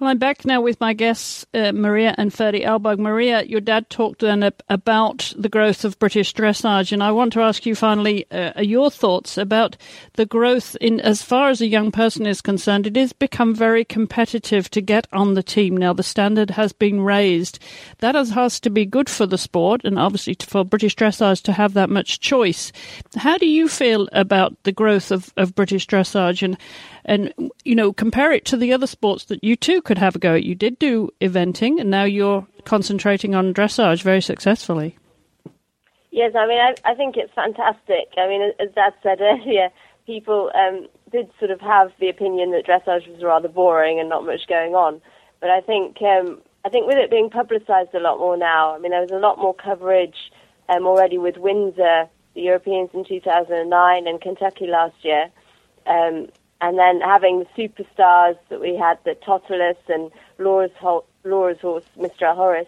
Well, 0.00 0.10
I'm 0.10 0.18
back 0.18 0.44
now 0.44 0.60
with 0.60 0.78
my 0.78 0.92
guests, 0.92 1.44
uh, 1.52 1.72
Maria 1.72 2.14
and 2.16 2.30
Ferdi 2.30 2.64
Eilberg. 2.64 3.00
Maria, 3.00 3.42
your 3.42 3.60
dad 3.60 3.90
talked 3.90 4.20
then 4.20 4.48
about 4.68 5.32
the 5.36 5.48
growth 5.48 5.84
of 5.84 5.98
British 5.98 6.32
dressage, 6.34 6.92
and 6.92 7.02
I 7.02 7.10
want 7.10 7.32
to 7.32 7.40
ask 7.40 7.66
you 7.66 7.74
finally 7.74 8.30
uh, 8.30 8.60
your 8.60 8.92
thoughts 8.92 9.36
about 9.36 9.76
the 10.12 10.24
growth 10.24 10.76
in, 10.80 11.00
as 11.00 11.24
far 11.24 11.48
as 11.48 11.60
a 11.60 11.66
young 11.66 11.90
person 11.90 12.26
is 12.26 12.40
concerned, 12.40 12.86
it 12.86 12.94
has 12.94 13.12
become 13.12 13.56
very 13.56 13.84
competitive 13.84 14.70
to 14.70 14.80
get 14.80 15.08
on 15.12 15.34
the 15.34 15.42
team 15.42 15.76
now. 15.76 15.92
The 15.92 16.04
standard 16.04 16.50
has 16.50 16.72
been 16.72 17.00
raised. 17.00 17.58
That 17.98 18.14
has, 18.14 18.30
has 18.30 18.60
to 18.60 18.70
be 18.70 18.86
good 18.86 19.10
for 19.10 19.26
the 19.26 19.36
sport, 19.36 19.80
and 19.82 19.98
obviously 19.98 20.36
for 20.40 20.62
British 20.62 20.94
dressage 20.94 21.42
to 21.42 21.52
have 21.52 21.74
that 21.74 21.90
much 21.90 22.20
choice. 22.20 22.70
How 23.16 23.36
do 23.36 23.46
you 23.46 23.66
feel 23.66 24.08
about 24.12 24.62
the 24.62 24.70
growth 24.70 25.10
of, 25.10 25.32
of 25.36 25.56
British 25.56 25.88
dressage, 25.88 26.44
and 26.44 26.56
and 27.08 27.32
you 27.64 27.74
know 27.74 27.92
compare 27.92 28.30
it 28.30 28.44
to 28.44 28.56
the 28.56 28.72
other 28.72 28.86
sports 28.86 29.24
that 29.24 29.42
you 29.42 29.56
too 29.56 29.82
could 29.88 29.98
have 29.98 30.14
a 30.14 30.18
go 30.18 30.34
at. 30.34 30.44
You 30.44 30.54
did 30.54 30.78
do 30.78 31.08
eventing, 31.22 31.80
and 31.80 31.90
now 31.90 32.04
you're 32.04 32.46
concentrating 32.66 33.34
on 33.34 33.54
dressage 33.54 34.02
very 34.02 34.20
successfully. 34.20 34.98
Yes, 36.10 36.34
I 36.36 36.46
mean 36.46 36.60
I, 36.60 36.74
I 36.84 36.94
think 36.94 37.16
it's 37.16 37.32
fantastic. 37.32 38.12
I 38.18 38.28
mean, 38.28 38.52
as 38.60 38.68
Dad 38.74 38.92
said 39.02 39.20
earlier, 39.22 39.70
people 40.04 40.52
um, 40.54 40.86
did 41.10 41.30
sort 41.38 41.50
of 41.50 41.60
have 41.62 41.90
the 42.00 42.10
opinion 42.10 42.50
that 42.52 42.66
dressage 42.66 43.08
was 43.10 43.22
rather 43.22 43.48
boring 43.48 43.98
and 43.98 44.10
not 44.10 44.26
much 44.26 44.46
going 44.46 44.74
on, 44.74 45.00
but 45.40 45.48
I 45.48 45.62
think 45.62 46.02
um, 46.02 46.42
I 46.66 46.68
think 46.68 46.86
with 46.86 46.98
it 46.98 47.10
being 47.10 47.30
publicised 47.30 47.94
a 47.94 48.00
lot 48.00 48.18
more 48.18 48.36
now, 48.36 48.74
I 48.74 48.78
mean 48.78 48.90
there 48.90 49.00
was 49.00 49.10
a 49.10 49.24
lot 49.26 49.38
more 49.38 49.54
coverage 49.54 50.30
um, 50.68 50.86
already 50.86 51.16
with 51.16 51.38
Windsor, 51.38 52.10
the 52.34 52.42
Europeans 52.42 52.90
in 52.92 53.06
2009, 53.06 54.06
and 54.06 54.20
Kentucky 54.20 54.66
last 54.66 54.96
year. 55.02 55.30
Um, 55.86 56.28
and 56.60 56.78
then 56.78 57.00
having 57.00 57.38
the 57.40 57.62
superstars 57.62 58.36
that 58.48 58.60
we 58.60 58.76
had, 58.76 58.98
the 59.04 59.14
Totilas 59.26 59.76
and 59.88 60.10
Laura's, 60.38 60.70
Laura's 61.24 61.60
horse, 61.60 61.84
Mistral 61.96 62.34
Hojris. 62.36 62.66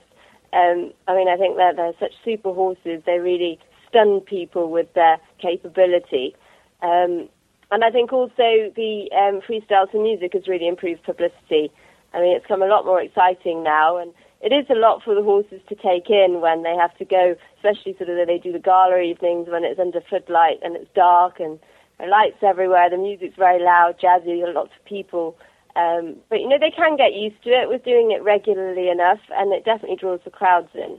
Um, 0.52 0.92
I 1.08 1.14
mean, 1.14 1.28
I 1.28 1.36
think 1.36 1.56
that 1.56 1.76
they're 1.76 1.92
such 1.98 2.12
super 2.24 2.52
horses. 2.52 3.02
They 3.04 3.18
really 3.18 3.58
stun 3.88 4.20
people 4.20 4.70
with 4.70 4.92
their 4.94 5.18
capability. 5.38 6.34
Um, 6.82 7.28
and 7.72 7.84
I 7.84 7.90
think 7.90 8.12
also 8.12 8.72
the 8.74 9.08
um, 9.12 9.40
freestyle 9.40 9.90
to 9.90 10.02
music 10.02 10.32
has 10.34 10.48
really 10.48 10.68
improved 10.68 11.02
publicity. 11.02 11.72
I 12.12 12.20
mean, 12.20 12.36
it's 12.36 12.46
come 12.46 12.62
a 12.62 12.66
lot 12.66 12.84
more 12.84 13.00
exciting 13.00 13.62
now, 13.62 13.96
and 13.96 14.12
it 14.40 14.52
is 14.52 14.66
a 14.70 14.74
lot 14.74 15.02
for 15.04 15.14
the 15.14 15.22
horses 15.22 15.60
to 15.68 15.74
take 15.74 16.10
in 16.10 16.40
when 16.40 16.62
they 16.62 16.74
have 16.74 16.96
to 16.98 17.04
go, 17.04 17.36
especially 17.56 17.96
sort 17.96 18.08
of 18.08 18.16
when 18.16 18.26
they 18.26 18.38
do 18.38 18.52
the 18.52 18.58
gala 18.58 18.98
evenings 19.00 19.48
when 19.48 19.64
it's 19.64 19.78
under 19.78 20.00
footlight 20.00 20.58
and 20.62 20.76
it's 20.76 20.90
dark 20.94 21.38
and 21.38 21.58
lights 22.08 22.42
everywhere. 22.42 22.88
The 22.90 22.98
music's 22.98 23.36
very 23.36 23.62
loud, 23.62 23.96
jazzy, 24.02 24.42
lots 24.54 24.70
of 24.78 24.84
people. 24.84 25.36
Um, 25.76 26.16
but 26.28 26.40
you 26.40 26.48
know 26.48 26.58
they 26.58 26.72
can 26.74 26.96
get 26.96 27.14
used 27.14 27.42
to 27.44 27.50
it 27.50 27.68
with 27.68 27.84
doing 27.84 28.10
it 28.10 28.22
regularly 28.22 28.88
enough, 28.88 29.20
and 29.30 29.52
it 29.52 29.64
definitely 29.64 29.96
draws 29.96 30.20
the 30.24 30.30
crowds 30.30 30.70
in. 30.74 30.98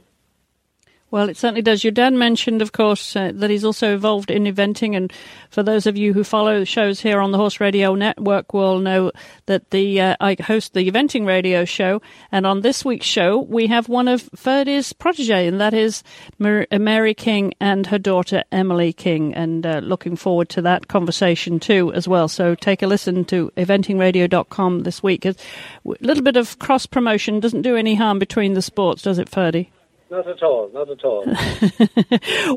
Well, 1.12 1.28
it 1.28 1.36
certainly 1.36 1.62
does. 1.62 1.84
Your 1.84 1.91
dad 1.91 2.13
mentioned, 2.13 2.62
of 2.62 2.71
course, 2.71 3.17
uh, 3.17 3.34
that 3.36 3.50
he's 3.50 3.65
also 3.65 3.95
involved 3.95 4.32
in 4.32 4.45
eventing. 4.45 4.95
And 4.95 5.12
for 5.50 5.62
those 5.62 5.86
of 5.86 5.97
you 5.97 6.13
who 6.13 6.24
follow 6.24 6.63
shows 6.63 7.02
here 7.02 7.19
on 7.19 7.32
the 7.32 7.38
Horse 7.38 7.60
Radio 7.60 7.95
Network 7.95 8.54
will 8.54 8.80
know 8.80 9.12
that 9.45 9.71
the 9.71 10.00
uh, 10.00 10.15
I 10.21 10.38
host 10.41 10.74
the 10.74 10.89
eventing 10.89 11.28
radio 11.28 11.65
show. 11.65 12.02
And 12.32 12.45
on 12.45 12.62
this 12.62 12.86
week's 12.86 13.06
show, 13.06 13.39
we 13.39 13.67
have 13.67 13.89
one 13.89 14.08
of 14.08 14.30
Ferdi's 14.38 14.93
protege, 14.93 15.47
and 15.47 15.60
that 15.60 15.74
is 15.74 16.02
Mary 16.39 17.13
King 17.13 17.54
and 17.60 17.88
her 17.88 18.00
daughter 18.00 18.45
Emily 18.50 18.93
King. 18.93 19.34
And 19.34 19.65
uh, 19.65 19.80
looking 19.80 20.15
forward 20.15 20.47
to 20.50 20.62
that 20.62 20.88
conversation 20.88 21.60
too, 21.60 21.91
as 21.91 22.08
well. 22.08 22.30
So 22.30 22.56
take 22.56 22.82
a 22.82 22.88
listen 22.88 23.26
to 23.26 23.52
eventingradio.com 23.58 24.84
this 24.84 25.04
week. 25.04 25.26
A 25.26 25.36
little 25.84 26.24
bit 26.24 26.38
of 26.38 26.58
cross 26.60 26.86
promotion 26.86 27.41
doesn't 27.41 27.63
do 27.63 27.76
any 27.76 27.95
harm 27.95 28.17
between 28.17 28.54
the 28.54 28.62
sports, 28.62 29.02
does 29.02 29.19
it, 29.19 29.30
Ferdi? 29.30 29.67
Not 30.12 30.28
at 30.28 30.43
all, 30.43 30.69
not 30.74 30.89
at 30.89 31.06
all. 31.06 31.26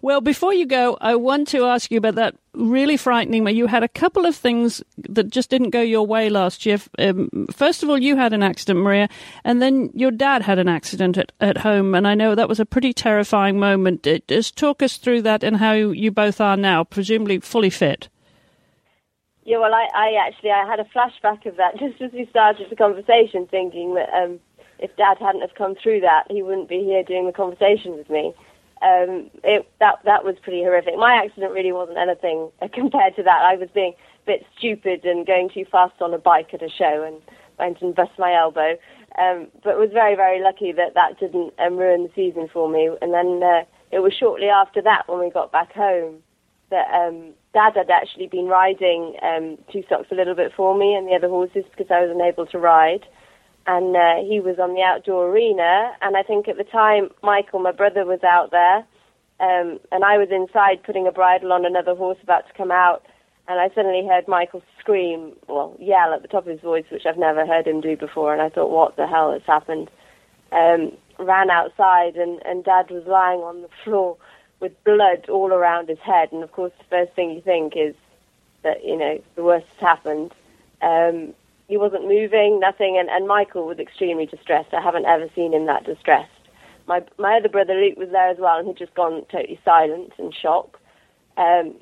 well, 0.03 0.21
before 0.21 0.53
you 0.53 0.67
go, 0.67 0.99
I 1.01 1.15
want 1.15 1.47
to 1.49 1.67
ask 1.67 1.89
you 1.89 1.99
about 1.99 2.17
that 2.17 2.35
really 2.53 2.97
frightening 2.97 3.45
where 3.45 3.53
you 3.53 3.69
had 3.69 3.85
a 3.85 3.89
couple 3.89 4.27
of 4.27 4.35
things 4.35 4.83
that 5.09 5.31
just 5.31 5.51
didn't 5.51 5.71
go 5.71 5.81
your 5.81 6.05
way 6.05 6.29
last 6.29 6.67
year. 6.67 6.79
Um, 6.99 7.47
first 7.53 7.85
of 7.85 7.89
all, 7.89 7.97
you 7.97 8.17
had 8.17 8.33
an 8.33 8.43
accident, 8.43 8.81
Maria, 8.81 9.09
and 9.45 9.63
then 9.63 9.91
your 9.95 10.11
dad 10.11 10.43
had 10.43 10.59
an 10.59 10.67
accident 10.67 11.17
at, 11.17 11.31
at 11.41 11.59
home, 11.59 11.95
and 11.95 12.09
I 12.09 12.17
know 12.17 12.35
that 12.35 12.49
was 12.49 12.59
a 12.59 12.67
pretty 12.67 12.93
terrifying 12.93 13.61
moment. 13.61 14.05
Just 14.27 14.57
talk 14.57 14.83
us 14.83 14.97
through 14.97 15.23
that 15.23 15.45
and 15.45 15.59
how 15.59 15.75
you 15.75 16.11
both 16.11 16.41
are 16.41 16.57
now, 16.57 16.83
presumably 16.83 17.39
fully 17.39 17.71
fit. 17.71 18.09
Yeah, 19.45 19.59
well, 19.59 19.75
I, 19.75 19.87
I 19.95 20.27
actually 20.27 20.51
I 20.51 20.67
had 20.69 20.81
a 20.81 20.85
flashback 20.85 21.47
of 21.47 21.57
that 21.59 21.75
just 21.79 22.03
as 22.03 22.11
we 22.11 22.27
started 22.31 22.69
the 22.69 22.75
conversation, 22.75 23.47
thinking 23.47 23.95
that 23.95 24.09
um, 24.13 24.41
if 24.85 24.95
Dad 24.97 25.17
hadn't 25.19 25.41
have 25.41 25.55
come 25.55 25.75
through 25.83 26.01
that, 26.01 26.25
he 26.31 26.43
wouldn't 26.43 26.69
be 26.69 26.85
here 26.85 27.03
doing 27.03 27.25
the 27.27 27.33
conversation 27.33 27.97
with 27.97 28.11
me. 28.11 28.35
Um, 28.83 29.31
it, 29.43 29.67
that 29.81 30.01
that 30.05 30.25
was 30.25 30.37
pretty 30.43 30.63
horrific. 30.63 30.99
My 30.99 31.15
accident 31.25 31.53
really 31.53 31.73
wasn't 31.73 31.97
anything 31.97 32.51
compared 32.75 33.17
to 33.17 33.23
that. 33.23 33.41
I 33.43 33.57
was 33.57 33.71
being 33.75 33.95
a 33.95 34.27
bit 34.27 34.47
stupid 34.59 35.07
and 35.07 35.27
going 35.27 35.49
too 35.49 35.65
fast 35.65 36.03
on 36.03 36.13
a 36.13 36.19
bike 36.19 36.53
at 36.53 36.63
a 36.63 36.69
show 36.69 37.03
and 37.03 37.17
went 37.59 37.81
and 37.81 37.95
bust 37.95 38.13
my 38.19 38.35
elbow. 38.35 38.77
Um, 39.17 39.47
but 39.63 39.79
was 39.79 39.91
very 39.91 40.17
very 40.17 40.43
lucky 40.43 40.73
that 40.73 40.93
that 40.95 41.19
didn't 41.19 41.55
um, 41.59 41.79
ruin 41.79 42.03
the 42.03 42.11
season 42.15 42.49
for 42.53 42.69
me. 42.69 42.91
And 43.01 43.15
then 43.15 43.41
uh, 43.43 43.65
it 43.91 44.01
was 44.01 44.13
shortly 44.13 44.49
after 44.49 44.83
that 44.83 45.09
when 45.09 45.21
we 45.21 45.31
got 45.31 45.51
back 45.51 45.73
home 45.73 46.17
that 46.69 46.93
um, 46.93 47.33
Dad 47.55 47.73
had 47.77 47.89
actually 47.89 48.27
been 48.27 48.49
riding 48.49 49.17
um, 49.23 49.57
Two 49.73 49.83
Socks 49.89 50.09
a 50.11 50.15
little 50.15 50.35
bit 50.35 50.53
for 50.55 50.77
me 50.77 50.95
and 50.95 51.09
the 51.09 51.15
other 51.15 51.29
horses 51.29 51.65
because 51.71 51.91
I 51.91 52.03
was 52.05 52.11
unable 52.11 52.45
to 52.47 52.59
ride 52.59 53.07
and 53.67 53.97
uh, 53.97 54.17
he 54.29 54.41
was 54.41 54.59
on 54.59 54.75
the 54.75 54.83
outdoor 54.83 55.29
arena. 55.29 55.93
And 56.03 56.17
I 56.17 56.23
think 56.23 56.49
at 56.49 56.57
the 56.57 56.65
time, 56.65 57.11
Michael, 57.23 57.61
my 57.61 57.73
brother, 57.73 58.05
was 58.05 58.23
out 58.23 58.51
there, 58.51 58.79
um, 59.41 59.81
and 59.91 60.05
I 60.05 60.19
was 60.19 60.29
inside 60.31 60.83
putting 60.83 61.07
a 61.07 61.13
bridle 61.13 61.53
on 61.53 61.65
another 61.65 61.95
horse 61.95 62.19
about 62.23 62.47
to 62.47 62.55
come 62.55 62.71
out. 62.71 63.05
And 63.47 63.61
I 63.61 63.69
suddenly 63.75 64.07
heard 64.07 64.27
Michael 64.27 64.63
scream, 64.81 65.33
well, 65.49 65.77
yell 65.79 66.15
at 66.15 66.23
the 66.23 66.29
top 66.29 66.47
of 66.47 66.53
his 66.53 66.61
voice, 66.61 66.87
which 66.91 67.05
I've 67.05 67.19
never 67.19 67.47
heard 67.47 67.67
him 67.67 67.81
do 67.81 67.97
before. 67.97 68.33
And 68.33 68.41
I 68.41 68.49
thought, 68.49 68.71
what 68.71 68.97
the 68.97 69.07
hell 69.07 69.33
has 69.33 69.43
happened? 69.47 69.91
Um, 70.51 70.93
ran 71.19 71.51
outside, 71.51 72.17
and, 72.17 72.41
and 72.47 72.65
Dad 72.65 72.91
was 72.91 73.05
lying 73.07 73.41
on 73.41 73.61
the 73.63 73.69
floor 73.83 74.17
with 74.61 74.73
blood 74.85 75.29
all 75.29 75.53
around 75.53 75.89
his 75.89 75.99
head. 75.99 76.33
And 76.33 76.43
of 76.43 76.53
course, 76.53 76.73
the 76.79 76.85
first 76.85 77.13
thing 77.13 77.33
you 77.33 77.43
think 77.43 77.75
is, 77.77 77.95
that 78.65 78.85
you 78.85 78.97
know 78.97 79.23
the 79.37 79.45
worst 79.45 79.67
has 79.75 79.81
happened. 79.81 80.33
Um, 80.83 81.35
he 81.69 81.77
wasn't 81.77 82.07
moving, 82.07 82.61
nothing, 82.61 82.97
and, 82.99 83.09
and 83.09 83.27
Michael 83.27 83.67
was 83.67 83.79
extremely 83.79 84.27
distressed. 84.27 84.75
I 84.75 84.83
haven't 84.83 85.07
ever 85.07 85.29
seen 85.35 85.55
him 85.55 85.67
that 85.67 85.85
distressed. 85.85 86.31
My 86.87 87.01
my 87.19 87.39
other 87.39 87.49
brother 87.49 87.75
Luke 87.75 87.97
was 87.97 88.11
there 88.13 88.29
as 88.29 88.37
well, 88.39 88.59
and 88.59 88.69
he'd 88.69 88.77
just 88.77 88.95
gone 88.95 89.25
totally 89.33 89.59
silent 89.65 90.13
and 90.19 90.35
shock. 90.35 90.79
Um, 91.37 91.75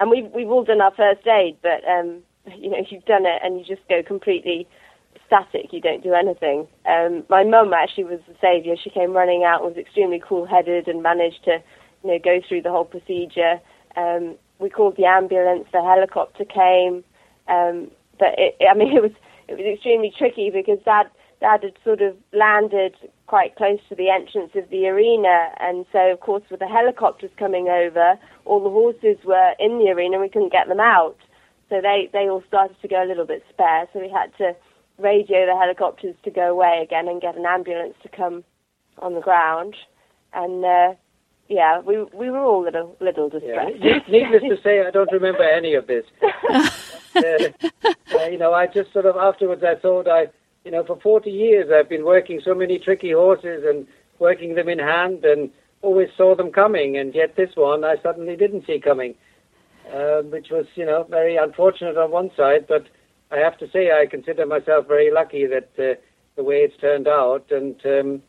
and 0.00 0.10
we've 0.10 0.30
we've 0.34 0.50
all 0.50 0.64
done 0.64 0.80
our 0.80 0.94
first 0.94 1.26
aid, 1.26 1.56
but 1.62 1.84
um, 1.88 2.22
you 2.56 2.70
know 2.70 2.78
you've 2.88 3.04
done 3.04 3.26
it, 3.26 3.42
and 3.44 3.58
you 3.58 3.64
just 3.64 3.86
go 3.88 4.02
completely 4.02 4.66
static. 5.26 5.72
You 5.72 5.80
don't 5.80 6.02
do 6.02 6.14
anything. 6.14 6.66
Um, 6.86 7.24
my 7.28 7.44
mum 7.44 7.74
actually 7.74 8.04
was 8.04 8.20
the 8.26 8.34
saviour. 8.40 8.76
She 8.82 8.90
came 8.90 9.12
running 9.12 9.44
out, 9.44 9.62
was 9.62 9.76
extremely 9.76 10.22
cool-headed, 10.26 10.88
and 10.88 11.02
managed 11.02 11.44
to 11.44 11.58
you 12.02 12.10
know 12.12 12.18
go 12.18 12.40
through 12.48 12.62
the 12.62 12.70
whole 12.70 12.86
procedure. 12.86 13.60
Um, 13.96 14.36
we 14.58 14.70
called 14.70 14.96
the 14.96 15.04
ambulance. 15.04 15.66
The 15.72 15.82
helicopter 15.82 16.46
came. 16.46 17.04
Um, 17.48 17.90
but 18.18 18.34
it, 18.38 18.56
I 18.68 18.74
mean, 18.74 18.96
it 18.96 19.02
was 19.02 19.12
it 19.48 19.56
was 19.56 19.66
extremely 19.66 20.12
tricky 20.16 20.50
because 20.50 20.78
Dad 20.84 21.10
Dad 21.40 21.62
had 21.62 21.74
sort 21.84 22.00
of 22.00 22.16
landed 22.32 22.94
quite 23.26 23.56
close 23.56 23.78
to 23.88 23.94
the 23.94 24.08
entrance 24.08 24.52
of 24.54 24.70
the 24.70 24.86
arena, 24.86 25.50
and 25.60 25.84
so 25.92 26.10
of 26.12 26.20
course 26.20 26.42
with 26.50 26.60
the 26.60 26.68
helicopters 26.68 27.30
coming 27.38 27.68
over, 27.68 28.18
all 28.44 28.62
the 28.62 28.70
horses 28.70 29.22
were 29.24 29.54
in 29.58 29.78
the 29.78 29.90
arena, 29.90 30.16
and 30.16 30.22
we 30.22 30.28
couldn't 30.28 30.52
get 30.52 30.68
them 30.68 30.80
out. 30.80 31.16
So 31.68 31.80
they 31.80 32.08
they 32.12 32.28
all 32.28 32.42
started 32.48 32.76
to 32.80 32.88
go 32.88 33.02
a 33.02 33.06
little 33.08 33.26
bit 33.26 33.44
spare. 33.50 33.88
So 33.92 34.00
we 34.00 34.08
had 34.08 34.36
to 34.38 34.54
radio 34.98 35.44
the 35.44 35.56
helicopters 35.58 36.14
to 36.24 36.30
go 36.30 36.50
away 36.50 36.80
again 36.82 37.08
and 37.08 37.20
get 37.20 37.36
an 37.36 37.44
ambulance 37.44 37.94
to 38.02 38.08
come 38.08 38.44
on 38.98 39.14
the 39.14 39.20
ground, 39.20 39.74
and. 40.32 40.64
Uh, 40.64 40.94
yeah, 41.48 41.78
we 41.80 42.02
we 42.12 42.28
were 42.30 42.40
all 42.40 42.64
a 42.64 42.66
little 42.66 42.96
little 43.00 43.28
distressed. 43.28 43.76
Yeah. 43.80 44.00
Needless 44.08 44.42
to 44.42 44.56
say, 44.64 44.84
I 44.84 44.90
don't 44.90 45.12
remember 45.12 45.44
any 45.44 45.74
of 45.74 45.86
this. 45.86 46.04
uh, 48.14 48.24
you 48.30 48.38
know, 48.38 48.52
I 48.52 48.66
just 48.66 48.92
sort 48.92 49.06
of 49.06 49.16
afterwards 49.16 49.62
I 49.64 49.74
thought 49.74 50.08
I, 50.08 50.28
you 50.64 50.70
know, 50.70 50.84
for 50.84 50.98
40 51.00 51.30
years 51.30 51.70
I've 51.72 51.88
been 51.88 52.04
working 52.04 52.40
so 52.44 52.54
many 52.54 52.78
tricky 52.78 53.12
horses 53.12 53.64
and 53.66 53.86
working 54.18 54.54
them 54.54 54.68
in 54.68 54.78
hand 54.78 55.24
and 55.24 55.50
always 55.82 56.08
saw 56.16 56.34
them 56.34 56.50
coming, 56.50 56.96
and 56.96 57.14
yet 57.14 57.36
this 57.36 57.50
one 57.54 57.84
I 57.84 57.96
suddenly 58.02 58.36
didn't 58.36 58.66
see 58.66 58.80
coming, 58.80 59.14
uh, 59.92 60.22
which 60.22 60.50
was, 60.50 60.66
you 60.74 60.86
know, 60.86 61.06
very 61.08 61.36
unfortunate 61.36 61.96
on 61.96 62.10
one 62.10 62.30
side, 62.36 62.66
but 62.66 62.86
I 63.30 63.38
have 63.38 63.58
to 63.58 63.70
say 63.70 63.90
I 63.90 64.06
consider 64.06 64.46
myself 64.46 64.86
very 64.88 65.12
lucky 65.12 65.46
that 65.46 65.70
uh, 65.78 66.00
the 66.36 66.44
way 66.44 66.56
it's 66.56 66.76
turned 66.78 67.08
out, 67.08 67.50
and 67.50 67.74
um, 67.84 68.22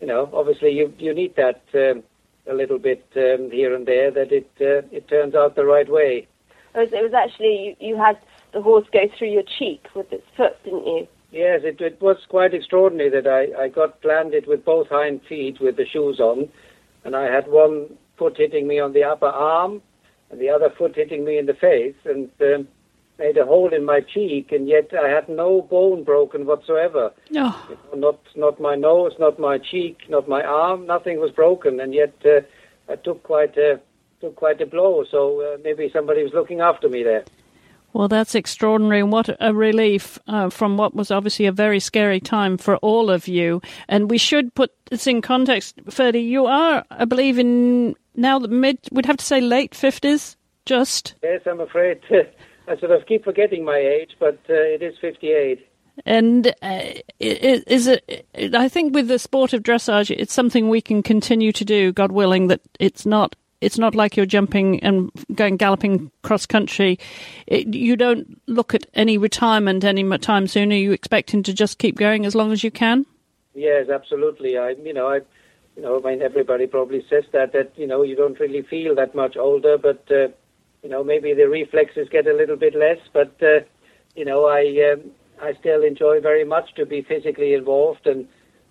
you 0.00 0.06
know, 0.06 0.30
obviously 0.32 0.70
you 0.70 0.92
you 0.98 1.14
need 1.14 1.36
that. 1.36 1.62
Um, 1.74 2.02
a 2.50 2.54
little 2.54 2.78
bit 2.78 3.04
um, 3.16 3.50
here 3.50 3.74
and 3.74 3.86
there 3.86 4.10
that 4.10 4.32
it 4.32 4.50
uh, 4.60 4.86
it 4.90 5.08
turns 5.08 5.34
out 5.34 5.54
the 5.54 5.64
right 5.64 5.90
way. 5.90 6.26
It 6.74 6.78
was, 6.78 6.92
it 6.92 7.02
was 7.02 7.14
actually 7.14 7.76
you, 7.80 7.88
you 7.88 7.96
had 7.96 8.18
the 8.52 8.62
horse 8.62 8.86
go 8.92 9.08
through 9.16 9.30
your 9.30 9.44
cheek 9.58 9.86
with 9.94 10.12
its 10.12 10.26
foot, 10.36 10.62
didn't 10.64 10.86
you? 10.86 11.08
Yes, 11.32 11.60
it, 11.62 11.80
it 11.80 12.00
was 12.00 12.16
quite 12.28 12.54
extraordinary 12.54 13.10
that 13.10 13.26
I, 13.26 13.64
I 13.64 13.68
got 13.68 14.04
landed 14.04 14.46
with 14.46 14.64
both 14.64 14.88
hind 14.88 15.20
feet 15.28 15.60
with 15.60 15.76
the 15.76 15.86
shoes 15.86 16.18
on, 16.18 16.48
and 17.04 17.14
I 17.14 17.32
had 17.32 17.48
one 17.48 17.96
foot 18.16 18.36
hitting 18.36 18.66
me 18.66 18.80
on 18.80 18.92
the 18.92 19.04
upper 19.04 19.26
arm, 19.26 19.80
and 20.30 20.40
the 20.40 20.50
other 20.50 20.70
foot 20.70 20.96
hitting 20.96 21.24
me 21.24 21.38
in 21.38 21.46
the 21.46 21.54
face, 21.54 21.94
and 22.04 22.28
um, 22.40 22.66
made 23.20 23.36
a 23.36 23.46
hole 23.46 23.72
in 23.72 23.84
my 23.84 24.00
cheek, 24.00 24.50
and 24.50 24.66
yet 24.66 24.90
I 24.92 25.08
had 25.08 25.28
no 25.28 25.62
bone 25.62 26.02
broken 26.02 26.46
whatsoever. 26.46 27.12
No. 27.30 27.54
You 27.68 27.78
know, 27.92 28.10
not 28.10 28.20
not 28.34 28.60
my 28.60 28.74
nose, 28.74 29.12
not 29.18 29.38
my 29.38 29.58
cheek, 29.58 29.98
not 30.08 30.28
my 30.28 30.42
arm. 30.42 30.86
Nothing 30.86 31.20
was 31.20 31.30
broken, 31.30 31.78
and 31.78 31.94
yet 31.94 32.14
uh, 32.24 32.40
I 32.90 32.96
took 32.96 33.22
quite 33.22 33.56
a 33.56 33.80
took 34.20 34.34
quite 34.36 34.60
a 34.60 34.66
blow. 34.66 35.04
So 35.08 35.40
uh, 35.42 35.58
maybe 35.62 35.90
somebody 35.92 36.22
was 36.22 36.32
looking 36.32 36.60
after 36.60 36.88
me 36.88 37.02
there. 37.04 37.24
Well, 37.92 38.08
that's 38.08 38.34
extraordinary, 38.34 39.00
and 39.00 39.10
what 39.10 39.36
a 39.40 39.52
relief 39.52 40.18
uh, 40.28 40.50
from 40.50 40.76
what 40.76 40.94
was 40.94 41.10
obviously 41.10 41.46
a 41.46 41.52
very 41.52 41.80
scary 41.80 42.20
time 42.20 42.56
for 42.56 42.76
all 42.76 43.10
of 43.10 43.26
you. 43.26 43.60
And 43.88 44.10
we 44.10 44.18
should 44.18 44.54
put 44.54 44.72
this 44.90 45.06
in 45.06 45.22
context. 45.22 45.76
Ferdi, 45.86 46.24
you 46.24 46.46
are, 46.46 46.84
I 46.90 47.04
believe, 47.04 47.38
in 47.38 47.96
now 48.14 48.38
the 48.38 48.48
mid, 48.48 48.78
we'd 48.92 49.06
have 49.06 49.16
to 49.16 49.24
say 49.24 49.40
late 49.40 49.72
50s, 49.72 50.36
just. 50.66 51.14
Yes, 51.22 51.42
I'm 51.46 51.60
afraid. 51.60 52.00
I 52.68 52.78
sort 52.78 52.92
of 52.92 53.06
keep 53.06 53.24
forgetting 53.24 53.64
my 53.64 53.78
age, 53.78 54.12
but 54.20 54.38
uh, 54.48 54.54
it 54.54 54.82
is 54.82 54.94
58. 55.00 55.66
And 56.06 56.54
uh, 56.62 56.80
is 57.18 57.86
it? 57.86 58.26
I 58.54 58.68
think 58.68 58.94
with 58.94 59.08
the 59.08 59.18
sport 59.18 59.52
of 59.52 59.62
dressage, 59.62 60.14
it's 60.16 60.32
something 60.32 60.68
we 60.68 60.80
can 60.80 61.02
continue 61.02 61.52
to 61.52 61.64
do, 61.64 61.92
God 61.92 62.12
willing. 62.12 62.46
That 62.46 62.60
it's 62.78 63.04
not. 63.04 63.36
It's 63.60 63.78
not 63.78 63.94
like 63.94 64.16
you're 64.16 64.26
jumping 64.26 64.80
and 64.80 65.10
going 65.34 65.56
galloping 65.56 66.10
cross 66.22 66.46
country. 66.46 66.98
It, 67.46 67.74
you 67.74 67.96
don't 67.96 68.40
look 68.46 68.74
at 68.74 68.86
any 68.94 69.18
retirement 69.18 69.84
any 69.84 70.06
time 70.18 70.46
soon. 70.46 70.72
Are 70.72 70.76
you 70.76 70.92
expecting 70.92 71.42
to 71.44 71.52
just 71.52 71.78
keep 71.78 71.96
going 71.96 72.26
as 72.26 72.34
long 72.34 72.52
as 72.52 72.64
you 72.64 72.70
can? 72.70 73.04
Yes, 73.54 73.88
absolutely. 73.88 74.56
I, 74.56 74.70
you 74.70 74.94
know, 74.94 75.08
I, 75.08 75.20
you 75.76 75.82
know, 75.82 76.00
I 76.02 76.10
mean, 76.10 76.22
everybody 76.22 76.66
probably 76.66 77.04
says 77.10 77.24
that 77.32 77.52
that 77.52 77.72
you 77.76 77.86
know 77.86 78.02
you 78.02 78.16
don't 78.16 78.38
really 78.40 78.62
feel 78.62 78.94
that 78.96 79.14
much 79.14 79.36
older, 79.36 79.78
but. 79.78 80.04
Uh, 80.10 80.28
you 80.82 80.88
know, 80.88 81.04
maybe 81.04 81.34
the 81.34 81.48
reflexes 81.48 82.08
get 82.10 82.26
a 82.26 82.32
little 82.32 82.56
bit 82.56 82.74
less, 82.74 82.98
but 83.12 83.34
uh, 83.42 83.60
you 84.14 84.24
know, 84.24 84.46
I 84.46 84.92
um, 84.92 85.10
I 85.42 85.54
still 85.54 85.82
enjoy 85.82 86.20
very 86.20 86.44
much 86.44 86.74
to 86.74 86.86
be 86.86 87.02
physically 87.02 87.54
involved, 87.54 88.06
and 88.06 88.26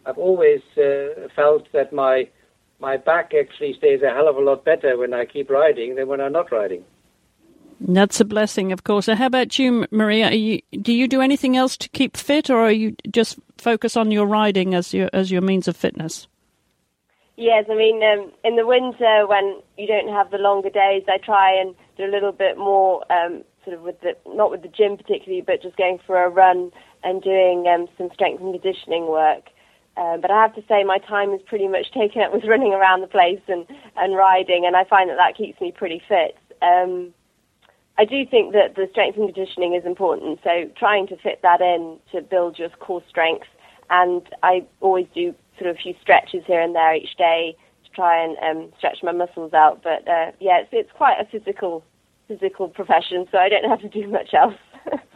I've 0.05 0.17
always 0.17 0.61
uh, 0.77 1.27
felt 1.35 1.71
that 1.73 1.93
my 1.93 2.27
my 2.79 2.97
back 2.97 3.33
actually 3.33 3.73
stays 3.73 4.01
a 4.01 4.09
hell 4.09 4.27
of 4.27 4.37
a 4.37 4.41
lot 4.41 4.63
better 4.63 4.97
when 4.97 5.13
I 5.13 5.25
keep 5.25 5.49
riding 5.49 5.95
than 5.95 6.07
when 6.07 6.21
I'm 6.21 6.31
not 6.31 6.51
riding. 6.51 6.83
That's 7.81 8.19
a 8.19 8.25
blessing, 8.25 8.71
of 8.73 8.83
course. 8.83 9.07
How 9.07 9.25
about 9.25 9.57
you, 9.57 9.87
Maria? 9.89 10.31
You, 10.31 10.61
do 10.81 10.93
you 10.93 11.07
do 11.07 11.21
anything 11.21 11.55
else 11.55 11.77
to 11.77 11.89
keep 11.89 12.17
fit, 12.17 12.49
or 12.49 12.57
are 12.57 12.71
you 12.71 12.95
just 13.09 13.39
focus 13.57 13.95
on 13.95 14.11
your 14.11 14.25
riding 14.25 14.73
as 14.73 14.93
your 14.93 15.09
as 15.13 15.31
your 15.31 15.41
means 15.41 15.67
of 15.67 15.77
fitness? 15.77 16.27
Yes, 17.37 17.65
I 17.71 17.75
mean, 17.75 18.03
um, 18.03 18.33
in 18.43 18.57
the 18.57 18.67
winter 18.67 19.25
when 19.25 19.61
you 19.77 19.87
don't 19.87 20.09
have 20.09 20.29
the 20.29 20.37
longer 20.37 20.69
days, 20.69 21.03
I 21.07 21.19
try 21.23 21.57
and 21.57 21.73
do 21.95 22.03
a 22.03 22.11
little 22.11 22.33
bit 22.33 22.57
more, 22.57 23.01
um, 23.09 23.45
sort 23.63 23.77
of 23.77 23.81
with 23.83 24.01
the 24.01 24.17
not 24.27 24.51
with 24.51 24.61
the 24.61 24.67
gym 24.67 24.97
particularly, 24.97 25.41
but 25.41 25.61
just 25.61 25.77
going 25.77 25.99
for 26.05 26.21
a 26.21 26.29
run 26.29 26.71
and 27.01 27.21
doing 27.21 27.65
um, 27.65 27.87
some 27.97 28.09
strength 28.13 28.41
and 28.41 28.53
conditioning 28.53 29.07
work. 29.07 29.51
Um, 29.99 30.21
but 30.21 30.31
I 30.31 30.41
have 30.41 30.55
to 30.55 30.63
say, 30.69 30.85
my 30.85 30.97
time 30.97 31.33
is 31.33 31.41
pretty 31.45 31.67
much 31.67 31.91
taken 31.93 32.21
up 32.21 32.33
with 32.33 32.45
running 32.47 32.73
around 32.73 33.01
the 33.01 33.07
place 33.07 33.41
and 33.47 33.65
and 33.97 34.15
riding, 34.15 34.63
and 34.65 34.75
I 34.75 34.85
find 34.85 35.09
that 35.09 35.17
that 35.17 35.35
keeps 35.37 35.59
me 35.59 35.71
pretty 35.71 36.01
fit. 36.07 36.37
Um, 36.61 37.13
I 37.97 38.05
do 38.05 38.25
think 38.25 38.53
that 38.53 38.75
the 38.75 38.87
strength 38.91 39.17
and 39.17 39.33
conditioning 39.33 39.75
is 39.75 39.85
important, 39.85 40.39
so 40.41 40.71
trying 40.77 41.07
to 41.07 41.17
fit 41.17 41.41
that 41.41 41.59
in 41.59 41.99
to 42.13 42.21
build 42.21 42.57
your 42.57 42.69
core 42.69 43.03
strength. 43.09 43.47
And 43.89 44.21
I 44.41 44.65
always 44.79 45.07
do 45.13 45.35
sort 45.57 45.69
of 45.69 45.75
a 45.75 45.79
few 45.79 45.93
stretches 46.01 46.43
here 46.47 46.61
and 46.61 46.73
there 46.73 46.95
each 46.95 47.17
day 47.17 47.57
to 47.83 47.89
try 47.91 48.23
and 48.23 48.37
um, 48.37 48.71
stretch 48.77 48.99
my 49.03 49.11
muscles 49.11 49.51
out. 49.53 49.83
But 49.83 50.07
uh, 50.07 50.31
yeah, 50.39 50.61
it's, 50.61 50.69
it's 50.71 50.91
quite 50.93 51.17
a 51.19 51.25
physical 51.25 51.83
physical 52.29 52.69
profession, 52.69 53.27
so 53.31 53.37
I 53.37 53.49
don't 53.49 53.67
have 53.69 53.81
to 53.81 53.89
do 53.89 54.07
much 54.07 54.33
else. 54.33 54.55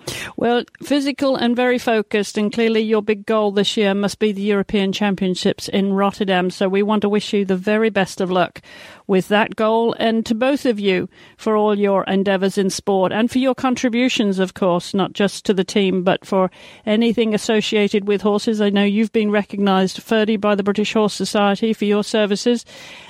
well, 0.37 0.63
physical 0.81 1.35
and 1.35 1.55
very 1.55 1.77
focused, 1.77 2.37
and 2.37 2.51
clearly 2.51 2.81
your 2.81 3.01
big 3.01 3.25
goal 3.25 3.51
this 3.51 3.77
year 3.77 3.93
must 3.93 4.19
be 4.19 4.31
the 4.31 4.41
European 4.41 4.91
Championships 4.91 5.67
in 5.67 5.93
Rotterdam. 5.93 6.49
So 6.49 6.67
we 6.69 6.83
want 6.83 7.01
to 7.01 7.09
wish 7.09 7.33
you 7.33 7.45
the 7.45 7.55
very 7.55 7.89
best 7.89 8.21
of 8.21 8.31
luck 8.31 8.61
with 9.07 9.27
that 9.27 9.55
goal, 9.55 9.95
and 9.99 10.25
to 10.25 10.35
both 10.35 10.65
of 10.65 10.79
you 10.79 11.09
for 11.37 11.55
all 11.55 11.77
your 11.77 12.03
endeavours 12.05 12.57
in 12.57 12.69
sport 12.69 13.11
and 13.11 13.29
for 13.29 13.39
your 13.39 13.55
contributions, 13.55 14.39
of 14.39 14.53
course, 14.53 14.93
not 14.93 15.13
just 15.13 15.45
to 15.45 15.53
the 15.53 15.63
team, 15.63 16.03
but 16.03 16.25
for 16.25 16.49
anything 16.85 17.33
associated 17.33 18.07
with 18.07 18.21
horses. 18.21 18.61
I 18.61 18.69
know 18.69 18.83
you've 18.83 19.11
been 19.11 19.31
recognised, 19.31 19.97
Ferdi, 19.97 20.39
by 20.39 20.55
the 20.55 20.63
British 20.63 20.93
Horse 20.93 21.13
Society 21.13 21.73
for 21.73 21.85
your 21.85 22.03
services. 22.03 22.65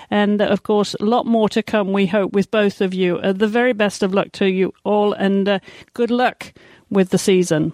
And 0.09 0.41
of 0.41 0.61
course, 0.63 0.95
a 0.99 1.05
lot 1.05 1.25
more 1.25 1.49
to 1.49 1.63
come, 1.63 1.91
we 1.91 2.05
hope, 2.05 2.33
with 2.33 2.51
both 2.51 2.81
of 2.81 2.93
you. 2.93 3.17
Uh, 3.17 3.33
the 3.33 3.47
very 3.47 3.73
best 3.73 4.03
of 4.03 4.13
luck 4.13 4.31
to 4.33 4.45
you 4.45 4.73
all, 4.83 5.13
and 5.13 5.47
uh, 5.47 5.59
good 5.93 6.11
luck 6.11 6.53
with 6.93 7.09
the 7.09 7.17
season. 7.17 7.73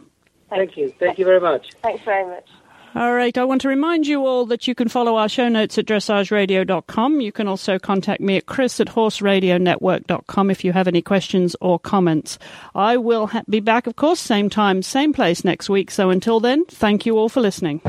Thank 0.50 0.78
you. 0.78 0.94
Thank 1.00 1.20
you 1.20 1.26
very 1.26 1.40
much. 1.40 1.68
Thanks 1.84 2.04
very 2.04 2.26
much. 2.26 2.48
All 2.96 3.14
right. 3.14 3.38
I 3.38 3.44
want 3.44 3.62
to 3.62 3.70
remind 3.70 4.08
you 4.08 4.26
all 4.26 4.48
that 4.48 4.68
you 4.68 4.74
can 4.74 4.88
follow 4.88 5.16
our 5.16 5.30
show 5.30 5.48
notes 5.48 5.78
at 5.78 5.86
dressageradio.com. 5.86 7.22
You 7.22 7.32
can 7.32 7.48
also 7.48 7.78
contact 7.78 8.20
me 8.20 8.38
at 8.38 8.48
chris 8.48 8.80
at 8.80 8.88
horseradionetwork.com 8.88 10.50
if 10.50 10.66
you 10.66 10.74
have 10.74 10.88
any 10.88 11.04
questions 11.04 11.56
or 11.62 11.78
comments. 11.78 12.40
I 12.74 12.98
will 12.98 13.28
ha- 13.28 13.44
be 13.48 13.60
back, 13.60 13.86
of 13.86 13.96
course, 13.96 14.20
same 14.20 14.50
time, 14.50 14.82
same 14.82 15.14
place 15.14 15.44
next 15.44 15.70
week. 15.70 15.92
So 15.92 16.10
until 16.10 16.40
then, 16.40 16.66
thank 16.66 17.06
you 17.06 17.18
all 17.18 17.30
for 17.30 17.42
listening. 17.42 17.82